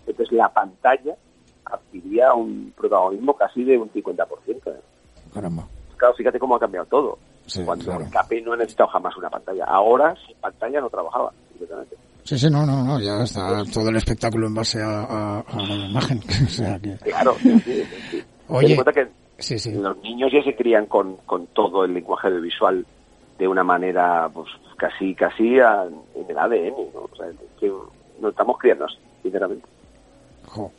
Entonces 0.06 0.32
la 0.32 0.48
pantalla 0.48 1.14
adquiría 1.64 2.32
un 2.34 2.72
protagonismo 2.76 3.34
casi 3.34 3.64
de 3.64 3.78
un 3.78 3.90
50%. 3.90 4.26
¿eh? 4.66 4.80
Caramba. 5.32 5.64
Claro, 5.96 6.14
fíjate 6.14 6.38
cómo 6.38 6.56
ha 6.56 6.60
cambiado 6.60 6.86
todo. 6.86 7.18
Sí, 7.46 7.64
Cuando 7.64 7.84
claro. 7.84 8.04
Escape 8.04 8.40
no 8.42 8.52
ha 8.52 8.56
necesitado 8.56 8.90
jamás 8.90 9.16
una 9.16 9.28
pantalla. 9.30 9.64
Ahora, 9.64 10.14
sin 10.26 10.36
pantalla 10.38 10.80
no 10.80 10.88
trabajaba. 10.90 11.32
completamente. 11.50 11.96
Sí, 12.24 12.38
sí, 12.38 12.48
no, 12.50 12.64
no, 12.66 12.84
no, 12.84 13.00
ya 13.00 13.22
está 13.22 13.64
todo 13.72 13.88
el 13.88 13.96
espectáculo 13.96 14.46
en 14.46 14.54
base 14.54 14.82
a, 14.82 15.02
a- 15.02 15.40
a 15.40 15.56
la 15.62 15.86
imagen. 15.86 16.20
o 16.46 16.48
sea 16.48 16.78
que, 16.78 16.96
Claro, 16.96 17.34
sí, 17.42 17.58
sí, 17.60 17.84
sí. 18.10 18.22
Oye. 18.48 18.76
Que 18.94 19.08
sí, 19.38 19.58
sí. 19.58 19.72
los 19.72 19.96
niños 20.02 20.30
ya 20.32 20.42
se 20.42 20.54
crían 20.54 20.86
con, 20.86 21.16
con 21.26 21.46
todo 21.48 21.84
el 21.84 21.94
lenguaje 21.94 22.28
audiovisual 22.28 22.84
de 23.38 23.48
una 23.48 23.64
manera 23.64 24.28
pues 24.32 24.48
casi 24.76 25.14
casi 25.14 25.58
a- 25.60 25.84
en 26.14 26.26
el 26.30 26.38
ADN, 26.38 26.74
¿no? 26.94 27.00
O 27.10 27.16
sea, 27.16 27.26
que 27.58 27.68
nos 28.20 28.30
estamos 28.32 28.58
criando 28.58 28.84
así, 28.84 28.96
sinceramente. 29.22 29.66
Jo. 30.46 30.70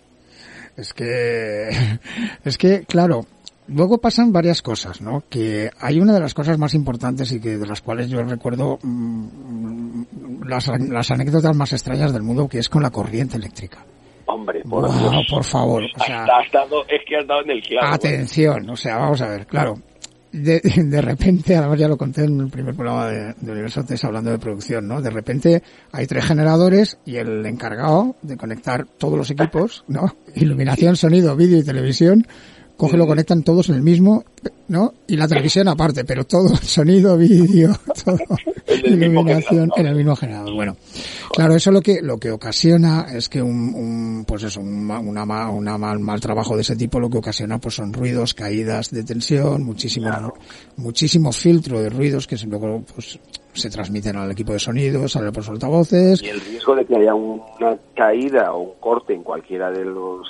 Es 0.78 0.94
que, 0.94 1.70
es 2.46 2.58
que, 2.58 2.86
claro, 2.86 3.26
luego 3.74 3.98
pasan 4.00 4.32
varias 4.32 4.62
cosas, 4.62 5.02
¿no? 5.02 5.24
Que 5.30 5.70
hay 5.80 6.00
una 6.00 6.14
de 6.14 6.20
las 6.20 6.34
cosas 6.34 6.58
más 6.58 6.74
importantes 6.74 7.32
y 7.32 7.40
que 7.40 7.58
de 7.58 7.66
las 7.68 7.82
cuales 7.82 8.10
yo 8.10 8.22
recuerdo 8.24 8.78
mm, 8.82 10.44
las, 10.48 10.68
las 10.90 11.12
anécdotas 11.12 11.56
más 11.56 11.74
extrañas 11.74 12.14
del 12.14 12.24
mundo, 12.24 12.48
que 12.48 12.60
es 12.60 12.70
con 12.70 12.84
la 12.84 12.90
corriente 12.90 13.38
eléctrica. 13.38 13.86
Hombre, 14.26 14.62
por 14.70 14.88
Wow, 14.88 15.10
Dios. 15.12 15.26
por 15.30 15.44
favor, 15.44 15.84
o 15.84 16.04
sea, 16.06 16.24
Has- 16.24 16.30
has 16.46 16.52
dado- 16.52 16.84
es 16.88 17.02
que 17.08 17.18
has 17.18 17.28
dado 17.28 17.42
en 17.44 17.52
el 17.52 17.62
clavo. 17.62 17.88
¿eh? 17.88 17.96
atención, 17.96 18.70
o 18.70 18.76
sea, 18.78 18.98
vamos 18.98 19.22
a 19.22 19.28
ver, 19.28 19.46
claro. 19.46 19.76
de, 20.32 20.62
de 20.62 21.02
repente, 21.02 21.56
además 21.58 21.78
ya 21.80 21.90
lo 21.90 21.98
conté 21.98 22.24
en 22.24 22.40
el 22.40 22.50
primer 22.50 22.74
programa 22.74 23.08
de, 23.08 23.34
de 23.40 23.52
Universo 23.52 23.84
Test 23.84 24.06
hablando 24.06 24.32
de 24.32 24.40
producción, 24.40 24.88
¿no? 24.88 25.02
De 25.02 25.10
repente 25.10 25.62
hay 25.92 26.08
tres 26.08 26.24
generadores 26.26 26.98
y 27.06 27.18
el 27.18 27.46
encargado 27.46 28.16
de 28.22 28.38
conectar 28.38 28.86
todos 28.98 29.18
los 29.18 29.30
equipos, 29.32 29.84
¿no? 29.90 30.16
Iluminación, 30.36 30.96
sonido, 30.96 31.36
vídeo 31.36 31.58
y 31.60 31.64
televisión, 31.66 32.26
coge 32.82 32.98
lo 32.98 33.06
conectan 33.06 33.44
todos 33.44 33.70
en 33.70 33.76
el 33.76 33.84
mismo, 33.84 34.24
¿no? 34.70 34.96
Y 35.06 35.16
la 35.16 35.28
televisión 35.28 35.68
aparte, 35.68 36.04
pero 36.04 36.24
todo, 36.24 36.48
sonido, 36.64 37.16
vídeo, 37.16 37.70
todo, 38.04 38.18
iluminación 38.84 39.70
en 39.76 39.86
el 39.86 39.96
mismo 39.96 40.16
generador. 40.16 40.56
Bueno, 40.56 40.76
claro, 41.32 41.54
eso 41.54 41.70
lo 41.70 41.80
que, 41.82 42.02
lo 42.02 42.18
que 42.18 42.32
ocasiona 42.32 43.06
es 43.14 43.30
que 43.30 43.40
un, 43.40 43.76
un 43.76 44.26
pues 44.26 44.46
eso, 44.46 44.62
un, 44.62 44.90
una, 44.90 45.52
una 45.52 45.78
mal, 45.78 46.00
mal 46.00 46.20
trabajo 46.20 46.56
de 46.56 46.64
ese 46.64 46.76
tipo 46.76 47.00
lo 47.00 47.12
que 47.12 47.20
ocasiona 47.20 47.60
pues 47.60 47.76
son 47.76 47.94
ruidos, 47.94 48.34
caídas 48.34 48.90
de 48.90 49.04
tensión, 49.04 49.64
muchísimo, 49.64 50.34
muchísimo 50.78 51.32
filtro 51.32 51.80
de 51.84 51.90
ruidos 51.92 52.26
que 52.26 52.36
luego 52.48 52.84
pues 52.96 53.20
se 53.54 53.70
transmiten 53.70 54.16
al 54.16 54.32
equipo 54.32 54.54
de 54.54 54.60
sonido, 54.60 55.08
sale 55.08 55.32
por 55.32 55.44
los 55.44 55.50
altavoces. 55.50 56.24
Y 56.24 56.30
el 56.30 56.42
riesgo 56.42 56.74
de 56.74 56.86
que 56.86 56.96
haya 56.96 57.14
una 57.14 57.78
caída 57.96 58.54
o 58.54 58.62
un 58.62 58.80
corte 58.80 59.14
en 59.14 59.22
cualquiera 59.22 59.70
de 59.70 59.86
los, 59.86 60.28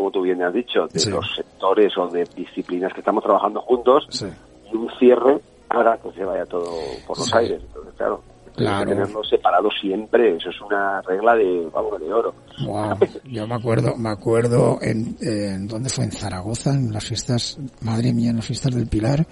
como 0.00 0.10
tú 0.10 0.22
bien 0.22 0.42
has 0.42 0.52
dicho, 0.54 0.86
de 0.92 0.98
Sí. 0.98 1.10
los 1.10 1.24
sectores 1.36 1.92
o 1.98 2.08
de 2.08 2.24
disciplinas 2.34 2.92
que 2.92 3.00
estamos 3.00 3.22
trabajando 3.22 3.60
juntos, 3.60 4.06
Sí. 4.10 4.26
y 4.72 4.76
un 4.76 4.88
cierre 4.98 5.38
haga 5.68 5.96
que 5.98 6.10
se 6.12 6.24
vaya 6.24 6.44
todo 6.46 6.70
por 7.06 7.18
los 7.18 7.26
Sí. 7.26 7.36
aires. 7.36 7.60
Entonces, 7.66 7.94
claro, 7.96 8.22
Claro. 8.56 8.86
que 8.90 8.94
tenerlo 8.96 9.24
separado 9.24 9.68
siempre. 9.80 10.36
Eso 10.36 10.50
es 10.50 10.60
una 10.60 11.00
regla 11.02 11.34
de, 11.36 11.68
vamos, 11.72 12.00
de 12.00 12.12
oro. 12.12 12.34
Wow, 12.66 12.96
yo 13.24 13.46
me 13.46 13.54
acuerdo, 13.54 13.96
me 13.96 14.08
acuerdo 14.10 14.78
en, 14.82 15.16
en 15.20 15.66
¿dónde 15.68 15.88
fue? 15.88 16.04
En 16.04 16.12
Zaragoza, 16.12 16.74
en 16.74 16.92
las 16.92 17.04
fiestas, 17.04 17.58
madre 17.82 18.12
mía, 18.12 18.30
en 18.30 18.36
las 18.36 18.46
fiestas 18.46 18.74
del 18.74 18.86
Pilar, 18.88 19.26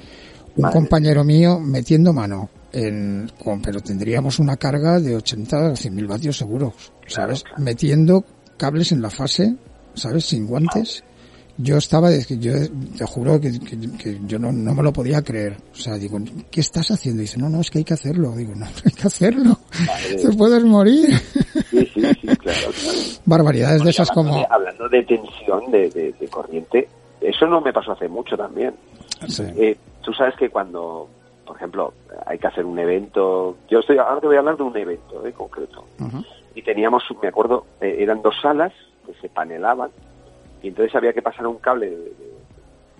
un 0.56 0.62
Madre. 0.62 0.74
compañero 0.74 1.24
mío 1.24 1.58
metiendo 1.60 2.12
mano 2.12 2.48
en, 2.72 3.30
con, 3.42 3.60
pero 3.60 3.80
tendríamos 3.80 4.38
una 4.38 4.56
carga 4.56 5.00
de 5.00 5.16
80 5.16 5.72
o 5.72 5.76
100 5.76 5.94
mil 5.94 6.06
vatios 6.06 6.36
seguros, 6.36 6.92
¿sabes? 7.06 7.42
Claro, 7.42 7.54
claro. 7.56 7.64
Metiendo 7.64 8.24
cables 8.56 8.92
en 8.92 9.02
la 9.02 9.10
fase, 9.10 9.56
¿sabes? 9.98 10.24
Sin 10.24 10.46
guantes. 10.46 11.04
Yo 11.60 11.76
estaba, 11.76 12.12
es 12.12 12.24
que 12.28 12.38
yo 12.38 12.52
te 12.96 13.04
juro 13.04 13.40
que, 13.40 13.50
que- 13.58 13.76
que 13.98 14.20
yo 14.26 14.38
no, 14.38 14.52
no 14.52 14.74
me 14.74 14.82
lo 14.84 14.92
podía 14.92 15.22
creer. 15.22 15.56
O 15.72 15.74
sea, 15.74 15.94
digo, 15.94 16.16
¿qué 16.52 16.60
estás 16.60 16.88
haciendo? 16.92 17.20
dice, 17.22 17.36
no, 17.36 17.48
no, 17.48 17.60
es 17.60 17.68
que 17.68 17.78
hay 17.78 17.84
que 17.84 17.94
hacerlo. 17.94 18.30
Digo, 18.36 18.54
no, 18.56 18.64
hay 18.66 18.92
que 18.92 19.06
hacerlo. 19.08 19.58
Vale. 19.86 20.14
Te 20.22 20.36
puedes 20.36 20.62
morir. 20.64 21.08
Sí, 21.70 21.84
sí, 21.92 22.00
sí, 22.20 22.26
claro. 22.36 22.36
claro. 22.38 22.98
Barbaridades 23.24 23.82
de 23.82 23.90
esas 23.90 24.10
como... 24.12 24.36
de- 24.36 24.46
hablando 24.48 24.88
de 24.88 25.02
tensión, 25.02 25.70
de, 25.72 25.90
de- 25.90 26.12
de 26.12 26.28
corriente, 26.28 26.88
eso 27.20 27.46
no 27.46 27.60
me 27.60 27.72
pasó 27.72 27.90
hace 27.92 28.06
mucho 28.08 28.36
también. 28.36 28.74
Sí. 29.26 29.42
Eh, 29.56 29.76
tú 30.02 30.12
sabes 30.12 30.36
que 30.36 30.50
cuando, 30.50 31.08
por 31.44 31.56
ejemplo, 31.56 31.92
hay 32.24 32.38
que 32.38 32.46
hacer 32.46 32.64
un 32.64 32.78
evento, 32.78 33.56
yo 33.68 33.80
estoy, 33.80 33.98
ahora 33.98 34.20
te 34.20 34.28
voy 34.28 34.36
a 34.36 34.38
hablar 34.38 34.56
de 34.56 34.62
un 34.62 34.76
evento 34.76 35.26
en 35.26 35.32
concreto, 35.32 35.84
Ujú. 35.98 36.22
y 36.54 36.62
teníamos, 36.62 37.02
me 37.20 37.26
acuerdo, 37.28 37.66
eh, 37.80 37.96
eran 37.98 38.22
dos 38.22 38.36
salas 38.40 38.72
que 39.12 39.20
se 39.20 39.28
panelaban, 39.28 39.90
y 40.62 40.68
entonces 40.68 40.94
había 40.94 41.12
que 41.12 41.22
pasar 41.22 41.46
un 41.46 41.58
cable 41.58 41.90
de, 41.90 41.96
de- 41.96 42.38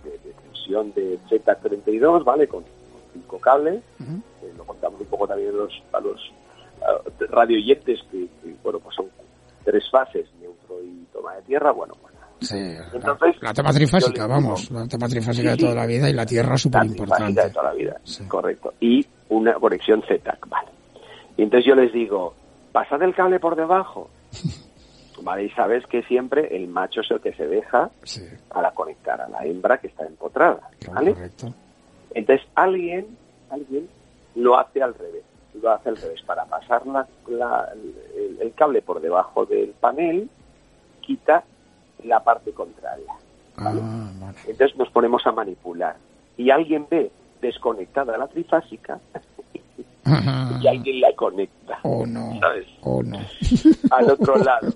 de- 0.05 0.19
de 0.19 0.33
tensión 0.43 0.93
de 0.95 1.19
Z32, 1.29 2.25
¿vale? 2.25 2.47
Con, 2.49 2.63
con 2.63 3.01
cinco 3.13 3.39
cables, 3.39 3.83
eh, 4.01 4.53
lo 4.57 4.65
contamos 4.65 5.01
un 5.01 5.07
poco 5.07 5.27
también 5.29 5.51
a 5.51 5.53
los, 5.59 5.83
a 5.93 6.01
los 6.01 6.33
radioyentes, 7.31 8.01
que, 8.11 8.27
que, 8.43 8.55
bueno, 8.63 8.79
pues 8.81 8.95
son 8.97 9.07
tres 9.65 9.85
fases, 9.91 10.27
neutro 10.41 10.81
y 10.83 11.05
toma 11.13 11.35
de 11.37 11.43
tierra, 11.43 11.73
bueno, 11.73 11.95
bueno. 12.01 12.17
Sí, 12.41 12.57
Entonces, 12.95 13.35
la, 13.43 13.49
la 13.49 13.53
tema 13.55 13.73
trifásica, 13.73 14.27
vamos, 14.29 14.71
la 14.71 14.87
tema 14.87 15.09
trifásica 15.09 15.51
Sí, 15.55 15.57
de 15.57 15.63
toda 15.65 15.75
la 15.75 15.87
vida 15.87 16.09
y 16.09 16.13
la 16.13 16.25
Tierra 16.25 16.57
súper 16.57 16.83
La 16.83 16.87
trifásica 16.89 17.17
importante. 17.29 17.43
de 17.49 17.51
toda 17.51 17.65
la 17.65 17.75
vida, 17.75 18.01
Sí. 18.05 18.25
correcto. 18.29 18.75
Y 18.81 19.05
una 19.31 19.55
conexión 19.55 20.03
ZTAC, 20.03 20.49
vale. 20.49 20.69
Y 21.37 21.43
entonces 21.43 21.67
yo 21.67 21.75
les 21.75 21.93
digo, 21.93 22.35
pasad 22.71 23.03
el 23.03 23.13
cable 23.15 23.41
por 23.41 23.57
debajo. 23.57 24.09
Y 25.43 25.51
sabes 25.51 25.85
que 25.87 26.03
siempre 26.05 26.57
el 26.57 26.69
macho 26.69 27.01
es 27.03 27.11
el 27.11 27.21
que 27.21 27.33
se 27.35 27.47
deja 27.47 27.91
Sí, 28.03 28.23
para 28.49 28.71
conectar 28.73 29.21
a 29.21 29.29
la 29.29 29.45
hembra 29.45 29.79
que 29.79 29.89
está 29.89 30.07
empotrada, 30.07 30.71
¿vale? 30.93 31.13
correcto. 31.15 31.53
Entonces 32.15 32.47
alguien, 32.55 33.07
alguien 33.51 33.89
lo 34.35 34.59
hace 34.59 34.83
al 34.83 34.95
revés, 34.95 35.23
lo 35.61 35.71
hace 35.71 35.89
al 35.91 35.97
revés, 35.97 36.23
para 36.23 36.45
pasar 36.47 36.87
la- 36.87 37.07
la- 37.29 37.69
el, 38.17 38.39
el 38.41 38.55
cable 38.55 38.81
por 38.83 39.01
debajo 39.01 39.45
del 39.47 39.71
panel, 39.71 40.29
quita 41.01 41.45
la 42.05 42.21
parte 42.23 42.53
contraria. 42.53 43.13
Ah. 43.57 43.73
Entonces 44.47 44.77
nos 44.77 44.89
ponemos 44.91 45.27
a 45.27 45.33
manipular. 45.33 45.97
Y 46.37 46.51
alguien 46.51 46.87
ve 46.89 47.11
desconectada 47.41 48.17
la 48.17 48.29
trifásica 48.29 49.01
y 50.61 50.67
alguien 50.69 51.01
la 51.01 51.13
conecta. 51.15 51.79
Oh 51.83 52.07
no, 52.07 52.39
¿Sabes? 52.41 52.67
oh 52.83 53.03
no. 53.03 53.19
Al 53.91 54.11
otro 54.11 54.37
lado, 54.37 54.73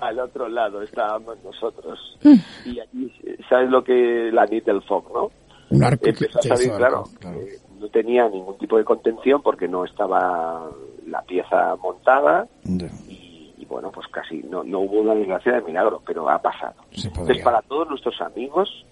al 0.00 0.18
otro 0.20 0.48
lado 0.48 0.82
estábamos 0.82 1.36
nosotros. 1.44 2.18
Y 2.64 2.80
allí, 2.80 3.12
¿sabes 3.48 3.70
lo 3.70 3.82
que 3.84 4.30
la 4.32 4.46
Fog, 4.86 5.12
no? 5.12 5.30
Un 5.70 5.84
arco 5.84 6.02
que 6.04 6.10
Empezó 6.10 6.38
a 6.38 6.42
salir, 6.56 6.72
claro, 6.72 7.04
eh, 7.24 7.58
no 7.80 7.88
tenía 7.88 8.28
ningún 8.28 8.58
tipo 8.58 8.76
de 8.76 8.84
contención 8.84 9.40
porque 9.42 9.66
no 9.68 9.84
estaba 9.84 10.68
la 11.06 11.22
pieza 11.22 11.76
montada 11.82 12.46
y, 13.08 13.54
y 13.58 13.64
bueno, 13.68 13.90
pues 13.90 14.06
casi 14.08 14.42
no, 14.44 14.62
no 14.64 14.80
hubo 14.80 15.00
una 15.00 15.14
desgracia 15.14 15.52
de 15.54 15.62
milagro, 15.62 16.02
pero 16.06 16.28
ha 16.28 16.38
pasado. 16.40 16.74
Se 16.92 17.08
Entonces, 17.08 17.42
para 17.42 17.62
todos 17.62 17.88
nuestros 17.88 18.20
amigos, 18.20 18.84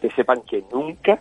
que 0.00 0.10
sepan 0.10 0.42
que 0.42 0.62
nunca 0.72 1.20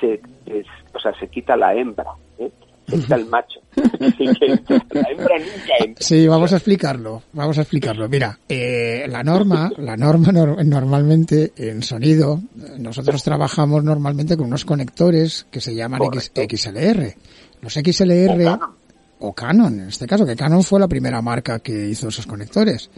se, 0.00 0.20
es- 0.46 0.66
o 0.94 0.98
sea, 1.00 1.12
se 1.18 1.28
quita 1.28 1.56
la 1.56 1.74
hembra, 1.74 2.06
¿eh? 2.38 2.50
Quita 2.86 3.14
el 3.16 3.26
macho. 3.26 3.60
Así 3.76 4.26
que 4.38 4.46
la 4.48 5.02
hembra 5.10 5.38
nunca 5.38 5.74
entra. 5.84 6.04
Sí, 6.06 6.26
vamos 6.26 6.52
a 6.52 6.56
explicarlo, 6.56 7.22
vamos 7.32 7.58
a 7.58 7.62
explicarlo. 7.62 8.08
Mira, 8.08 8.38
eh, 8.48 9.04
la 9.08 9.22
norma, 9.22 9.70
la 9.78 9.96
norma 9.96 10.28
nor- 10.32 10.64
normalmente 10.64 11.52
en 11.56 11.82
sonido, 11.82 12.40
nosotros 12.78 13.22
trabajamos 13.22 13.84
normalmente 13.84 14.36
con 14.36 14.46
unos 14.46 14.64
conectores 14.64 15.46
que 15.50 15.60
se 15.60 15.74
llaman 15.74 16.00
X-. 16.04 16.32
XLR. 16.34 17.14
Los 17.60 17.74
XLR 17.74 18.46
O 18.46 18.58
Canon. 18.58 18.70
o 19.18 19.32
Canon, 19.34 19.80
en 19.80 19.88
este 19.88 20.06
caso, 20.06 20.24
que 20.26 20.36
Canon 20.36 20.62
fue 20.62 20.78
la 20.80 20.88
primera 20.88 21.20
marca 21.22 21.58
que 21.58 21.88
hizo 21.88 22.08
esos 22.08 22.26
conectores. 22.26 22.90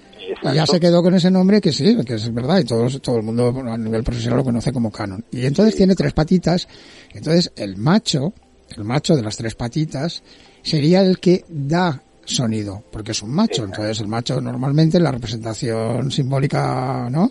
Y 0.42 0.54
ya 0.54 0.66
se 0.66 0.78
quedó 0.78 1.02
con 1.02 1.14
ese 1.14 1.30
nombre 1.30 1.60
que 1.60 1.72
sí, 1.72 1.96
que 2.04 2.14
es 2.14 2.32
verdad, 2.34 2.58
y 2.58 2.64
todos, 2.64 3.00
todo 3.00 3.16
el 3.16 3.22
mundo 3.22 3.48
a 3.66 3.78
nivel 3.78 4.02
profesional 4.04 4.38
lo 4.38 4.44
conoce 4.44 4.72
como 4.72 4.90
Canon. 4.92 5.24
Y 5.32 5.46
entonces 5.46 5.74
tiene 5.74 5.94
tres 5.94 6.12
patitas, 6.12 6.68
entonces 7.14 7.50
el 7.56 7.76
macho, 7.76 8.34
el 8.76 8.84
macho 8.84 9.16
de 9.16 9.22
las 9.22 9.36
tres 9.36 9.54
patitas, 9.54 10.22
sería 10.62 11.02
el 11.02 11.18
que 11.18 11.44
da 11.48 12.02
sonido, 12.24 12.84
porque 12.90 13.12
es 13.12 13.22
un 13.22 13.30
macho, 13.30 13.64
entonces 13.64 14.00
el 14.00 14.08
macho 14.08 14.40
normalmente 14.40 15.00
la 15.00 15.10
representación 15.10 16.10
simbólica, 16.10 17.08
¿no? 17.10 17.30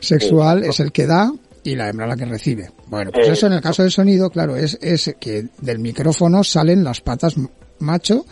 Sexual 0.00 0.64
es 0.64 0.80
el 0.80 0.92
que 0.92 1.06
da 1.06 1.32
y 1.62 1.74
la 1.74 1.88
hembra 1.88 2.06
la 2.06 2.16
que 2.16 2.26
recibe. 2.26 2.70
Bueno, 2.88 3.10
pues 3.10 3.28
eso 3.28 3.46
en 3.46 3.54
el 3.54 3.62
caso 3.62 3.82
del 3.82 3.90
sonido, 3.90 4.30
claro, 4.30 4.54
es, 4.54 4.78
es 4.82 5.16
que 5.18 5.48
del 5.60 5.78
micrófono 5.78 6.44
salen 6.44 6.84
las 6.84 7.00
patas 7.00 7.36
macho 7.78 8.26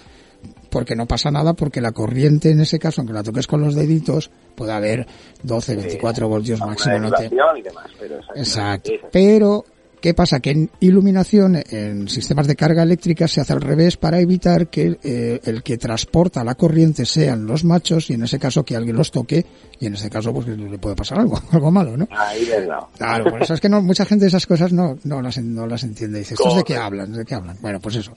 porque 0.73 0.97
no 0.97 1.07
pasa 1.07 1.31
nada, 1.31 1.53
porque 1.53 1.81
la 1.83 1.93
corriente 1.93 2.51
en 2.51 2.61
ese 2.61 2.79
caso, 2.79 3.03
aunque 3.03 3.13
la 3.13 3.23
toques 3.23 3.47
con 3.47 3.61
los 3.61 3.75
deditos, 3.75 4.31
puede 4.55 4.73
haber 4.73 5.07
12, 5.43 5.77
24 5.77 6.29
voltios 6.29 6.61
máximo. 6.61 6.99
No 6.99 7.11
te... 7.11 7.25
derivación 7.25 7.57
y 7.59 7.63
demás, 7.63 7.87
pero 7.99 8.21
exacto. 8.35 8.91
Pero, 9.13 9.65
¿qué 10.03 10.13
pasa? 10.13 10.41
Que 10.41 10.51
en 10.51 10.71
iluminación, 10.81 11.57
en 11.71 12.09
sistemas 12.09 12.47
de 12.47 12.57
carga 12.57 12.83
eléctrica, 12.83 13.27
se 13.29 13.41
hace 13.41 13.53
al 13.55 13.63
revés 13.63 13.97
para 13.97 14.21
evitar 14.21 14.69
que 14.69 14.99
eh, 15.03 15.41
el 15.45 15.63
que 15.63 15.79
transporta 15.79 16.45
la 16.45 16.57
corriente 16.57 17.07
sean 17.07 17.47
los 17.47 17.65
machos 17.65 18.11
y 18.11 18.15
en 18.15 18.25
ese 18.25 18.39
caso 18.39 18.65
que 18.65 18.77
alguien 18.77 18.97
los 18.97 19.11
toque 19.11 19.47
y 19.81 19.87
en 19.87 19.95
ese 19.95 20.11
caso 20.11 20.35
pues 20.35 20.47
le 20.49 20.79
puede 20.79 20.97
pasar 20.97 21.21
algo, 21.21 21.39
algo 21.53 21.71
malo, 21.71 21.97
¿no? 21.97 22.07
Ahí 22.11 22.45
les 22.45 22.67
da. 22.67 22.87
Claro, 22.99 23.31
por 23.31 23.43
eso 23.43 23.55
es 23.55 23.61
que 23.61 23.69
no, 23.69 23.81
mucha 23.81 24.05
gente 24.05 24.27
esas 24.27 24.47
cosas 24.47 24.73
no, 24.73 24.99
no, 25.05 25.23
las, 25.23 25.39
no 25.39 25.67
las 25.67 25.85
entiende. 25.85 26.19
Dice, 26.19 26.35
¿estos 26.35 26.57
de 26.57 26.65
qué 26.65 26.77
hablan? 26.77 27.13
¿De 27.13 27.25
qué 27.25 27.35
hablan? 27.35 27.57
Bueno, 27.63 27.81
pues 27.81 27.97
eso. 27.97 28.13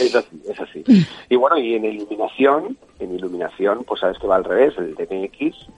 Es 0.00 0.14
así, 0.14 0.42
es 0.48 0.60
así. 0.60 0.84
Y 1.28 1.36
bueno, 1.36 1.58
y 1.58 1.74
en 1.74 1.84
iluminación, 1.84 2.78
en 2.98 3.14
iluminación, 3.14 3.84
pues 3.86 4.00
sabes 4.00 4.18
que 4.18 4.26
va 4.26 4.36
al 4.36 4.44
revés, 4.44 4.72
el 4.78 4.94
DMX, 4.94 5.68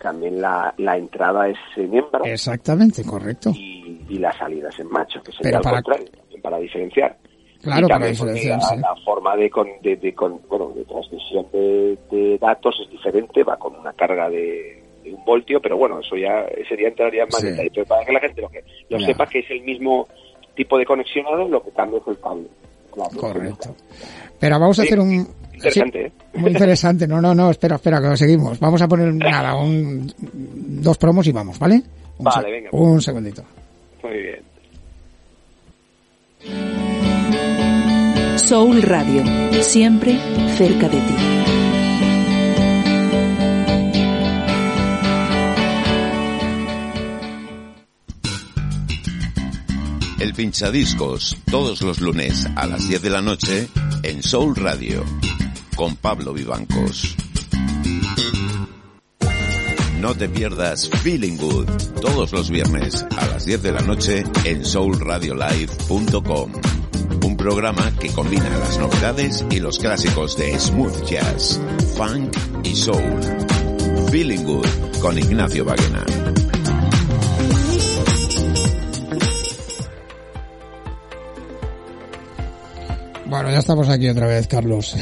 también 0.00 0.40
la, 0.40 0.72
la 0.78 0.96
entrada 0.96 1.48
es 1.48 1.56
en 1.76 1.94
hembra 1.94 2.20
Exactamente, 2.24 3.04
correcto. 3.04 3.50
y, 3.54 4.04
y 4.08 4.18
la 4.18 4.32
salida 4.38 4.68
es 4.70 4.78
en 4.78 4.88
macho, 4.90 5.20
que 5.22 5.32
sería 5.32 5.42
Pero 5.42 5.56
al 5.58 5.62
para- 5.62 5.82
contrario, 5.82 6.06
para 6.42 6.58
diferenciar. 6.58 7.16
Claro, 7.60 7.86
Y 7.86 7.90
para 7.90 8.06
diferenciar, 8.06 8.58
la, 8.58 8.64
sí. 8.68 8.76
la 8.76 8.94
forma 9.04 9.34
de, 9.36 9.50
con, 9.50 9.66
de, 9.82 9.96
de 9.96 10.14
con- 10.14 10.40
bueno, 10.48 10.68
de 10.76 10.84
transmisión 10.84 11.46
de, 11.52 11.98
de 12.10 12.38
datos 12.38 12.76
es 12.84 12.90
diferente, 12.90 13.42
va 13.42 13.56
con 13.56 13.74
una 13.74 13.92
carga 13.92 14.30
de, 14.30 14.80
un 15.06 15.24
voltio, 15.24 15.60
pero 15.60 15.76
bueno, 15.76 15.98
eso 16.00 16.16
ya 16.16 16.46
sería 16.68 16.88
entraría 16.88 17.24
más 17.24 17.40
Sí. 17.40 17.48
detalle. 17.48 17.70
Pero 17.74 17.86
para 17.86 18.04
que 18.04 18.12
la 18.12 18.20
gente 18.20 18.42
lo, 18.42 18.48
que, 18.48 18.62
lo 18.90 18.98
Ya. 18.98 19.06
sepa 19.06 19.26
que 19.26 19.40
es 19.40 19.50
el 19.50 19.62
mismo 19.62 20.06
tipo 20.54 20.78
de 20.78 20.84
conexionado, 20.86 21.48
lo 21.48 21.62
que 21.62 21.70
cambia 21.72 21.98
es 21.98 22.06
el 22.06 22.20
cable. 22.20 22.46
Claro, 22.92 23.10
Correcto. 23.18 23.74
Pero 24.38 24.60
vamos 24.60 24.78
a 24.78 24.82
hacer 24.82 25.00
un... 25.00 25.26
Interesante, 25.58 25.98
sí, 25.98 26.06
¿eh? 26.06 26.38
Muy 26.38 26.50
interesante. 26.52 27.06
No, 27.06 27.20
no, 27.20 27.34
no, 27.34 27.50
espera, 27.50 27.76
espera, 27.76 28.00
que 28.00 28.16
seguimos. 28.16 28.58
Vamos 28.60 28.80
a 28.80 28.88
poner 28.88 29.12
nada, 29.14 29.56
un, 29.56 30.12
dos 30.20 30.96
promos 30.98 31.26
y 31.26 31.32
vamos, 31.32 31.58
¿vale? 31.58 31.82
Un 32.18 32.24
Vale, 32.24 32.50
venga. 32.50 32.68
Un 32.72 33.00
segundito. 33.02 33.42
Muy 34.02 34.22
bien. 34.22 34.38
Soul 38.38 38.82
Radio, 38.82 39.22
siempre 39.62 40.16
cerca 40.56 40.88
de 40.88 40.96
ti. 40.96 41.14
El 50.20 50.34
pinchadiscos, 50.34 51.36
todos 51.50 51.82
los 51.82 52.00
lunes 52.00 52.48
a 52.56 52.66
las 52.66 52.88
10 52.88 53.02
de 53.02 53.10
la 53.10 53.22
noche 53.22 53.68
en 54.02 54.22
Soul 54.22 54.56
Radio, 54.56 55.04
con 55.78 55.94
Pablo 55.94 56.32
Vivancos. 56.32 57.14
No 60.00 60.12
te 60.16 60.28
pierdas 60.28 60.90
Feeling 61.04 61.36
Good, 61.36 61.68
todos 62.00 62.32
los 62.32 62.50
viernes 62.50 63.06
a 63.16 63.26
las 63.26 63.44
10 63.44 63.62
de 63.62 63.72
la 63.72 63.80
noche 63.82 64.24
en 64.44 64.64
soulradiolive.com. 64.64 66.52
Un 67.24 67.36
programa 67.36 67.92
que 68.00 68.08
combina 68.10 68.50
las 68.58 68.76
novedades 68.78 69.44
y 69.50 69.60
los 69.60 69.78
clásicos 69.78 70.36
de 70.36 70.58
smooth 70.58 71.04
jazz, 71.04 71.60
funk 71.96 72.36
y 72.64 72.74
soul. 72.74 73.20
Feeling 74.10 74.42
Good 74.42 74.66
con 75.00 75.16
Ignacio 75.16 75.64
Baguena. 75.64 76.04
Bueno, 83.28 83.50
ya 83.50 83.58
estamos 83.58 83.88
aquí 83.88 84.08
otra 84.08 84.26
vez, 84.26 84.46
Carlos. 84.46 84.96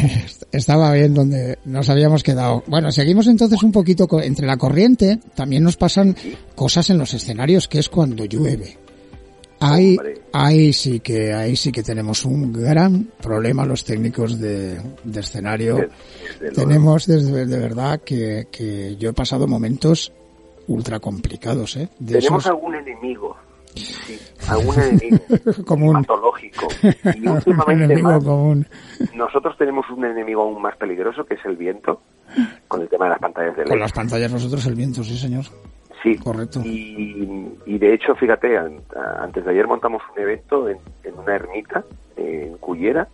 Estaba 0.52 0.92
bien 0.92 1.14
donde 1.14 1.58
nos 1.64 1.88
habíamos 1.90 2.22
quedado. 2.22 2.62
Bueno, 2.66 2.92
seguimos 2.92 3.26
entonces 3.26 3.60
un 3.62 3.72
poquito 3.72 4.06
entre 4.22 4.46
la 4.46 4.56
corriente. 4.56 5.18
También 5.34 5.64
nos 5.64 5.76
pasan 5.76 6.14
cosas 6.54 6.90
en 6.90 6.98
los 6.98 7.12
escenarios, 7.14 7.66
que 7.66 7.78
es 7.80 7.88
cuando 7.88 8.24
llueve. 8.24 8.78
Ahí, 9.58 9.96
ahí 10.32 10.72
sí 10.72 11.00
que, 11.00 11.32
ahí 11.32 11.56
sí 11.56 11.72
que 11.72 11.82
tenemos 11.82 12.24
un 12.24 12.52
gran 12.52 13.08
problema 13.20 13.64
los 13.64 13.84
técnicos 13.84 14.38
de, 14.38 14.80
de 15.04 15.20
escenario. 15.20 15.88
Tenemos 16.54 17.06
desde 17.06 17.46
de 17.46 17.58
verdad 17.58 18.00
que, 18.04 18.46
que 18.50 18.96
yo 18.96 19.10
he 19.10 19.12
pasado 19.12 19.46
momentos 19.48 20.12
ultra 20.68 21.00
complicados, 21.00 21.76
¿eh? 21.76 21.88
De 21.98 22.18
Tenemos 22.18 22.42
esos- 22.44 22.46
algún 22.46 22.74
enemigo, 22.74 23.31
sí, 23.74 24.18
algún 24.48 24.74
enemigo 24.78 25.18
Común. 25.66 25.94
patológico. 25.94 26.68
Y 27.14 27.26
últimamente 27.28 28.02
más, 28.02 28.22
común. 28.24 28.66
nosotros 29.14 29.56
tenemos 29.56 29.88
un 29.90 30.04
enemigo 30.04 30.42
aún 30.42 30.60
más 30.60 30.76
peligroso 30.76 31.24
que 31.24 31.34
es 31.34 31.44
el 31.44 31.56
viento, 31.56 32.00
con 32.68 32.82
el 32.82 32.88
tema 32.88 33.06
de 33.06 33.10
las 33.10 33.18
pantallas 33.20 33.56
de 33.56 33.62
LED. 33.64 33.70
Con 33.70 33.80
las 33.80 33.92
pantallas 33.92 34.32
nosotros 34.32 34.64
el 34.66 34.74
viento, 34.74 35.02
sí 35.04 35.16
señor. 35.16 35.44
Sí, 36.02 36.16
Correcto. 36.16 36.60
Y, 36.64 37.48
y 37.64 37.78
de 37.78 37.94
hecho, 37.94 38.16
fíjate, 38.16 38.58
antes 38.58 39.44
de 39.44 39.50
ayer 39.52 39.68
montamos 39.68 40.02
un 40.12 40.20
evento 40.20 40.68
en, 40.68 40.78
en 41.04 41.14
una 41.16 41.36
ermita, 41.36 41.84
en 42.16 42.56
Cullera, 42.58 43.06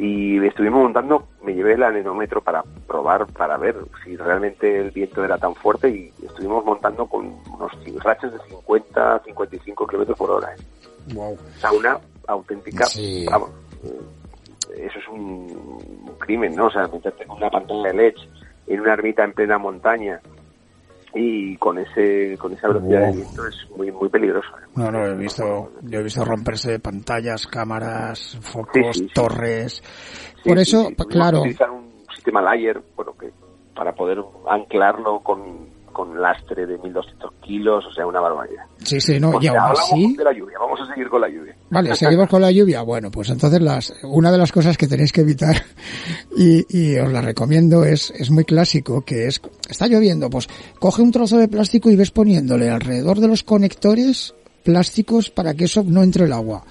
y 0.00 0.38
estuvimos 0.46 0.80
montando, 0.80 1.26
me 1.42 1.52
llevé 1.52 1.72
el 1.72 1.82
anemómetro 1.82 2.40
para 2.40 2.62
probar, 2.86 3.26
para 3.26 3.56
ver 3.56 3.74
si 4.04 4.16
realmente 4.16 4.78
el 4.78 4.92
viento 4.92 5.24
era 5.24 5.36
tan 5.38 5.56
fuerte, 5.56 5.88
y 5.90 6.12
estuvimos 6.24 6.64
montando 6.64 7.04
con 7.06 7.26
unos 7.52 7.72
rachas 8.04 8.32
de 8.32 8.38
50, 8.48 9.22
55 9.24 9.86
kilómetros 9.88 10.16
por 10.16 10.30
hora. 10.30 10.54
¿eh? 10.54 11.14
Wow. 11.14 11.32
O 11.34 11.58
sea, 11.58 11.72
una 11.72 11.98
auténtica, 12.28 12.84
Sí. 12.86 13.26
vamos, 13.28 13.50
eh, 13.82 14.86
eso 14.86 15.00
es 15.00 15.08
un, 15.08 16.00
un 16.08 16.14
crimen, 16.20 16.54
¿no? 16.54 16.66
O 16.66 16.70
sea, 16.70 16.86
meterte 16.86 17.26
con 17.26 17.38
una 17.38 17.50
pantalla 17.50 17.88
de 17.88 17.94
LED 17.94 18.14
en 18.68 18.80
una 18.80 18.92
ermita 18.92 19.24
en 19.24 19.32
plena 19.32 19.58
montaña 19.58 20.20
y 21.14 21.56
con 21.56 21.78
ese 21.78 22.36
con 22.38 22.52
esa 22.52 22.68
velocidad 22.68 23.00
Wow. 23.00 23.10
de 23.10 23.16
viento 23.16 23.46
es 23.46 23.56
muy 23.76 23.90
muy 23.92 24.08
peligroso. 24.08 24.48
¿eh? 24.58 24.66
No, 24.76 24.90
no, 24.90 25.06
he 25.06 25.14
visto, 25.14 25.72
yo 25.82 26.00
he 26.00 26.02
visto 26.02 26.24
romperse 26.24 26.78
pantallas, 26.80 27.46
cámaras, 27.46 28.38
focos, 28.40 28.72
Sí, 28.74 28.82
sí, 28.92 28.98
sí. 29.08 29.10
torres. 29.14 29.82
Sí, 30.42 30.48
Por 30.48 30.56
sí, 30.58 30.62
eso, 30.62 30.90
claro, 31.08 31.40
utilizar 31.40 31.70
un 31.70 31.90
sistema 32.14 32.42
layer, 32.42 32.80
bueno, 32.96 33.14
que 33.18 33.30
para 33.74 33.92
poder 33.94 34.22
anclarlo 34.48 35.20
con, 35.20 35.68
con 35.92 36.20
lastre 36.20 36.66
de 36.66 36.78
1200 36.78 37.32
kilos, 37.42 37.84
o 37.86 37.92
sea, 37.92 38.06
una 38.06 38.20
barbaridad. 38.20 38.64
sí, 38.78 39.00
sí, 39.00 39.18
no, 39.20 39.32
Pues 39.32 39.44
y 39.44 39.46
ya, 39.46 39.60
aún 39.60 39.72
así, 39.78 40.16
de 40.16 40.24
la 40.24 40.32
lluvia, 40.32 40.58
vamos 40.58 40.80
a 40.80 40.86
seguir 40.92 41.08
con 41.08 41.20
la 41.20 41.28
lluvia. 41.28 41.56
vale, 41.70 41.94
seguimos 41.96 42.28
con 42.28 42.40
la 42.42 42.50
lluvia. 42.50 42.82
Bueno, 42.82 43.10
pues 43.10 43.30
entonces 43.30 43.60
las, 43.60 43.92
una 44.04 44.30
de 44.32 44.38
las 44.38 44.52
cosas 44.52 44.76
que 44.76 44.86
tenéis 44.86 45.12
que 45.12 45.20
evitar, 45.22 45.56
y, 46.36 46.64
y 46.68 46.98
os 46.98 47.12
la 47.12 47.20
recomiendo, 47.20 47.84
es, 47.84 48.10
es 48.10 48.30
muy 48.30 48.44
clásico, 48.44 49.02
que 49.02 49.26
es, 49.26 49.40
está 49.68 49.86
lloviendo, 49.86 50.30
pues 50.30 50.48
coge 50.78 51.02
un 51.02 51.10
trozo 51.12 51.38
de 51.38 51.48
plástico 51.48 51.90
y 51.90 51.96
ves 51.96 52.10
poniéndole 52.10 52.70
alrededor 52.70 53.20
de 53.20 53.28
los 53.28 53.42
conectores 53.42 54.34
plásticos 54.64 55.30
para 55.30 55.54
que 55.54 55.64
eso 55.64 55.82
no 55.86 56.02
entre 56.02 56.24
el 56.26 56.32
agua. 56.32 56.64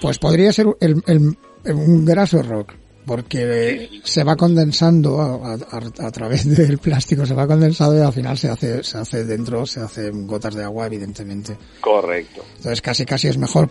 Pues 0.00 0.18
podría 0.18 0.52
ser 0.52 0.66
el, 0.80 1.02
el- 1.06 1.36
un 1.74 2.04
graso 2.04 2.38
error, 2.38 2.66
porque 3.06 3.88
se 4.02 4.24
va 4.24 4.34
condensando 4.36 5.20
a, 5.20 5.54
a- 5.54 6.06
a 6.06 6.10
través 6.10 6.44
del 6.56 6.78
plástico, 6.78 7.24
se 7.24 7.34
va 7.34 7.46
condensando 7.46 7.96
y 7.96 8.00
al 8.02 8.12
final 8.12 8.36
se 8.36 8.48
hace, 8.50 8.82
se 8.82 8.98
hace 8.98 9.24
dentro, 9.24 9.64
se 9.66 9.80
hacen 9.80 10.26
gotas 10.26 10.54
de 10.54 10.64
agua, 10.64 10.86
evidentemente. 10.86 11.56
Correcto. 11.80 12.42
Entonces 12.56 12.82
casi 12.82 13.04
casi 13.06 13.28
es 13.28 13.38
mejor 13.38 13.70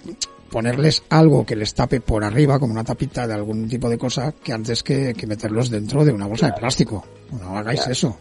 ponerles 0.49 1.03
algo 1.09 1.45
que 1.45 1.55
les 1.55 1.73
tape 1.73 1.99
por 1.99 2.23
arriba, 2.23 2.59
como 2.59 2.71
una 2.71 2.83
tapita 2.83 3.27
de 3.27 3.33
algún 3.33 3.67
tipo 3.67 3.89
de 3.89 3.97
cosa, 3.97 4.31
que 4.31 4.53
antes 4.53 4.83
que, 4.83 5.13
que 5.13 5.27
meterlos 5.27 5.69
dentro 5.69 6.05
de 6.05 6.13
una 6.13 6.27
bolsa 6.27 6.47
de 6.47 6.53
plástico. 6.53 7.05
No 7.31 7.57
hagáis 7.57 7.85
eso. 7.87 8.17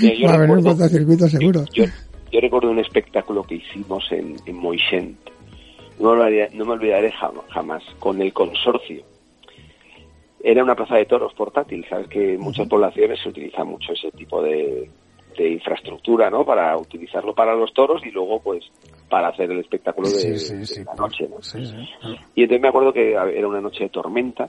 Mira, 0.00 0.14
yo 0.14 0.26
Va 0.28 0.34
a 0.34 0.38
venir 0.38 0.56
un 0.56 0.62
cortocircuito 0.64 1.28
seguro. 1.28 1.64
Yo, 1.74 1.84
yo 2.32 2.40
recuerdo 2.40 2.70
un 2.70 2.78
espectáculo 2.78 3.42
que 3.42 3.56
hicimos 3.56 4.04
en, 4.10 4.36
en 4.46 4.56
Moixent. 4.56 5.18
No 6.00 6.14
me 6.14 6.22
olvidaré, 6.22 6.50
no 6.54 6.64
me 6.64 6.72
olvidaré 6.72 7.12
jam- 7.12 7.42
jamás, 7.52 7.82
con 7.98 8.22
el 8.22 8.32
consorcio. 8.32 9.02
Era 10.42 10.62
una 10.62 10.74
plaza 10.74 10.96
de 10.96 11.06
toros 11.06 11.32
portátil, 11.34 11.84
sabes 11.88 12.08
que 12.08 12.34
en 12.34 12.40
muchas 12.40 12.68
poblaciones 12.68 13.18
se 13.22 13.28
utiliza 13.30 13.64
mucho 13.64 13.92
ese 13.92 14.10
tipo 14.12 14.42
de, 14.42 14.88
de 15.36 15.50
infraestructura, 15.50 16.30
¿no? 16.30 16.44
Para 16.44 16.76
utilizarlo 16.76 17.34
para 17.34 17.54
los 17.54 17.72
toros 17.72 18.02
y 18.04 18.10
luego, 18.10 18.40
pues, 18.40 18.64
para 19.08 19.28
hacer 19.28 19.50
el 19.50 19.60
espectáculo 19.60 20.08
de, 20.08 20.14
Sí, 20.14 20.38
sí, 20.38 20.54
de 20.56 20.66
sí. 20.66 20.84
la 20.84 20.94
noche, 20.94 21.28
¿no? 21.28 21.40
Sí, 21.42 21.64
sí. 21.64 21.76
Y 22.34 22.42
entonces 22.42 22.62
me 22.62 22.68
acuerdo 22.68 22.92
que 22.92 23.12
era 23.12 23.48
una 23.48 23.60
noche 23.60 23.84
de 23.84 23.90
tormenta. 23.90 24.48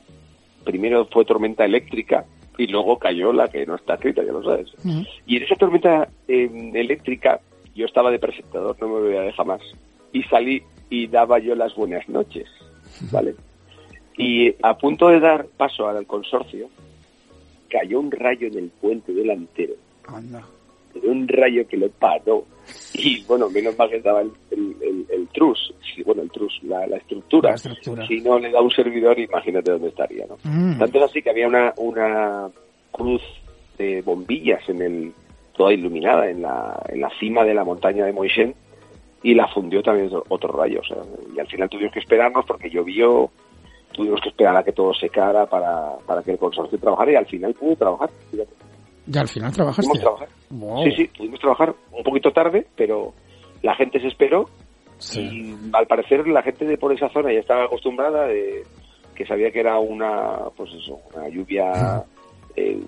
Primero 0.63 1.05
fue 1.11 1.23
tormenta 1.25 1.63
eléctrica 1.65 2.25
y 2.57 2.67
luego 2.67 2.97
cayó 2.97 3.31
la 3.31 3.47
que 3.47 3.65
no 3.65 3.75
está 3.75 3.93
escrita, 3.95 4.23
ya 4.23 4.31
lo 4.33 4.43
sabes. 4.43 4.69
Y 5.25 5.37
en 5.37 5.43
esa 5.43 5.55
tormenta 5.55 6.09
eh, 6.27 6.49
eléctrica 6.73 7.39
yo 7.75 7.85
estaba 7.85 8.11
de 8.11 8.19
presentador, 8.19 8.75
no 8.81 8.87
me 8.87 8.95
olvidaré 8.95 9.31
jamás. 9.33 9.61
Y 10.11 10.23
salí 10.23 10.61
y 10.89 11.07
daba 11.07 11.39
yo 11.39 11.53
las 11.55 11.75
buenas 11.75 12.07
noches, 12.09 12.47
¿vale? 13.11 13.35
Y 14.17 14.53
a 14.63 14.77
punto 14.77 15.09
de 15.09 15.19
dar 15.19 15.45
paso 15.57 15.87
al 15.87 16.05
consorcio, 16.07 16.69
cayó 17.69 17.99
un 17.99 18.11
rayo 18.11 18.47
en 18.47 18.57
el 18.57 18.69
puente 18.69 19.13
delantero. 19.13 19.73
Anda. 20.07 20.43
Pero 20.93 21.11
un 21.11 21.27
rayo 21.27 21.67
que 21.67 21.77
lo 21.77 21.89
paró. 21.89 22.45
Y 22.93 23.23
bueno, 23.25 23.49
menos 23.49 23.77
mal 23.77 23.89
que 23.89 23.97
estaba 23.97 24.21
el, 24.21 24.31
el, 24.51 24.75
el- 24.81 24.97
el 25.09 25.27
trus, 25.29 25.73
bueno, 26.05 26.21
el 26.21 26.29
trus, 26.31 26.59
la, 26.63 26.85
la 26.87 26.97
estructura. 26.97 27.49
La 27.51 27.55
estructura. 27.55 28.05
Si 28.07 28.19
no 28.21 28.37
le 28.39 28.51
da 28.51 28.61
un 28.61 28.71
servidor, 28.71 29.17
imagínate 29.19 29.71
dónde 29.71 29.89
estaría, 29.89 30.25
¿no? 30.25 30.37
Mm. 30.43 30.77
Tanto 30.79 30.97
es 30.97 31.03
así 31.05 31.21
que 31.21 31.29
había 31.29 31.47
una, 31.47 31.73
una 31.77 32.49
cruz 32.91 33.21
de 33.77 34.01
bombillas 34.01 34.67
en 34.69 34.81
el, 34.81 35.13
toda 35.55 35.73
iluminada 35.73 36.29
en 36.29 36.41
la, 36.41 36.81
en 36.89 37.01
la 37.01 37.09
cima 37.19 37.43
de 37.45 37.53
la 37.53 37.63
montaña 37.63 38.05
de 38.05 38.13
Moixent 38.13 38.55
y 39.23 39.33
la 39.33 39.47
fundió 39.47 39.81
también 39.83 40.07
otro, 40.07 40.23
otro 40.29 40.51
rayo. 40.53 40.81
O 40.81 40.83
sea, 40.83 40.97
y 41.35 41.39
al 41.39 41.47
final 41.47 41.69
tuvimos 41.69 41.93
que 41.93 41.99
esperarnos 41.99 42.45
porque 42.45 42.69
llovió, 42.69 43.29
tuvimos 43.97 44.21
que 44.21 44.29
esperar 44.29 44.55
a 44.55 44.63
que 44.63 44.71
todo 44.71 44.93
secara 44.93 45.45
para, 45.47 45.97
para 46.05 46.23
que 46.23 46.31
el 46.31 46.37
consorcio 46.37 46.77
trabajara 46.79 47.11
y 47.11 47.15
al 47.15 47.25
final 47.25 47.53
pudo 47.53 47.75
trabajar. 47.75 48.09
fíjate. 48.31 48.51
Y 49.11 49.17
al 49.17 49.27
final 49.27 49.51
trabajaste. 49.53 49.89
Pudimos 49.89 49.99
trabajar. 50.01 50.27
Wow. 50.51 50.83
Sí, 50.85 50.91
sí, 50.95 51.09
pudimos 51.17 51.39
trabajar 51.39 51.75
un 51.91 52.03
poquito 52.03 52.31
tarde, 52.31 52.67
pero 52.77 53.13
la 53.61 53.75
gente 53.75 53.99
se 53.99 54.07
esperó 54.07 54.45
Sí. 54.99 55.21
y 55.21 55.55
al 55.73 55.85
parecer 55.85 56.27
la 56.27 56.41
gente 56.41 56.65
de 56.65 56.77
por 56.77 56.91
esa 56.91 57.07
zona 57.09 57.31
ya 57.31 57.39
estaba 57.39 57.65
acostumbrada 57.65 58.25
de 58.25 58.63
que 59.15 59.27
sabía 59.27 59.51
que 59.51 59.59
era 59.59 59.77
una 59.77 60.39
pues 60.55 60.71
eso 60.73 60.99
una 61.15 61.29
lluvia 61.29 62.03
eh, 62.55 62.79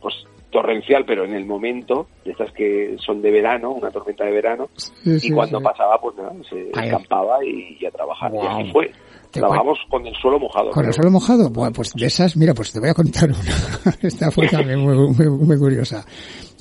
pues 0.00 0.14
torrencial 0.50 1.04
pero 1.04 1.24
en 1.26 1.34
el 1.34 1.44
momento 1.44 2.06
de 2.24 2.30
estas 2.32 2.50
que 2.52 2.96
son 3.04 3.20
de 3.20 3.30
verano 3.30 3.70
una 3.72 3.90
tormenta 3.90 4.24
de 4.24 4.30
verano 4.32 4.68
Sí, 4.76 5.20
sí, 5.20 5.28
y 5.28 5.32
cuando 5.32 5.58
sí. 5.58 5.64
pasaba 5.64 6.00
pues 6.00 6.16
nada 6.16 6.32
se 6.48 6.70
Ahí. 6.74 6.86
escampaba 6.88 7.44
y, 7.44 7.76
y 7.80 7.84
a 7.84 7.90
trabajar 7.90 8.32
y 8.34 8.38
así 8.38 8.72
fue 8.72 8.90
Trabajamos 9.30 9.78
con 9.90 10.06
el 10.06 10.14
suelo 10.14 10.38
mojado 10.38 10.70
¿Con 10.70 10.84
el 10.86 10.92
suelo 10.92 11.10
mojado? 11.10 11.50
Bueno, 11.50 11.72
pues 11.72 11.92
de 11.94 12.06
esas, 12.06 12.36
mira, 12.36 12.54
pues 12.54 12.72
te 12.72 12.80
voy 12.80 12.88
a 12.90 12.94
contar 12.94 13.30
una. 13.30 13.96
Esta 14.02 14.30
fue 14.30 14.48
también 14.50 14.80
muy, 14.80 14.96
muy, 14.96 15.28
muy 15.28 15.58
curiosa. 15.58 16.04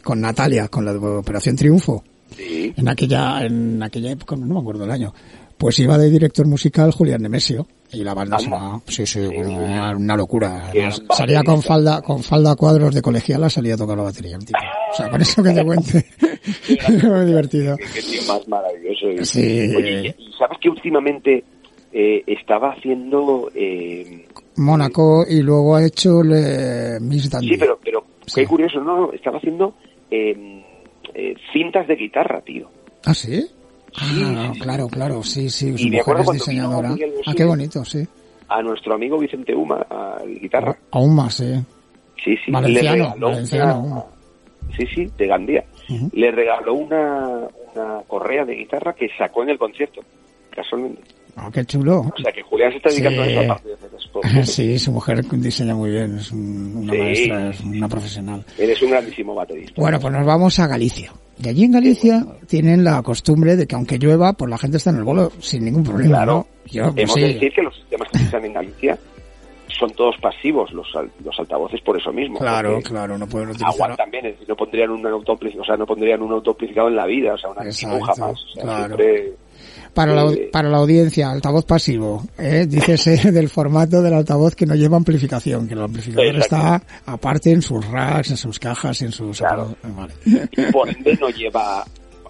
Con 0.03 0.21
Natalia, 0.21 0.67
con 0.67 0.85
la 0.85 0.93
de 0.93 0.99
Operación 0.99 1.55
Triunfo. 1.55 2.03
sí 2.35 2.73
En 2.77 2.87
aquella, 2.89 3.41
en 3.45 3.81
aquella 3.81 4.11
época, 4.11 4.35
no 4.35 4.53
me 4.55 4.59
acuerdo 4.59 4.83
el 4.85 4.91
año. 4.91 5.13
Pues 5.57 5.79
iba 5.79 5.97
de 5.97 6.09
director 6.09 6.45
musical 6.47 6.91
Julián 6.91 7.21
Nemesio. 7.21 7.65
Y 7.93 8.03
la 8.03 8.13
banda 8.13 8.35
Anda. 8.37 8.43
sonaba, 8.57 8.81
sí, 8.87 9.05
sí, 9.05 9.19
una 9.19 10.17
locura. 10.17 10.65
Además, 10.67 11.01
salía 11.11 11.43
con 11.43 11.61
falda, 11.61 12.01
con 12.01 12.21
falda 12.21 12.51
a 12.51 12.55
cuadros 12.55 12.93
de 12.93 13.01
colegiala, 13.01 13.49
salía 13.49 13.75
a 13.75 13.77
tocar 13.77 13.95
la 13.95 14.03
batería, 14.03 14.37
tipo. 14.39 14.59
O 14.91 14.95
sea, 14.95 15.09
con 15.09 15.21
eso 15.21 15.41
que 15.41 15.51
te 15.51 15.63
cuente. 15.63 16.05
Muy 17.07 17.25
divertido. 17.25 17.77
Qué, 17.77 18.21
más 18.27 18.45
maravilloso. 18.49 19.23
Sí. 19.23 19.73
Oye, 19.77 20.13
y- 20.17 20.23
y 20.23 20.33
sabes 20.37 20.57
que 20.59 20.69
últimamente 20.69 21.43
eh, 21.97 22.23
estaba 22.27 22.73
haciendo... 22.73 23.49
Eh, 23.55 24.27
Mónaco 24.57 25.25
y 25.27 25.41
luego 25.41 25.75
ha 25.75 25.85
hecho 25.85 26.21
le, 26.21 26.99
Miss 26.99 27.29
Dandy. 27.29 27.49
sí, 27.49 27.57
pero, 27.57 27.79
pero 27.83 28.03
Sí. 28.25 28.41
qué 28.41 28.47
curioso, 28.47 28.79
no, 28.81 29.11
estaba 29.13 29.37
haciendo 29.37 29.75
eh, 30.11 30.63
eh, 31.13 31.35
cintas 31.53 31.87
de 31.87 31.95
guitarra, 31.95 32.41
tío. 32.41 32.67
¿Ah, 33.05 33.13
sí? 33.13 33.45
Ah, 33.97 34.51
sí, 34.53 34.59
claro, 34.59 34.87
claro, 34.87 35.23
sí, 35.23 35.49
sí, 35.49 35.73
Y 35.77 35.89
me 35.89 35.99
acuerdo 36.01 36.23
cuando 36.25 36.43
diseñadora. 36.43 36.95
Ah, 37.27 37.33
qué 37.37 37.45
bonito, 37.45 37.85
sí. 37.85 38.05
A 38.47 38.61
nuestro 38.61 38.95
amigo 38.95 39.17
Vicente 39.19 39.53
Uma, 39.55 39.85
al 39.89 40.39
guitarra. 40.39 40.75
Aún 40.91 41.15
más, 41.15 41.35
sí. 41.35 41.53
Sí, 42.23 42.35
sí. 42.43 42.51
Valenciano, 42.51 42.95
le 42.95 43.03
regaló 43.03 43.27
valenciano, 43.29 43.79
Uma. 43.79 44.05
Sí, 44.75 44.85
sí, 44.93 45.07
de 45.17 45.27
Gandía. 45.27 45.63
Le 46.13 46.31
regaló 46.31 46.73
una, 46.73 47.47
una 47.75 48.01
correa 48.07 48.43
de 48.43 48.55
guitarra 48.55 48.93
que 48.93 49.07
sacó 49.17 49.43
en 49.43 49.49
el 49.51 49.57
concierto, 49.59 50.01
casualmente. 50.49 51.01
Ah, 51.35 51.49
qué 51.53 51.65
chulo. 51.65 51.99
O 52.01 52.21
sea 52.21 52.31
que 52.31 52.41
Julián 52.43 52.71
se 52.71 52.77
está 52.77 52.89
dedicando 52.89 53.23
Sí. 53.23 53.29
a 53.29 53.31
eso 53.41 53.51
aparte 53.51 53.69
de. 53.69 53.75
Sí, 54.45 54.79
su 54.79 54.91
mujer 54.93 55.21
diseña 55.29 55.75
muy 55.75 55.91
bien, 55.91 56.17
es 56.17 56.31
un- 56.31 56.77
una 56.77 56.93
Sí. 56.93 56.99
maestra, 56.99 57.49
es 57.49 57.59
una 57.61 57.87
profesional. 57.89 58.45
Eres 58.57 58.81
un 58.81 58.91
grandísimo 58.91 59.35
baterista. 59.35 59.73
Bueno, 59.81 59.99
pues 59.99 60.13
nos 60.13 60.25
vamos 60.25 60.57
a 60.59 60.67
Galicia. 60.67 61.11
Y 61.43 61.49
allí 61.49 61.65
en 61.65 61.71
Galicia 61.73 62.25
tienen 62.47 62.83
la 62.85 63.01
costumbre 63.03 63.57
de 63.57 63.67
que 63.67 63.75
aunque 63.75 63.97
llueva, 63.97 64.31
pues 64.33 64.49
la 64.49 64.57
gente 64.57 64.77
está 64.77 64.91
en 64.91 64.97
el 64.97 65.03
bolo 65.03 65.31
sin 65.39 65.65
ningún 65.65 65.83
problema, 65.83 66.17
Claro. 66.19 66.33
¿no? 66.33 66.47
Yo, 66.71 66.83
pues 66.93 67.03
Hemos 67.03 67.13
sí. 67.15 67.21
de 67.21 67.27
decir 67.33 67.51
que 67.53 67.61
los 67.61 67.75
sistemas 67.75 68.07
que 68.09 68.17
se 68.19 68.23
usan 68.25 68.45
en 68.45 68.53
Galicia 68.53 68.97
son 69.77 69.89
todos 69.91 70.15
pasivos, 70.21 70.71
los, 70.71 70.87
los 71.21 71.37
altavoces 71.37 71.81
por 71.81 71.99
eso 71.99 72.13
mismo. 72.13 72.39
Claro, 72.39 72.79
claro, 72.81 73.17
no 73.17 73.27
pueden 73.27 73.49
utilizar... 73.49 73.73
Aguantan 73.73 74.09
bien, 74.09 74.25
es 74.27 74.31
decir, 74.33 74.47
no 74.47 74.55
pondrían 74.55 74.89
un 74.91 75.05
autoamplificador, 75.05 75.63
o 75.63 75.65
sea, 75.67 75.75
no 75.75 75.85
pondrían 75.85 76.21
un 76.21 76.31
autoamplificador 76.31 76.91
en 76.91 76.95
la 76.95 77.05
vida, 77.05 77.33
o 77.33 77.37
sea, 77.37 77.49
una 77.49 77.63
jamás. 78.05 78.41
O 78.41 78.47
sea, 78.53 78.63
claro. 78.63 78.95
siempre- 78.95 79.33
Para 79.95 80.13
la, 80.13 80.31
Eh, 80.31 80.49
para 80.51 80.69
la 80.69 80.77
audiencia, 80.77 81.31
altavoz 81.31 81.65
pasivo, 81.65 82.27
¿eh? 82.37 82.65
dícese 82.67 83.15
del 83.31 83.49
formato 83.49 84.01
del 84.01 84.13
altavoz 84.13 84.53
que 84.53 84.65
no 84.65 84.75
lleva 84.75 84.97
amplificación, 84.97 85.67
que 85.67 85.73
el 85.73 85.81
amplificador 85.81 86.35
está 86.35 86.83
aparte 87.05 87.51
en 87.51 87.61
sus 87.61 87.83
racks, 87.87 88.31
en 88.31 88.37
sus 88.37 88.59
cajas, 88.59 89.01
en 89.01 89.13
sus... 89.13 89.37
Claro. 89.37 89.75
Vale. 89.83 90.13
y 90.25 90.71
por 90.71 90.89
ende 90.89 91.17
no 91.19 91.29
lleva 91.29 91.85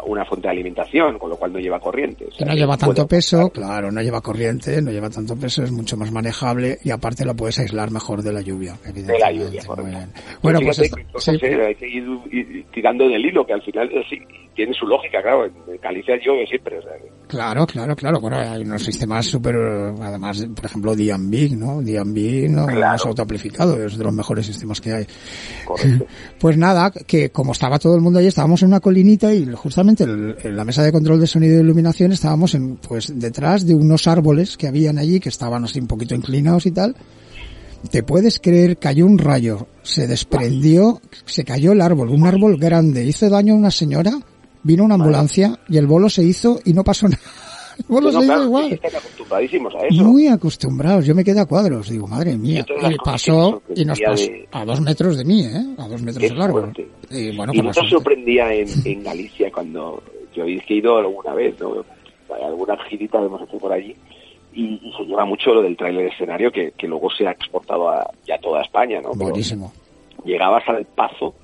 una 0.06 0.26
fuente 0.26 0.48
de 0.48 0.52
alimentación, 0.54 1.18
con 1.18 1.30
lo 1.30 1.38
cual 1.38 1.54
no 1.54 1.60
lleva 1.60 1.80
corriente. 1.80 2.26
O 2.26 2.32
sea, 2.32 2.40
Que 2.40 2.46
no 2.46 2.54
lleva 2.56 2.78
tanto 2.78 3.08
peso, 3.08 3.50
claro, 3.50 3.92
no 3.92 4.02
lleva 4.02 4.22
corriente, 4.22 4.82
no 4.82 4.92
lleva 4.92 5.10
tanto 5.10 5.36
peso, 5.36 5.64
es 5.64 5.72
mucho 5.72 5.98
más 5.98 6.12
manejable 6.12 6.78
y 6.84 6.92
aparte 6.92 7.26
la 7.26 7.34
puedes 7.34 7.60
aislar 7.60 7.92
mejor 7.92 8.22
de 8.22 8.34
la 8.34 8.42
lluvia, 8.42 8.76
de 8.94 9.20
la 9.20 9.32
lluvia, 9.32 9.64
correcto. 9.66 9.92
bien. 9.92 10.10
Bueno, 10.42 10.60
pues 10.64 10.80
fíjate 10.80 11.06
sí. 11.18 11.32
eh, 11.46 11.66
hay 11.68 11.76
que 11.76 11.88
ir, 11.88 12.04
ir 12.32 12.66
tirando 12.74 13.08
del 13.08 13.26
hilo, 13.26 13.46
que 13.46 13.54
al 13.54 13.62
final 13.62 13.90
eh, 13.92 14.04
sí, 14.10 14.18
tiene 14.56 14.74
su 14.74 14.86
lógica, 14.86 15.22
claro. 15.22 15.46
En 15.46 15.54
Galicia 15.82 16.16
llueve 16.24 16.46
siempre, 16.48 16.78
o 16.80 16.82
sea, 16.82 16.92
Claro, 17.28 17.66
claro, 17.66 17.96
claro. 17.96 18.20
Bueno, 18.22 18.38
hay 18.38 18.62
unos 18.62 18.84
sistemas 18.84 19.26
súper, 19.26 19.56
además, 19.56 20.46
por 20.56 20.66
ejemplo, 20.66 20.96
D&B, 20.96 21.50
¿no? 21.58 21.82
D&B 21.82 22.48
no 22.50 22.68
Claro. 22.68 22.96
es 22.96 23.06
autoamplificado, 23.06 23.84
es 23.84 23.98
de 23.98 24.04
los 24.04 24.14
mejores 24.14 24.46
sistemas 24.46 24.80
que 24.80 24.94
hay. 24.94 25.06
correcto. 25.66 26.06
Pues 26.40 26.58
nada, 26.58 26.92
que 27.08 27.30
como 27.32 27.54
estaba 27.54 27.80
todo 27.80 27.96
el 27.96 28.02
mundo 28.02 28.20
ahí, 28.20 28.28
estábamos 28.28 28.62
en 28.62 28.68
una 28.70 28.80
colinita 28.80 29.34
y 29.34 29.46
justamente 29.54 29.95
el- 30.04 30.36
en 30.44 30.56
la 30.56 30.66
mesa 30.66 30.84
de 30.84 30.92
control 30.92 31.20
de 31.20 31.28
sonido 31.28 31.58
y 31.58 31.62
iluminación 31.62 32.12
estábamos 32.12 32.54
en, 32.54 32.76
pues 32.78 33.12
detrás 33.16 33.66
de 33.66 33.74
unos 33.74 34.08
árboles 34.08 34.58
que 34.58 34.68
habían 34.68 34.98
allí, 34.98 35.20
que 35.20 35.30
estaban 35.30 35.64
así 35.64 35.80
un 35.80 35.88
poquito 35.88 36.14
inclinados 36.16 36.66
y 36.66 36.72
tal. 36.72 36.96
¿Te 37.92 38.04
puedes 38.04 38.40
creer? 38.40 38.78
Cayó 38.78 39.06
un 39.06 39.18
rayo, 39.20 39.68
se 39.84 40.08
desprendió, 40.08 41.02
se 41.26 41.44
cayó 41.44 41.72
el 41.72 41.82
árbol, 41.82 42.10
un 42.10 42.26
árbol 42.26 42.58
grande, 42.58 43.06
hizo 43.06 43.30
daño 43.30 43.54
a 43.54 43.58
una 43.58 43.70
señora, 43.72 44.20
vino 44.64 44.84
una 44.84 44.96
ambulancia 44.96 45.60
y 45.70 45.78
el 45.78 45.86
bolo 45.86 46.10
se 46.10 46.24
hizo 46.24 46.60
y 46.66 46.74
no 46.74 46.84
pasó 46.84 47.08
nada. 47.10 47.22
El 47.78 47.86
bolo 47.88 48.12
No, 48.12 48.12
se 48.12 48.18
hizo 48.18 48.26
claro, 48.28 48.44
igual. 48.46 48.72
están 48.74 48.96
acostumbradísimos 48.96 49.76
a 49.76 49.88
eso. 49.88 50.04
Muy 50.04 50.28
acostumbrados, 50.28 51.06
yo 51.06 51.16
me 51.16 51.24
quedé 51.24 51.40
a 51.40 51.46
cuadros, 51.46 51.90
digo, 51.90 52.08
madre 52.08 52.38
mía. 52.38 52.66
Y 52.90 52.96
pasó, 53.04 53.62
y 53.76 53.86
nos 53.86 54.00
pasó 54.00 54.24
de- 54.26 54.48
a 54.52 54.66
dos 54.66 54.82
metros 54.82 55.18
de 55.18 55.26
mí, 55.26 55.42
¿eh? 55.46 55.66
A 55.78 55.88
dos 55.88 56.02
metros 56.02 56.32
árbol. 56.40 56.62
fuerte. 56.74 56.88
Y 57.12 57.36
bueno, 57.36 57.54
y 57.54 57.58
con 57.58 57.66
no 57.68 57.74
suerte. 57.74 57.90
sorprendía 57.92 58.54
en, 58.54 58.68
en 58.86 59.04
Galicia 59.04 59.52
cuando 59.52 60.02
yo 60.36 60.44
habéis 60.44 60.64
que 60.66 60.74
he 60.76 60.78
ido 60.78 60.98
alguna 60.98 61.34
vez, 61.34 61.60
¿no? 61.60 61.84
Alguna 62.44 62.78
girita 62.90 63.20
hemos 63.24 63.42
hecho 63.42 63.58
por 63.58 63.72
allí. 63.72 63.96
Y, 64.54 64.80
y 64.82 64.94
se 64.98 65.04
lleva 65.04 65.26
mucho 65.26 65.54
lo 65.54 65.62
del 65.62 65.76
tráiler 65.76 66.06
escenario 66.08 66.50
que, 66.52 66.72
que 66.78 66.88
luego 66.88 67.10
se 67.12 67.28
ha 67.28 67.32
exportado 67.32 67.90
a 67.90 68.10
ya 68.26 68.38
toda 68.40 68.62
España, 68.62 69.02
¿no? 69.02 69.12
Pero 69.12 69.26
Buenísimo. 69.32 69.74
llegabas 70.24 70.64
al 70.68 70.86
pazo 70.86 71.36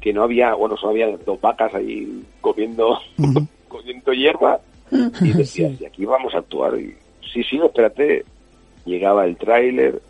que 0.00 0.12
no 0.12 0.22
había, 0.24 0.54
bueno, 0.54 0.76
solo 0.76 0.90
había 0.90 1.16
dos 1.24 1.40
vacas 1.40 1.72
ahí 1.74 2.22
comiendo, 2.40 2.98
comiendo 3.68 4.12
hierba 4.12 4.60
y 5.20 5.32
decías, 5.32 5.80
y 5.80 5.84
aquí 5.86 6.04
vamos 6.04 6.34
a 6.34 6.38
actuar. 6.38 6.78
Y, 6.78 6.94
sí, 7.32 7.42
sí, 7.42 7.58
espérate. 7.62 8.24
Llegaba 8.84 9.24
el 9.26 9.36
tráiler, 9.36 10.00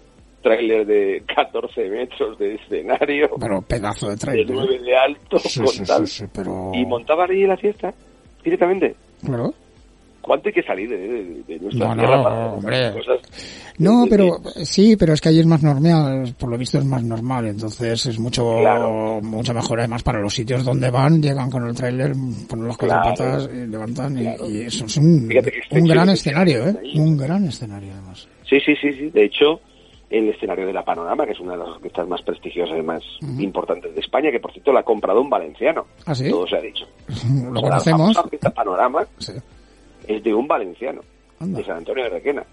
tráiler 0.42 0.86
de 0.86 1.22
14 1.34 1.88
metros 1.88 2.38
de 2.38 2.54
escenario, 2.54 3.28
Pero 3.40 3.62
pedazo 3.62 4.08
de. 4.14 4.44
9 4.46 4.78
de 4.80 4.96
alto, 4.96 5.38
Sí, 5.38 5.58
con 5.60 5.68
sí, 5.68 5.82
tal. 5.84 6.06
sí, 6.06 6.20
sí, 6.24 6.30
pero... 6.32 6.70
Y 6.74 6.84
montaban 6.86 7.30
ahí 7.30 7.44
la 7.46 7.56
fiesta, 7.56 7.92
directamente. 8.44 8.94
Claro. 9.24 9.52
¿Cuánto 10.28 10.48
hay 10.48 10.52
que 10.54 10.62
salir 10.62 10.88
de, 10.88 10.96
de, 10.98 11.42
de 11.48 11.58
nuestra 11.58 11.88
No, 11.88 11.94
no, 11.96 12.02
tierra 12.02 12.22
para 12.22 12.46
hombre. 12.52 12.76
hacer 12.86 13.04
cosas? 13.04 13.20
No, 13.78 14.04
de- 14.04 14.10
pero 14.10 14.38
sí, 14.64 14.96
pero 14.96 15.12
es 15.14 15.20
que 15.20 15.28
ahí 15.30 15.40
es 15.40 15.46
más 15.46 15.62
normal, 15.62 16.34
por 16.38 16.50
lo 16.50 16.56
visto 16.58 16.78
es 16.78 16.84
más 16.84 17.02
normal, 17.02 17.46
entonces 17.46 18.06
es 18.06 18.18
mucho 18.20 18.58
Claro. 18.60 19.20
mucho 19.22 19.52
mejor 19.54 19.80
además 19.80 20.02
para 20.04 20.20
los 20.20 20.34
sitios 20.34 20.64
donde 20.64 20.90
van, 20.90 21.20
llegan 21.20 21.50
con 21.50 21.66
el 21.66 21.74
tráiler, 21.74 22.12
ponen 22.48 22.68
las 22.68 22.76
cuatro 22.76 23.00
Claro. 23.00 23.10
patas, 23.10 23.50
y 23.52 23.66
levantan 23.66 24.18
y- 24.18 24.22
Claro. 24.22 24.50
y, 24.50 24.60
eso 24.62 24.84
es 24.86 24.96
un, 24.98 25.28
gran 25.28 26.08
escenario, 26.10 26.66
¿eh? 26.68 26.76
ahí. 26.82 26.98
Un 26.98 27.16
gran 27.16 27.44
escenario 27.46 27.92
además. 27.92 28.28
Sí, 28.48 28.58
sí, 28.64 28.74
sí, 28.80 28.92
sí. 28.92 29.10
De 29.10 29.24
hecho, 29.24 29.60
el 30.10 30.28
escenario 30.30 30.66
de 30.66 30.72
la 30.72 30.82
Panorama, 30.84 31.26
que 31.26 31.32
es 31.32 31.40
una 31.40 31.52
de 31.52 31.58
las 31.58 31.68
orquestas 31.68 32.08
más 32.08 32.22
prestigiosas 32.22 32.78
y 32.78 32.82
más 32.82 33.02
importantes 33.38 33.94
de 33.94 34.00
España, 34.00 34.30
que 34.30 34.40
por 34.40 34.52
cierto 34.52 34.72
la 34.72 34.80
ha 34.80 34.82
comprado 34.82 35.20
un 35.20 35.28
valenciano. 35.28 35.84
¿Ah, 36.06 36.14
sí? 36.14 36.30
Todo 36.30 36.46
se 36.46 36.56
ha 36.56 36.60
dicho. 36.60 36.84
Lo 37.08 37.12
O 37.12 37.20
sea, 37.20 37.52
la 37.52 37.60
conocemos. 37.60 38.16
orquesta 38.16 38.50
Panorama 38.50 39.06
Sí. 39.18 39.32
Es 40.08 40.22
de 40.24 40.34
un 40.34 40.48
valenciano, 40.48 41.02
Anda. 41.38 41.58
de 41.58 41.64
San 41.64 41.76
Antonio 41.76 42.04
de 42.04 42.10
Requena. 42.10 42.44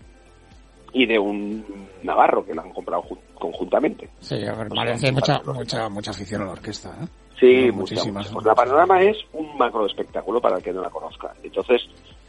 Y 0.94 1.06
de 1.08 1.20
un 1.20 1.66
navarro 2.04 2.46
que 2.46 2.54
lo 2.54 2.62
han 2.62 2.72
comprado 2.72 3.02
jun- 3.04 3.20
conjuntamente. 3.34 4.08
Sí, 4.20 4.36
a 4.46 4.54
ver, 4.54 4.70
Valencia 4.70 5.10
hay 5.10 5.14
mucha, 5.16 5.42
mucha, 5.44 5.90
mucha 5.90 6.12
afición 6.12 6.44
a 6.44 6.46
la 6.46 6.52
orquesta, 6.54 6.90
¿eh? 7.02 7.08
Sí, 7.38 7.68
No, 7.68 7.74
muchísimas. 7.80 8.30
Pues 8.30 8.46
la 8.46 8.56
Panorama 8.56 9.02
es 9.02 9.18
un 9.34 9.58
macro 9.58 9.86
espectáculo 9.86 10.40
para 10.40 10.56
el 10.58 10.64
que 10.64 10.72
no 10.72 10.82
la 10.82 10.90
conozca. 10.90 11.34
Entonces, 11.44 11.82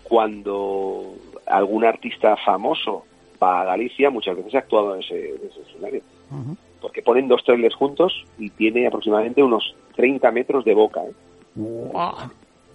cuando 0.02 1.14
algún 1.46 1.84
artista 1.84 2.34
famoso 2.44 3.04
va 3.40 3.60
a 3.60 3.64
Galicia, 3.66 4.10
muchas 4.10 4.36
veces 4.36 4.54
ha 4.56 4.58
actuado 4.58 4.94
en 4.94 5.02
ese, 5.02 5.28
en 5.30 5.40
ese 5.48 5.60
escenario. 5.68 6.02
Porque 6.80 7.02
ponen 7.02 7.28
dos 7.28 7.44
trailers 7.44 7.74
juntos 7.76 8.24
y 8.38 8.50
tiene 8.50 8.86
aproximadamente 8.88 9.42
unos 9.44 9.74
30 9.94 10.30
metros 10.32 10.64
de 10.64 10.74
boca. 10.74 11.02
¿eh? 11.04 11.12
Guau. 11.54 12.14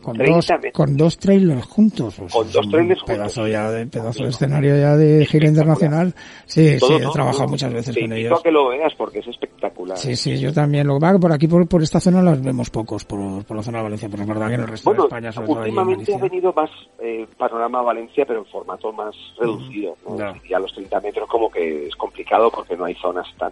Con 0.02 0.18
30 0.18 0.34
dos, 0.36 0.72
con 0.74 0.98
dos 0.98 1.18
trailers 1.18 1.66
juntos. 1.66 2.16
Con 2.32 2.52
dos 2.52 2.70
trailers 2.70 3.04
pedazo 3.04 3.42
juntos. 3.42 3.52
ya 3.52 3.72
de 3.72 3.86
pedazo 3.88 4.24
de 4.24 4.30
escenario 4.30 4.76
ya 4.78 4.96
de 4.96 5.26
gira 5.26 5.48
internacional. 5.48 6.14
Sí, 6.46 6.78
Todo, 6.80 6.90
sí, 6.90 6.96
he 6.96 7.12
trabajado 7.12 7.44
todo. 7.44 7.48
muchas 7.50 7.74
veces 7.74 7.96
Te 7.96 8.02
con 8.02 8.14
ellos. 8.14 8.42
que 8.42 8.52
lo 8.52 8.70
veas 8.70 8.94
porque 8.96 9.20
es 9.20 9.28
espectacular. 9.28 9.98
Sí, 9.98 10.16
sí, 10.16 10.38
yo 10.40 10.52
también. 10.54 10.88
Lo 10.88 11.00
que 11.00 11.20
por 11.20 11.32
aquí, 11.32 11.48
por, 11.48 11.68
por 11.68 11.84
esta 11.84 12.00
zona, 12.00 12.22
las 12.22 12.42
vemos 12.42 12.70
pocos, 12.70 13.06
por, 13.06 13.44
por 13.46 13.58
la 13.58 13.64
zona 13.64 13.80
de 13.80 13.84
Valencia, 13.84 14.08
pero 14.10 14.24
es 14.24 14.28
verdad 14.30 14.48
que 14.48 14.54
en 14.56 14.62
el 14.62 14.68
resto 14.68 14.90
Bueno, 14.90 15.04
de 15.04 15.08
España, 15.08 15.32
sobre 15.32 15.48
todo 15.48 15.60
ahí 15.62 15.70
en 15.72 15.78
últimamente 15.78 16.16
ha 16.16 16.18
venido 16.18 16.54
más 16.54 16.70
eh, 17.00 17.28
Panorama 17.38 17.82
Valencia, 17.82 18.26
pero 18.26 18.40
en 18.40 18.46
formato 18.46 18.92
más 18.92 19.16
reducido. 19.40 19.96
¿no? 20.08 20.18
Ya. 20.18 20.34
Y 20.48 20.54
a 20.54 20.60
los 20.60 20.74
30 20.74 21.00
metros 21.02 21.30
como 21.30 21.50
que 21.50 21.88
es 21.88 21.96
complicado 21.96 22.50
porque 22.52 22.76
no 22.76 22.86
hay 22.86 22.96
zonas 22.96 23.28
tan 23.38 23.52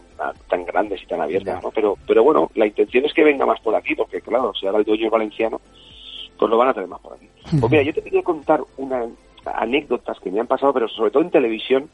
tan 0.49 0.65
grandes 0.65 1.01
y 1.03 1.05
tan 1.07 1.21
abiertas. 1.21 1.55
Ya. 1.55 1.61
¿no? 1.61 1.71
Pero 1.71 1.95
pero 2.07 2.23
bueno, 2.23 2.49
la 2.55 2.65
intención 2.65 3.05
es 3.05 3.13
que 3.13 3.23
venga 3.23 3.45
más 3.45 3.59
por 3.61 3.75
aquí, 3.75 3.95
porque 3.95 4.21
claro, 4.21 4.51
si 4.59 4.65
ahora 4.65 4.79
el 4.79 4.85
dueño 4.85 5.05
es 5.05 5.11
valenciano, 5.11 5.61
pues 6.39 6.49
lo 6.49 6.57
van 6.57 6.69
a 6.69 6.73
tener 6.73 6.87
más 6.89 7.01
por 7.01 7.13
aquí. 7.13 7.27
Pues 7.59 7.69
mira, 7.71 7.83
yo 7.83 7.93
te 7.93 8.01
quería 8.01 8.23
contar 8.23 8.61
unas 8.77 9.09
anécdotas 9.45 10.19
que 10.19 10.31
me 10.31 10.39
han 10.39 10.47
pasado, 10.47 10.73
pero 10.73 10.87
sobre 10.87 11.11
todo 11.11 11.21
en 11.23 11.29
televisión, 11.31 11.89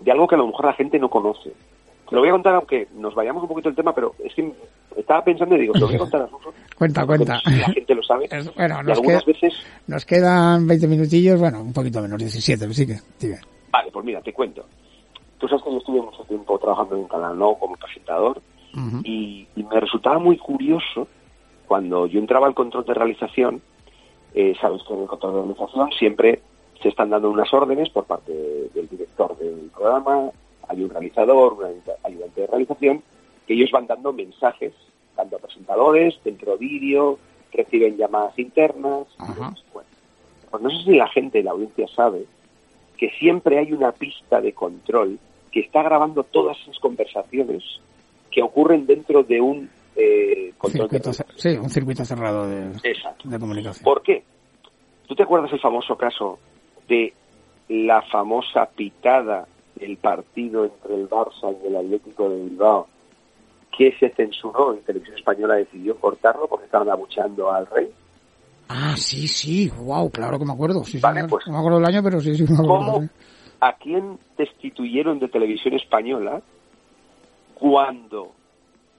de 0.00 0.10
algo 0.10 0.26
que 0.26 0.34
a 0.34 0.38
lo 0.38 0.46
mejor 0.48 0.64
la 0.66 0.72
gente 0.72 0.98
no 0.98 1.08
conoce. 1.08 1.50
Te 2.08 2.16
lo 2.16 2.20
voy 2.20 2.28
a 2.28 2.32
contar, 2.32 2.54
aunque 2.54 2.88
nos 2.96 3.14
vayamos 3.14 3.42
un 3.42 3.48
poquito 3.48 3.68
del 3.68 3.76
tema, 3.76 3.94
pero 3.94 4.14
es 4.22 4.34
que 4.34 4.52
estaba 4.96 5.24
pensando 5.24 5.56
y 5.56 5.60
digo, 5.60 5.72
te 5.74 5.80
lo 5.80 5.86
voy 5.86 5.94
a 5.96 5.98
contar 6.00 6.22
a 6.22 6.28
Suso. 6.28 6.52
Cuenta, 6.76 7.06
cuenta. 7.06 7.40
La 7.44 7.68
gente 7.72 7.94
lo 7.94 8.02
sabe. 8.02 8.26
Es- 8.30 8.54
bueno, 8.54 8.82
nos, 8.82 8.98
algunas 8.98 9.24
queda- 9.24 9.32
veces 9.32 9.54
nos 9.86 10.04
quedan 10.04 10.66
20 10.66 10.86
minutillos, 10.88 11.40
bueno, 11.40 11.60
un 11.62 11.72
poquito 11.72 12.00
menos, 12.02 12.18
17, 12.18 12.72
sí 12.74 12.86
que, 12.86 12.96
dime. 13.20 13.38
Vale, 13.70 13.90
pues 13.90 14.04
mira, 14.04 14.20
te 14.20 14.32
cuento. 14.32 14.64
Tú 15.38 15.48
sabes 15.48 15.64
que 15.64 15.70
yo 15.72 15.78
estuve 15.78 16.02
mucho 16.02 16.22
tiempo 16.24 16.58
trabajando 16.58 16.94
en 16.96 17.02
un 17.02 17.08
canal 17.08 17.38
no 17.38 17.54
como 17.54 17.76
presentador 17.76 18.40
y 19.04 19.46
me 19.56 19.80
resultaba 19.80 20.18
muy 20.18 20.36
curioso 20.38 21.06
cuando 21.66 22.06
yo 22.06 22.18
entraba 22.18 22.46
al 22.46 22.54
control 22.54 22.84
de 22.84 22.94
realización, 22.94 23.62
eh, 24.34 24.54
sabes 24.60 24.82
que 24.82 24.94
en 24.94 25.00
el 25.02 25.06
control 25.08 25.34
de 25.34 25.40
realización 25.42 25.90
siempre 25.92 26.40
se 26.82 26.88
están 26.88 27.10
dando 27.10 27.30
unas 27.30 27.52
órdenes 27.52 27.88
por 27.90 28.04
parte 28.04 28.32
del 28.74 28.88
director 28.88 29.36
del 29.38 29.70
programa, 29.74 30.30
hay 30.68 30.82
un 30.82 30.90
realizador, 30.90 31.54
un 31.54 31.64
ayuda- 31.64 31.96
ayudante 32.02 32.40
de 32.40 32.46
realización, 32.46 33.02
que 33.46 33.54
ellos 33.54 33.70
van 33.70 33.86
dando 33.86 34.12
mensajes, 34.12 34.72
tanto 35.16 35.36
a 35.36 35.38
presentadores, 35.38 36.18
dentro 36.24 36.56
vídeo, 36.56 37.18
reciben 37.52 37.96
llamadas 37.96 38.38
internas. 38.38 39.06
Bueno, 39.72 39.88
pues 40.50 40.62
no 40.62 40.70
sé 40.70 40.84
si 40.84 40.96
la 40.96 41.08
gente, 41.08 41.42
la 41.42 41.50
audiencia 41.52 41.86
sabe 41.88 42.24
que 42.96 43.10
siempre 43.18 43.58
hay 43.58 43.72
una 43.72 43.92
pista 43.92 44.40
de 44.40 44.52
control 44.52 45.18
que 45.50 45.60
está 45.60 45.82
grabando 45.82 46.22
todas 46.24 46.56
esas 46.62 46.78
conversaciones 46.78 47.62
que 48.30 48.42
ocurren 48.42 48.86
dentro 48.86 49.22
de 49.22 49.40
un 49.40 49.68
eh, 49.96 50.52
control 50.58 50.88
Circuito 50.90 51.10
de 51.10 51.16
cer- 51.16 51.26
sí, 51.36 51.48
un 51.56 51.70
circuito 51.70 52.04
cerrado 52.04 52.48
de, 52.48 52.70
Exacto. 52.84 53.28
de 53.28 53.38
comunicación. 53.38 53.84
¿Por 53.84 54.02
qué? 54.02 54.24
¿Tú 55.06 55.14
te 55.14 55.22
acuerdas 55.24 55.52
el 55.52 55.60
famoso 55.60 55.96
caso 55.96 56.38
de 56.88 57.12
la 57.68 58.02
famosa 58.02 58.66
pitada 58.66 59.46
del 59.74 59.96
partido 59.96 60.64
entre 60.64 60.94
el 60.94 61.08
Barça 61.08 61.54
y 61.62 61.66
el 61.66 61.76
Atlético 61.76 62.28
de 62.28 62.44
Bilbao 62.44 62.88
que 63.76 63.92
se 63.98 64.10
censuró 64.10 64.74
y 64.74 64.78
Televisión 64.78 65.16
Española 65.16 65.54
decidió 65.54 65.96
cortarlo 65.96 66.46
porque 66.46 66.66
estaban 66.66 66.90
abucheando 66.90 67.50
al 67.50 67.66
rey? 67.66 67.88
Ah, 68.68 68.94
sí, 68.96 69.26
sí, 69.28 69.70
wow, 69.78 70.10
claro 70.10 70.38
que 70.38 70.44
me 70.44 70.52
acuerdo. 70.52 70.84
Sí, 70.84 70.98
Vale, 70.98 71.20
señor. 71.20 71.30
pues- 71.30 71.46
no 71.46 71.52
me 71.54 71.58
acuerdo 71.58 71.78
el 71.78 71.84
año, 71.86 72.02
pero 72.02 72.20
sí, 72.20 72.34
sí 72.36 72.42
me 72.44 72.54
acuerdo. 72.54 72.66
¿Cómo, 72.68 73.00
sí. 73.02 73.08
a 73.60 73.72
quién 73.74 74.18
destituyeron 74.36 75.18
de 75.18 75.28
Televisión 75.28 75.74
Española 75.74 76.42
cuando 77.54 78.32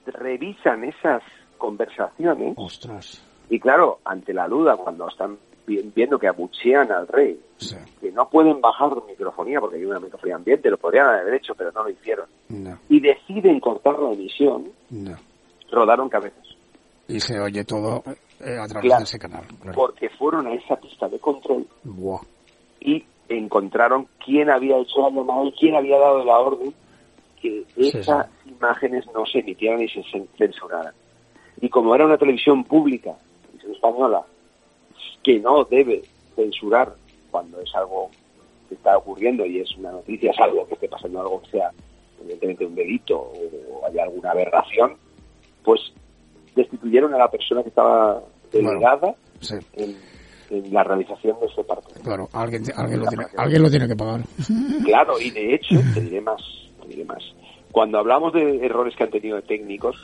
revisan 0.06 0.84
esas 0.84 1.22
conversaciones? 1.58 2.54
Ostras, 2.58 3.24
Y 3.49 3.60
claro, 3.60 3.99
ante 4.06 4.34
la 4.34 4.47
duda, 4.47 4.76
cuando 4.78 5.08
están 5.08 5.38
vi- 5.68 5.91
viendo 5.95 6.18
que 6.18 6.28
abuchean 6.28 6.91
al 6.91 7.08
rey, 7.08 7.39
sí, 7.58 7.76
que 8.01 8.12
no 8.12 8.28
pueden 8.30 8.60
bajar 8.62 8.89
microfonía 9.08 9.60
porque 9.60 9.78
hay 9.78 9.86
una 9.86 9.99
microfonía 9.99 10.36
ambiente, 10.36 10.70
lo 10.70 10.78
podrían 10.78 11.08
haber 11.08 11.34
hecho, 11.36 11.54
pero 11.56 11.72
no 11.72 11.84
lo 11.84 11.89
hicieron. 11.89 12.26
no, 12.49 12.78
Y 12.89 12.99
deciden 12.99 13.60
cortar 13.60 13.99
la 13.99 14.12
emisión, 14.12 14.70
no. 14.89 15.16
rodaron 15.72 16.10
cabezas. 16.10 16.47
Y 17.08 17.20
se 17.20 17.39
oye 17.39 17.64
todo 17.66 18.01
eh, 18.39 18.58
a 18.58 18.66
través 18.68 18.88
Claro. 18.89 18.99
de 18.99 19.04
ese 19.04 19.20
canal. 19.20 19.43
Claro. 19.62 19.76
Porque 19.76 20.10
fueron 20.10 20.47
a 20.47 20.54
esa 20.54 20.76
pista 20.78 21.08
de 21.10 21.20
control 21.20 21.68
y 22.80 23.04
encontraron 23.30 24.08
quién 24.24 24.49
había 24.49 24.78
hecho 24.78 25.01
la 25.01 25.10
llamada 25.10 25.43
y 25.45 25.51
quién 25.54 25.76
había 25.76 25.97
dado 25.99 26.24
la 26.24 26.39
orden 26.39 26.74
que 27.44 27.66
Sí, 27.91 27.98
esas 27.98 28.28
imágenes 28.46 29.06
no 29.14 29.26
se 29.26 29.39
emitieran 29.39 29.82
y 29.82 29.89
se 29.89 30.02
cen- 30.04 30.28
censuraran. 30.38 30.94
Y 31.62 31.70
como 31.70 31.94
era 31.94 32.06
una 32.06 32.18
televisión 32.18 32.64
pública, 32.64 33.14
televisión 33.46 33.74
española, 33.74 34.22
que 35.24 35.39
no 35.39 35.64
debe 35.66 36.02
censurar 36.36 36.96
cuando 37.32 37.60
es 37.62 37.74
algo 37.76 38.10
que 38.70 38.76
está 38.76 38.98
ocurriendo 38.98 39.46
y 39.46 39.60
es 39.60 39.70
una 39.78 39.91
noticia, 39.91 40.32
es 40.32 40.39
algo 40.39 40.66
que 40.68 40.74
esté 40.76 40.88
pasando, 40.88 41.22
algo 41.22 41.41
que 41.44 41.52
sea 41.52 41.72
evidentemente 42.22 42.66
un 42.66 42.76
delito 42.76 43.20
o 43.20 43.86
haya 43.86 44.04
alguna 44.04 44.32
aberración, 44.32 44.96
pues 45.64 45.80
destituyeron 46.56 47.14
a 47.14 47.18
la 47.18 47.30
persona 47.30 47.62
que 47.64 47.70
estaba 47.70 48.22
delegada 48.52 49.16
Sí, 49.41 49.56
en, 49.74 49.98
en 50.50 50.74
la 50.74 50.84
realización 50.84 51.38
de 51.41 51.48
ese 51.48 51.64
partido. 51.66 52.00
claro, 52.02 52.30
alguien, 52.32 52.64
alguien, 52.76 53.00
lo 53.02 53.08
tiene, 53.08 53.26
alguien 53.38 53.62
lo 53.64 53.70
tiene 53.70 53.88
que 53.88 53.96
pagar. 53.96 54.22
Claro, 54.86 55.20
y 55.20 55.32
de 55.32 55.56
hecho, 55.56 55.76
te 55.94 56.00
diré 56.02 56.22
más, 56.22 56.41
te 56.84 56.90
diré 56.90 57.06
más. 57.06 57.24
Cuando 57.72 57.98
hablamos 57.98 58.34
de 58.34 58.66
errores 58.66 58.96
que 58.96 59.04
han 59.04 59.10
tenido 59.10 59.42
técnicos, 59.42 59.96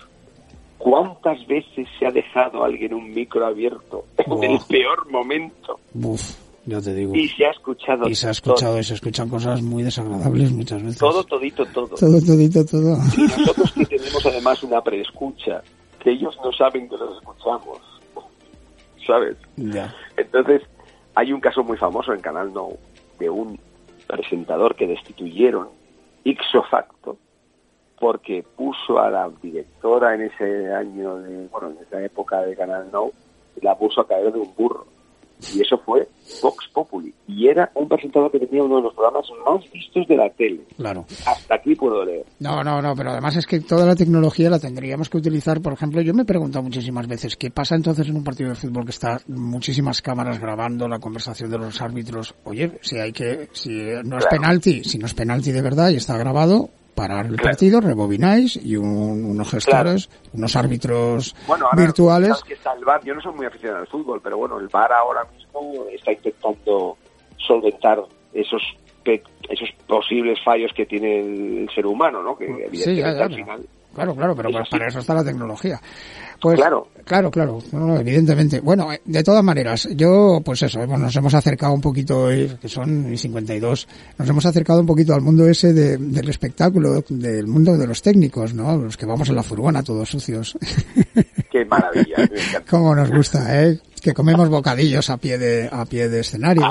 ¿cuántas 0.78 1.46
veces 1.48 1.88
se 2.00 2.06
ha 2.08 2.12
dejado 2.12 2.64
alguien 2.64 2.94
un 2.94 3.14
micro 3.14 3.46
abierto 3.46 4.06
en 4.18 4.44
el 4.44 4.60
peor 4.68 5.10
momento 5.12 5.80
Buf, 5.94 6.36
ya 6.66 6.82
te 6.82 6.94
digo. 6.96 7.14
y 7.16 7.28
se 7.28 7.46
ha 7.46 7.52
escuchado 7.52 8.08
Y 8.08 8.16
se 8.16 8.28
ha 8.28 8.32
escuchado 8.32 8.80
y 8.80 8.84
se 8.84 8.94
escuchan 8.96 9.30
cosas 9.30 9.62
muy 9.62 9.84
desagradables 9.84 10.52
muchas 10.52 10.82
veces. 10.82 10.98
todo, 11.00 11.24
todito, 11.24 11.66
todo? 11.68 11.96
todo, 11.96 12.22
todito, 12.22 12.66
todo. 12.66 12.98
Y 13.18 13.22
nosotros 13.22 13.72
que 13.74 13.86
tenemos 13.86 14.26
además 14.26 14.64
una 14.64 14.82
preescucha, 14.82 15.62
que 16.00 16.12
ellos 16.12 16.36
no 16.44 16.52
saben 16.54 16.88
que 16.90 16.98
los 16.98 17.18
escuchamos, 17.18 17.80
¿sabes? 19.06 19.36
Ya. 19.58 19.94
Entonces, 20.18 20.62
hay 21.16 21.34
un 21.34 21.42
caso 21.42 21.64
muy 21.64 21.78
famoso 21.78 22.14
en 22.14 22.22
Canal 22.22 22.54
No 22.54 22.70
de 23.20 23.30
un 23.30 23.60
presentador 24.08 24.76
que 24.76 24.88
destituyeron 24.88 25.68
ipso 26.24 26.64
facto 26.64 27.18
porque 28.00 28.44
puso 28.56 29.00
a 29.00 29.10
la 29.10 29.30
directora 29.42 30.16
en 30.16 30.22
ese 30.22 30.74
año, 30.74 31.18
de, 31.18 31.48
bueno, 31.48 31.70
en 31.70 31.78
esa 31.86 32.02
época 32.02 32.42
de 32.42 32.56
Canal 32.56 32.90
No, 32.92 33.12
la 33.62 33.78
puso 33.78 34.02
a 34.02 34.08
caer 34.08 34.32
de 34.32 34.40
un 34.40 34.54
burro. 34.56 34.86
Y 35.56 35.62
eso 35.62 35.78
fue 35.86 36.08
Vox 36.42 36.68
Populi. 36.74 37.14
Y 37.28 37.48
era 37.48 37.72
un 37.76 37.88
presentador 37.88 38.32
que 38.32 38.40
tenía 38.40 38.64
uno 38.64 38.78
de 38.78 38.82
los 38.84 38.94
programas 38.94 39.26
más 39.46 39.72
vistos 39.72 40.08
de 40.08 40.18
la 40.18 40.30
tele. 40.32 40.62
Claro. 40.76 41.06
Hasta 41.26 41.56
aquí 41.56 41.76
puedo 41.76 42.04
leer. 42.04 42.26
No, 42.40 42.64
no, 42.64 42.82
no, 42.82 42.94
pero 42.96 43.12
además 43.12 43.36
es 43.38 43.46
que 43.46 43.60
toda 43.62 43.86
la 43.86 43.96
tecnología 43.96 44.50
la 44.50 44.60
tendríamos 44.60 45.10
que 45.10 45.18
utilizar. 45.18 45.62
Por 45.62 45.74
ejemplo, 45.74 46.02
yo 46.02 46.14
me 46.14 46.24
he 46.24 46.26
preguntado 46.26 46.64
muchísimas 46.64 47.08
veces 47.08 47.38
qué 47.38 47.52
pasa 47.52 47.76
entonces 47.76 48.08
en 48.10 48.16
un 48.18 48.24
partido 48.24 48.50
de 48.50 48.56
fútbol 48.56 48.84
que 48.86 48.92
está 48.92 49.20
muchísimas 49.28 50.02
cámaras 50.02 50.40
grabando 50.40 50.88
la 50.88 51.00
conversación 51.00 51.50
de 51.50 51.58
los 51.58 51.82
árbitros. 51.82 52.36
Oye, 52.44 52.72
si 52.82 52.98
hay 52.98 53.12
que, 53.14 53.48
si 53.54 53.70
no 54.04 54.18
es 54.18 54.26
Claro. 54.26 54.30
penalti, 54.30 54.84
si 54.84 54.98
no 54.98 55.06
es 55.06 55.14
penalti 55.14 55.52
de 55.52 55.62
verdad 55.62 55.90
y 55.90 55.96
está 55.96 56.18
grabado, 56.18 56.70
parar 56.96 57.26
el 57.28 57.36
Claro. 57.36 57.44
partido, 57.50 57.82
rebobináis 57.82 58.56
y 58.58 58.76
un- 58.76 59.24
unos 59.26 59.50
gestores, 59.50 60.10
unos 60.34 60.56
árbitros 60.56 61.36
Bueno, 61.48 61.66
ahora, 61.66 61.82
virtuales. 61.82 62.44
que 62.44 62.54
está 62.56 62.74
el. 62.74 62.82
Yo 63.06 63.16
no 63.16 63.22
soy 63.22 63.34
muy 63.34 63.46
aficionado 63.46 63.82
al 63.82 63.88
fútbol, 63.88 64.20
pero 64.22 64.38
bueno, 64.38 64.60
el 64.60 64.68
VAR 64.68 64.92
ahora 64.94 65.26
mismo 65.36 65.86
está 65.92 66.12
intentando 66.12 66.98
solventar 67.38 68.00
esos 68.34 68.62
pe- 69.04 69.24
esos 69.50 69.70
posibles 69.88 70.38
fallos 70.44 70.72
que 70.76 70.86
tiene 70.86 71.20
el 71.20 71.70
ser 71.74 71.86
humano, 71.86 72.22
¿no? 72.22 72.38
Que 72.38 72.46
evidentemente 72.46 72.78
Sí, 72.84 72.96
ya, 72.98 73.14
ya, 73.14 73.24
al 73.26 73.34
final 73.36 73.66
Claro, 73.94 74.16
claro, 74.16 74.36
pero 74.36 74.50
para, 74.52 74.88
eso 74.88 75.00
está 75.00 75.14
la 75.14 75.24
tecnología. 75.24 75.82
Pues, 76.42 76.56
Claro. 76.58 76.88
claro, 77.04 77.30
claro, 77.32 77.60
no, 77.74 78.00
evidentemente. 78.00 78.62
Bueno, 78.62 78.94
eh, 78.94 79.02
de 79.04 79.24
todas 79.24 79.44
maneras, 79.44 79.90
yo, 79.94 80.40
pues 80.46 80.62
eso, 80.64 80.80
hemos- 80.82 81.00
nos 81.00 81.14
hemos 81.18 81.34
acercado 81.34 81.74
un 81.74 81.82
poquito, 81.82 82.18
hoy, 82.24 82.56
que 82.62 82.70
son 82.70 83.18
52, 83.18 83.88
nos 84.18 84.30
hemos 84.30 84.46
acercado 84.46 84.80
un 84.80 84.86
poquito 84.86 85.14
al 85.14 85.22
mundo 85.22 85.46
ese 85.50 85.74
de- 85.74 85.98
del 85.98 86.30
espectáculo, 86.30 87.04
del 87.10 87.46
mundo 87.48 87.78
de 87.78 87.88
los 87.88 88.02
técnicos, 88.02 88.54
¿no? 88.54 88.78
Los 88.78 88.96
que 88.96 89.06
vamos 89.06 89.28
en 89.28 89.36
la 89.36 89.44
furgona 89.44 89.84
todos 89.84 90.08
sucios. 90.10 90.58
qué 91.52 91.66
maravilla. 91.66 92.16
Cómo 92.70 92.96
nos 92.96 93.12
gusta, 93.12 93.66
¿eh? 93.66 93.80
Que 94.02 94.14
comemos 94.14 94.48
bocadillos 94.48 95.10
a 95.10 95.18
pie 95.18 95.38
de, 95.38 95.68
a 95.70 95.84
pie 95.86 96.08
de 96.08 96.22
escenario, 96.22 96.64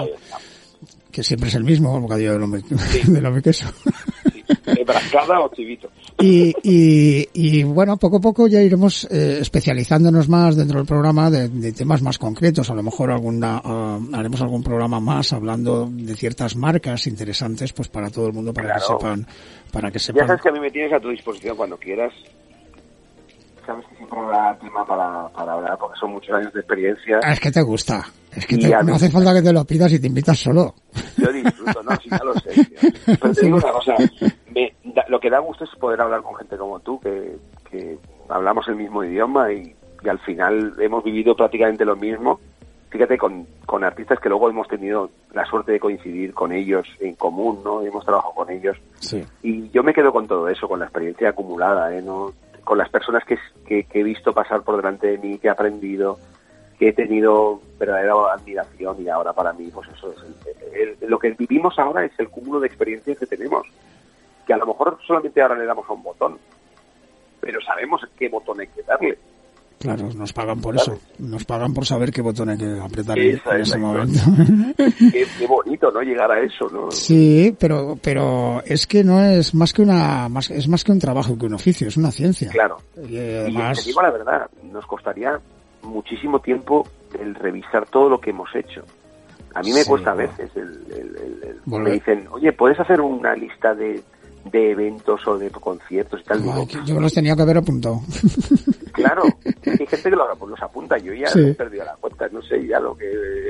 que 1.12 1.23
siempre 1.23 1.51
es 1.51 1.55
el 1.57 1.64
mismo, 1.64 1.95
el 1.97 2.03
bocadillo 2.03 2.33
de 2.33 2.39
lomo, 2.39 2.57
de 2.57 3.21
lomo 3.21 3.37
y 3.39 3.43
queso. 3.43 3.66
¿Eh, 4.64 4.85
¿Brascada 4.87 5.41
o 5.41 5.51
chivito? 5.55 5.91
Y, 6.21 6.53
y, 6.64 7.29
y 7.33 7.62
bueno, 7.62 7.97
poco 7.97 8.16
a 8.16 8.21
poco 8.21 8.49
ya 8.49 8.61
iremos 8.61 9.07
eh, 9.11 9.39
especializándonos 9.41 10.29
más 10.29 10.57
dentro 10.57 10.79
del 10.79 10.87
programa 10.87 11.31
de, 11.31 11.49
de 11.49 11.73
temas 11.73 12.03
más 12.03 12.19
concretos. 12.19 12.69
A 12.71 12.75
lo 12.75 12.83
mejor 12.83 13.12
alguna, 13.12 13.61
ah, 13.64 14.01
haremos 14.14 14.41
algún 14.43 14.64
programa 14.64 14.99
más 14.99 15.33
hablando 15.33 15.89
de 15.91 16.16
ciertas 16.16 16.57
marcas 16.57 17.07
interesantes, 17.07 17.73
pues 17.73 17.89
para 17.89 18.11
todo 18.11 18.27
el 18.27 18.33
mundo, 18.33 18.53
para 18.53 18.75
que 18.75 18.81
Claro. 18.81 18.99
sepan, 18.99 19.27
para 19.71 19.91
que 19.93 19.99
Ya 20.01 20.05
sepan. 20.07 20.27
sabes 20.27 20.43
que 20.43 20.49
a 20.49 20.53
mí 20.53 20.61
me 20.61 20.71
tienes 20.73 20.93
a 20.93 20.99
tu 20.99 21.09
disposición 21.11 21.57
cuando 21.57 21.77
quieras. 21.77 22.12
Sabes 23.64 23.85
que 23.87 23.97
siempre 23.97 24.19
habrá 24.19 24.59
tema 24.59 24.85
para, 24.87 25.29
para 25.29 25.53
hablar, 25.53 25.77
porque 25.79 25.99
son 26.01 26.12
muchos 26.12 26.35
años 26.35 26.53
de 26.55 26.61
experiencia. 26.61 27.21
Ah, 27.23 27.33
es 27.35 27.39
que 27.41 27.53
te 27.53 27.61
gusta. 27.62 28.05
Es 28.35 28.47
que 28.47 28.57
te- 28.57 28.69
no 28.83 28.95
hace 28.95 29.11
falta 29.11 29.35
que 29.35 29.43
te 29.43 29.53
lo 29.53 29.64
pidas 29.64 29.93
y 29.93 29.99
te 30.01 30.07
invitas 30.07 30.39
solo. 30.39 30.75
Yo 31.19 31.31
disfruto, 31.33 31.83
no, 31.83 31.91
sí, 32.03 32.09
ya 32.11 32.21
lo 32.25 32.35
sé. 32.41 32.51
tío. 32.64 32.91
Pero 33.21 33.35
te 33.35 33.43
digo 33.45 33.57
una 33.59 33.73
cosa, 33.73 33.95
da- 34.95 35.05
lo 35.09 35.20
que 35.20 35.30
da 35.30 35.39
gusto 35.39 35.64
es 35.64 35.70
poder 35.76 36.01
hablar 36.01 36.22
con 36.22 36.34
gente 36.36 36.57
como 36.57 36.80
tú, 36.80 37.01
que, 37.01 37.36
que 37.70 37.99
hablamos 38.28 38.66
el 38.68 38.76
mismo 38.76 39.05
idioma 39.05 39.53
y, 39.53 39.74
y 40.03 40.09
al 40.09 40.18
final 40.20 40.74
hemos 40.78 41.03
vivido 41.05 41.34
prácticamente 41.36 41.84
lo 41.84 41.97
mismo. 41.97 42.41
Fíjate, 42.91 43.18
con, 43.18 43.47
con 43.66 43.84
artistas 43.84 44.18
que 44.18 44.30
luego 44.30 44.49
hemos 44.49 44.66
tenido 44.66 45.11
la 45.34 45.45
suerte 45.45 45.72
de 45.72 45.80
coincidir 45.80 46.32
con 46.32 46.53
ellos 46.53 46.89
en 47.01 47.14
común, 47.16 47.61
¿no? 47.62 47.82
Hemos 47.82 48.05
trabajado 48.05 48.32
con 48.34 48.51
ellos. 48.51 48.78
Sí. 49.01 49.22
Y 49.43 49.68
yo 49.70 49.82
me 49.82 49.93
quedo 49.93 50.11
con 50.11 50.26
todo 50.26 50.49
eso, 50.49 50.66
con 50.66 50.78
la 50.78 50.86
experiencia 50.86 51.28
acumulada, 51.30 51.95
¿eh? 51.95 52.01
¿no? 52.03 52.32
con 52.64 52.76
las 52.76 52.91
personas 52.91 53.24
que, 53.24 53.39
que- 53.66 53.84
que 53.84 54.01
he 54.01 54.03
visto 54.03 54.34
pasar 54.34 54.61
por 54.62 54.76
delante 54.76 55.07
de 55.07 55.16
mí, 55.18 55.39
que 55.39 55.49
he 55.49 55.51
aprendido, 55.51 56.18
que 56.78 56.89
he 56.89 56.93
tenido 56.93 57.62
verdadera 57.78 58.12
admiración 58.34 58.97
y 59.03 59.09
ahora 59.09 59.32
para 59.32 59.55
mí, 59.55 59.70
pues 59.72 59.89
eso 59.89 60.12
es 60.12 60.18
el- 60.74 60.99
el- 61.01 61.11
lo 61.11 61.18
que 61.18 61.30
vivimos 61.30 61.78
ahora 61.78 62.05
es 62.05 62.12
el 62.18 62.28
cúmulo 62.28 62.61
de 62.61 62.66
experiencias 62.66 63.18
que 63.18 63.24
tenemos, 63.26 63.66
que 64.49 64.55
a 64.55 64.57
lo 64.57 64.66
mejor 64.66 64.99
solamente 65.07 65.42
ahora 65.42 65.57
le 65.59 65.66
damos 65.66 65.84
a 65.88 65.92
un 65.92 66.03
botón, 66.03 66.38
pero 67.40 67.61
sabemos 67.61 68.01
qué 68.18 68.28
botón 68.30 68.59
hay 68.61 68.66
que 68.68 68.82
darle. 68.82 69.18
Claro, 69.78 70.09
nos 70.12 70.32
pagan 70.32 70.61
por 70.61 70.74
eso. 70.74 70.99
Nos 71.18 71.44
pagan 71.44 71.72
por 71.72 71.86
saber 71.86 72.11
qué 72.11 72.20
botón 72.20 72.49
hay 72.49 72.59
que 72.59 72.80
apretar 72.82 73.16
en, 73.16 73.36
Esa 73.36 73.55
en 73.55 73.61
es 73.61 73.68
ese 73.68 73.78
momento. 73.78 74.18
Qué, 75.12 75.24
qué 75.38 75.46
bonito, 75.46 75.90
¿no? 75.92 76.01
Llegar 76.01 76.32
a 76.32 76.40
eso, 76.40 76.68
¿no? 76.72 76.90
Sí, 76.90 77.55
pero, 77.61 77.96
pero 78.03 78.61
es 78.66 78.88
que 78.88 79.05
no 79.05 79.22
es 79.22 79.55
más 79.55 79.72
que 79.72 79.82
una, 79.82 80.28
más, 80.28 80.51
es 80.51 80.66
más 80.66 80.82
que 80.82 80.90
un 80.90 80.99
trabajo, 80.99 81.38
que 81.38 81.46
un 81.46 81.55
oficio, 81.55 81.86
es 81.86 81.96
una 81.96 82.11
ciencia. 82.11 82.51
Claro. 82.51 82.78
Y 83.09 83.14
Y 83.14 83.18
además, 83.18 83.78
te 83.78 83.84
digo 83.90 84.03
la 84.03 84.11
verdad, 84.11 84.51
nos 84.64 84.84
costaría 84.86 85.38
muchísimo 85.82 86.40
tiempo 86.40 86.88
el 87.20 87.36
revisar 87.36 87.86
todo 87.88 88.09
lo 88.09 88.18
que 88.18 88.30
hemos 88.30 88.49
hecho. 88.57 88.82
A 89.55 89.61
mí 89.61 89.72
me 89.72 89.82
Sí, 89.82 89.88
cuesta 89.90 90.11
a 90.11 90.14
veces 90.14 90.51
el, 90.57 90.86
el- 90.90 91.16
el- 91.70 91.80
me 91.80 91.92
dicen, 91.92 92.26
oye, 92.32 92.53
¿puedes 92.53 92.80
hacer 92.80 93.01
una 93.01 93.34
lista 93.34 93.74
de, 93.74 94.03
de 94.51 94.70
eventos 94.72 95.20
o 95.26 95.38
de 95.38 95.51
conciertos 95.51 96.20
y 96.20 96.24
tal? 96.24 96.42
Digo, 96.42 96.66
yo 96.86 97.01
los 97.01 97.12
tenía 97.12 97.34
que 97.36 97.42
haber 97.42 97.59
apuntado. 97.59 98.01
claro, 98.92 99.22
hay 99.44 99.76
gente 99.86 100.03
que 100.03 100.11
lo- 100.11 100.46
los 100.46 100.62
apunta, 100.62 100.99
yo 100.99 101.12
ya 101.14 101.26
Sí. 101.28 101.40
he 101.40 101.55
perdido 101.55 101.84
la 101.84 101.96
cuenta, 101.96 102.28
no 102.32 102.42
sé 102.42 102.66
ya 102.66 102.80
lo 102.80 102.96
que 102.96 103.07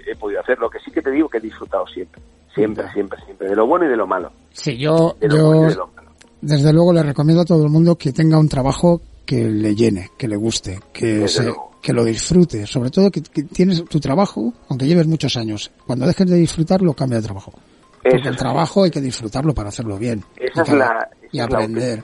he 0.07 0.14
podido 0.16 0.40
hacer, 0.40 0.59
lo 0.59 0.68
que 0.70 0.78
sí 0.80 0.90
que 0.90 1.03
te 1.03 1.11
digo 1.11 1.28
que 1.28 1.38
he 1.38 1.40
disfrutado 1.40 1.86
siempre. 1.86 2.20
Siempre, 2.55 2.90
siempre, 2.92 3.18
siempre. 3.24 3.49
De 3.51 3.55
lo 3.57 3.66
bueno 3.66 3.84
y 3.86 3.88
de 3.88 3.96
lo 3.96 4.07
malo. 4.07 4.32
Sí, 4.51 4.76
yo, 4.76 5.16
De 5.20 5.28
lo 5.28 5.46
bueno 5.46 5.57
y 5.57 5.62
yo 5.64 5.68
de 5.70 5.74
lo 5.76 5.86
malo. 5.88 6.11
desde 6.40 6.72
luego 6.72 6.92
le 6.92 7.03
recomiendo 7.03 7.42
a 7.42 7.44
todo 7.44 7.62
el 7.64 7.70
mundo 7.70 7.96
que 7.96 8.12
tenga 8.12 8.38
un 8.38 8.49
trabajo 8.49 9.01
que 9.24 9.44
le 9.44 9.74
llene, 9.76 10.11
que 10.16 10.26
le 10.26 10.36
guste, 10.36 10.80
que 10.92 11.28
se, 11.28 11.53
que 11.82 11.92
lo 11.92 12.03
disfrute, 12.03 12.66
sobre 12.66 12.90
todo 12.90 13.11
que, 13.11 13.22
que 13.22 13.42
tienes 13.44 13.84
tu 13.84 14.01
trabajo, 14.01 14.53
aunque 14.70 14.86
lleves 14.86 15.07
muchos 15.07 15.36
años, 15.36 15.70
cuando 15.86 16.07
dejes 16.07 16.26
de 16.28 16.36
disfrutarlo 16.36 16.94
cambia 16.94 17.18
de 17.20 17.24
trabajo. 17.24 17.53
Porque 18.11 18.23
es 18.23 18.27
el 18.29 18.37
trabajo 18.37 18.85
hay 18.85 18.91
que 18.91 19.01
disfrutarlo 19.01 19.55
para 19.55 19.69
hacerlo 19.71 19.99
bien. 19.99 20.25
Esa 20.37 20.61
Y 20.61 20.65
es 20.65 20.73
la, 20.75 21.45
aprender. 21.45 22.01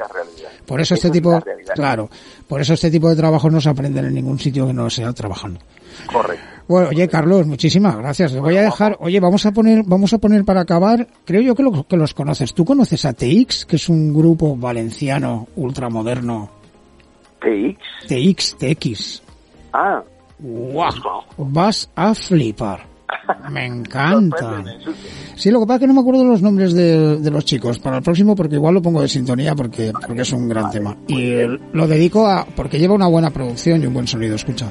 Por 0.67 0.81
eso 0.81 0.95
Esa 0.95 1.07
este 1.07 1.09
es 1.09 1.13
tipo, 1.13 1.43
claro, 1.75 2.09
por 2.49 2.61
eso 2.61 2.75
este 2.75 2.91
tipo 2.91 3.09
de 3.11 3.17
trabajos 3.17 3.53
no 3.53 3.61
se 3.61 3.69
aprenden 3.69 4.05
en 4.07 4.15
ningún 4.15 4.39
sitio 4.39 4.67
que 4.67 4.73
no 4.73 4.89
sea 4.91 5.13
trabajando. 5.13 5.61
Correcto. 6.13 6.45
Bueno, 6.67 6.89
oye 6.89 7.07
Carlos, 7.09 7.47
muchísimas 7.47 7.97
gracias. 7.97 8.33
Le 8.33 8.41
voy 8.41 8.57
a 8.57 8.63
dejar, 8.63 8.97
oye, 9.01 9.21
vamos 9.21 9.45
a 9.47 9.53
poner, 9.53 9.83
vamos 9.87 10.13
a 10.15 10.19
poner 10.19 10.45
para 10.45 10.63
acabar, 10.63 11.07
creo 11.25 11.43
yo 11.43 11.55
que, 11.55 11.63
lo- 11.63 11.87
que 11.87 11.97
los 11.97 12.15
conoces. 12.15 12.55
¿Tú 12.55 12.65
conoces 12.65 13.05
a 13.05 13.13
TX, 13.13 13.67
que 13.67 13.77
es 13.77 13.89
un 13.89 14.13
grupo 14.15 14.57
valenciano 14.57 15.47
ultramoderno? 15.57 16.51
TX. 17.41 18.09
TX, 18.09 18.57
TX. 18.59 19.23
Ah. 19.73 20.03
¡Guau! 20.39 20.91
Vas 21.37 21.89
a 21.95 22.15
flipar. 22.15 22.87
Me 23.51 23.67
encanta. 23.67 24.65
Sí, 25.37 25.51
lo 25.51 25.61
que 25.61 25.67
pasa 25.67 25.77
es 25.77 25.81
que 25.81 25.87
no 25.87 25.95
me 25.95 26.01
acuerdo 26.01 26.25
los 26.25 26.43
nombres 26.43 26.73
de, 26.75 27.19
de 27.19 27.31
los 27.31 27.45
chicos. 27.45 27.79
Para 27.79 27.99
el 27.99 28.03
próximo, 28.03 28.35
porque 28.35 28.57
igual 28.57 28.75
lo 28.75 28.83
pongo 28.83 29.01
de 29.01 29.09
sintonía 29.09 29.55
porque, 29.55 29.93
porque 30.07 30.23
es 30.23 30.33
un 30.33 30.49
gran 30.49 30.71
tema. 30.71 30.97
Y 31.07 31.31
eh, 31.31 31.59
lo 31.73 31.87
dedico 31.87 32.27
a, 32.27 32.45
porque 32.45 32.79
lleva 32.79 32.95
una 32.95 33.09
buena 33.09 33.31
producción 33.31 33.83
y 33.83 33.87
un 33.87 33.95
buen 33.95 34.07
sonido. 34.07 34.37
Escucha. 34.37 34.71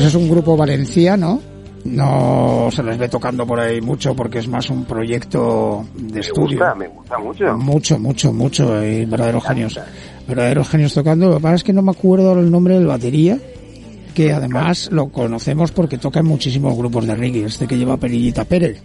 Pues 0.00 0.14
es 0.14 0.14
un 0.14 0.30
grupo 0.30 0.56
valenciano. 0.56 1.42
No 1.84 2.70
se 2.72 2.82
les 2.82 2.96
ve 2.96 3.06
tocando 3.10 3.46
por 3.46 3.60
ahí 3.60 3.82
mucho 3.82 4.16
porque 4.16 4.38
es 4.38 4.48
más 4.48 4.70
un 4.70 4.86
proyecto 4.86 5.84
de 5.94 6.14
Me 6.14 6.20
estudio. 6.20 6.58
gusta, 6.58 6.74
me 6.74 6.88
gusta 6.88 7.18
mucho. 7.18 7.58
Mucho, 7.58 7.98
mucho, 7.98 8.32
mucho. 8.32 8.78
Hay 8.78 9.04
verdaderos 9.04 9.44
genios. 9.44 9.78
Verdaderos 10.26 10.70
genios 10.70 10.94
tocando. 10.94 11.28
Lo 11.28 11.36
que 11.36 11.42
pasa 11.42 11.56
es 11.56 11.64
que 11.64 11.74
no 11.74 11.82
me 11.82 11.90
acuerdo 11.90 12.32
el 12.32 12.50
nombre 12.50 12.76
del 12.76 12.86
batería. 12.86 13.36
Que 14.14 14.32
además 14.32 14.88
lo 14.90 15.10
conocemos 15.10 15.70
porque 15.70 15.98
toca 15.98 16.20
en 16.20 16.26
muchísimos 16.26 16.74
grupos 16.78 17.06
de 17.06 17.14
reggae. 17.14 17.44
Este 17.44 17.66
que 17.66 17.76
lleva 17.76 17.98
Perillita 17.98 18.46
Pérez. 18.46 18.82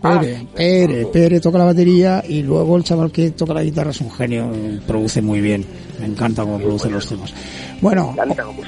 Pere, 0.00 0.46
Pere, 0.54 1.06
Pere 1.06 1.40
toca 1.40 1.58
la 1.58 1.64
batería 1.64 2.22
y 2.26 2.42
luego 2.42 2.76
el 2.76 2.84
chaval 2.84 3.10
que 3.10 3.30
toca 3.32 3.54
la 3.54 3.62
guitarra 3.62 3.90
es 3.90 4.00
un 4.00 4.10
genio, 4.10 4.48
produce 4.86 5.20
muy 5.22 5.40
bien. 5.40 5.64
Me 6.00 6.06
encanta 6.06 6.42
cómo 6.42 6.58
produce 6.58 6.88
los 6.88 7.08
temas. 7.08 7.34
Bueno, 7.80 8.14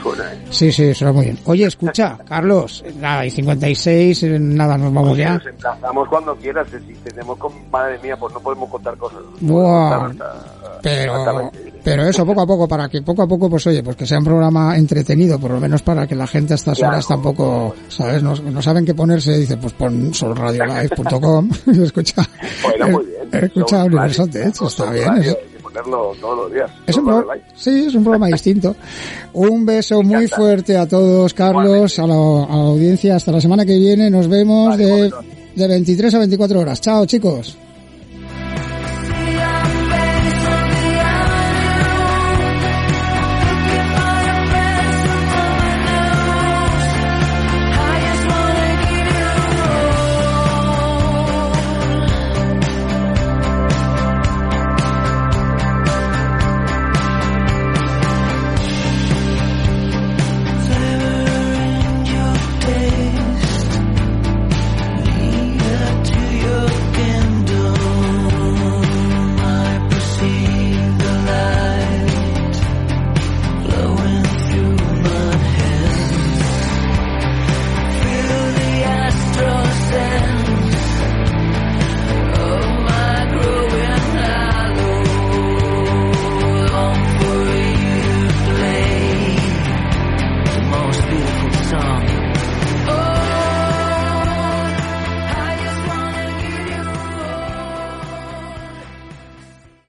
suena, 0.02 0.32
¿eh? 0.32 0.38
sí, 0.50 0.70
sí, 0.72 0.92
suena 0.94 1.12
muy 1.12 1.24
bien. 1.26 1.38
Oye, 1.44 1.64
escucha, 1.66 2.16
Carlos, 2.28 2.84
nada, 3.00 3.24
y 3.26 3.30
56, 3.30 4.22
eh, 4.24 4.38
nada, 4.40 4.76
nos 4.78 4.92
vamos 4.92 5.16
ya. 5.16 5.34
Nos 5.34 5.46
emplazamos 5.46 6.08
cuando 6.08 6.34
quieras. 6.36 6.66
Si 6.70 6.94
tenemos 7.08 7.38
con... 7.38 7.52
Madre 7.70 7.98
mía, 8.02 8.16
pues 8.16 8.32
no 8.34 8.40
podemos 8.40 8.68
contar 8.70 8.96
cosas. 8.96 9.20
Buah. 9.40 10.06
Hasta- 10.06 10.34
Pero, 10.82 11.14
hasta 11.14 11.32
20. 11.32 11.79
Pero 11.84 12.04
eso 12.08 12.24
poco 12.26 12.42
a 12.42 12.46
poco, 12.46 12.68
para 12.68 12.88
que 12.88 13.02
poco 13.02 13.22
a 13.22 13.26
poco, 13.28 13.48
pues 13.50 13.66
oye, 13.66 13.82
pues 13.82 13.96
que 13.96 14.06
sea 14.06 14.18
un 14.18 14.24
programa 14.24 14.76
entretenido, 14.76 15.38
por 15.38 15.50
lo 15.52 15.60
menos 15.60 15.82
para 15.82 16.06
que 16.06 16.14
la 16.14 16.26
gente 16.26 16.54
a 16.54 16.56
estas 16.56 16.78
Claro. 16.78 16.94
horas 16.94 17.06
tampoco, 17.08 17.74
¿sabes? 17.88 18.22
No, 18.22 18.34
no 18.34 18.62
saben 18.62 18.84
qué 18.84 18.94
ponerse, 18.94 19.36
dice, 19.38 19.56
pues 19.56 19.72
pon 19.72 20.12
solradiolive.com, 20.14 21.50
escucha, 21.82 22.22
Bueno, 22.62 22.88
muy 22.88 23.04
bien. 23.06 23.44
escucha 23.44 23.84
Universal 23.84 24.26
Radio, 24.32 24.42
Tech, 24.50 24.60
¿no? 24.60 24.66
está 24.68 24.90
bien. 24.90 25.06
Radio, 25.06 25.38
ponerlo 25.62 26.12
todos 26.20 26.36
los 26.38 26.52
días. 26.52 26.70
Es 26.86 26.96
un, 26.96 27.04
pro- 27.04 27.26
sí, 27.54 27.84
es 27.86 27.94
un 27.94 28.02
programa 28.02 28.26
distinto. 28.28 28.74
Un 29.32 29.64
beso 29.64 30.02
muy 30.02 30.26
fuerte 30.26 30.76
a 30.76 30.86
todos, 30.88 31.32
Carlos, 31.34 31.98
a 31.98 32.06
la, 32.06 32.14
a 32.14 32.16
la 32.56 32.62
audiencia. 32.64 33.14
Hasta 33.16 33.30
la 33.32 33.40
semana 33.40 33.64
que 33.64 33.78
viene. 33.78 34.10
Nos 34.10 34.26
vemos 34.26 34.70
Vale, 34.70 34.84
de, 34.84 35.12
de 35.54 35.68
23 35.68 36.12
a 36.14 36.18
24 36.18 36.58
horas. 36.60 36.80
Chao, 36.80 37.06
chicos. 37.06 37.56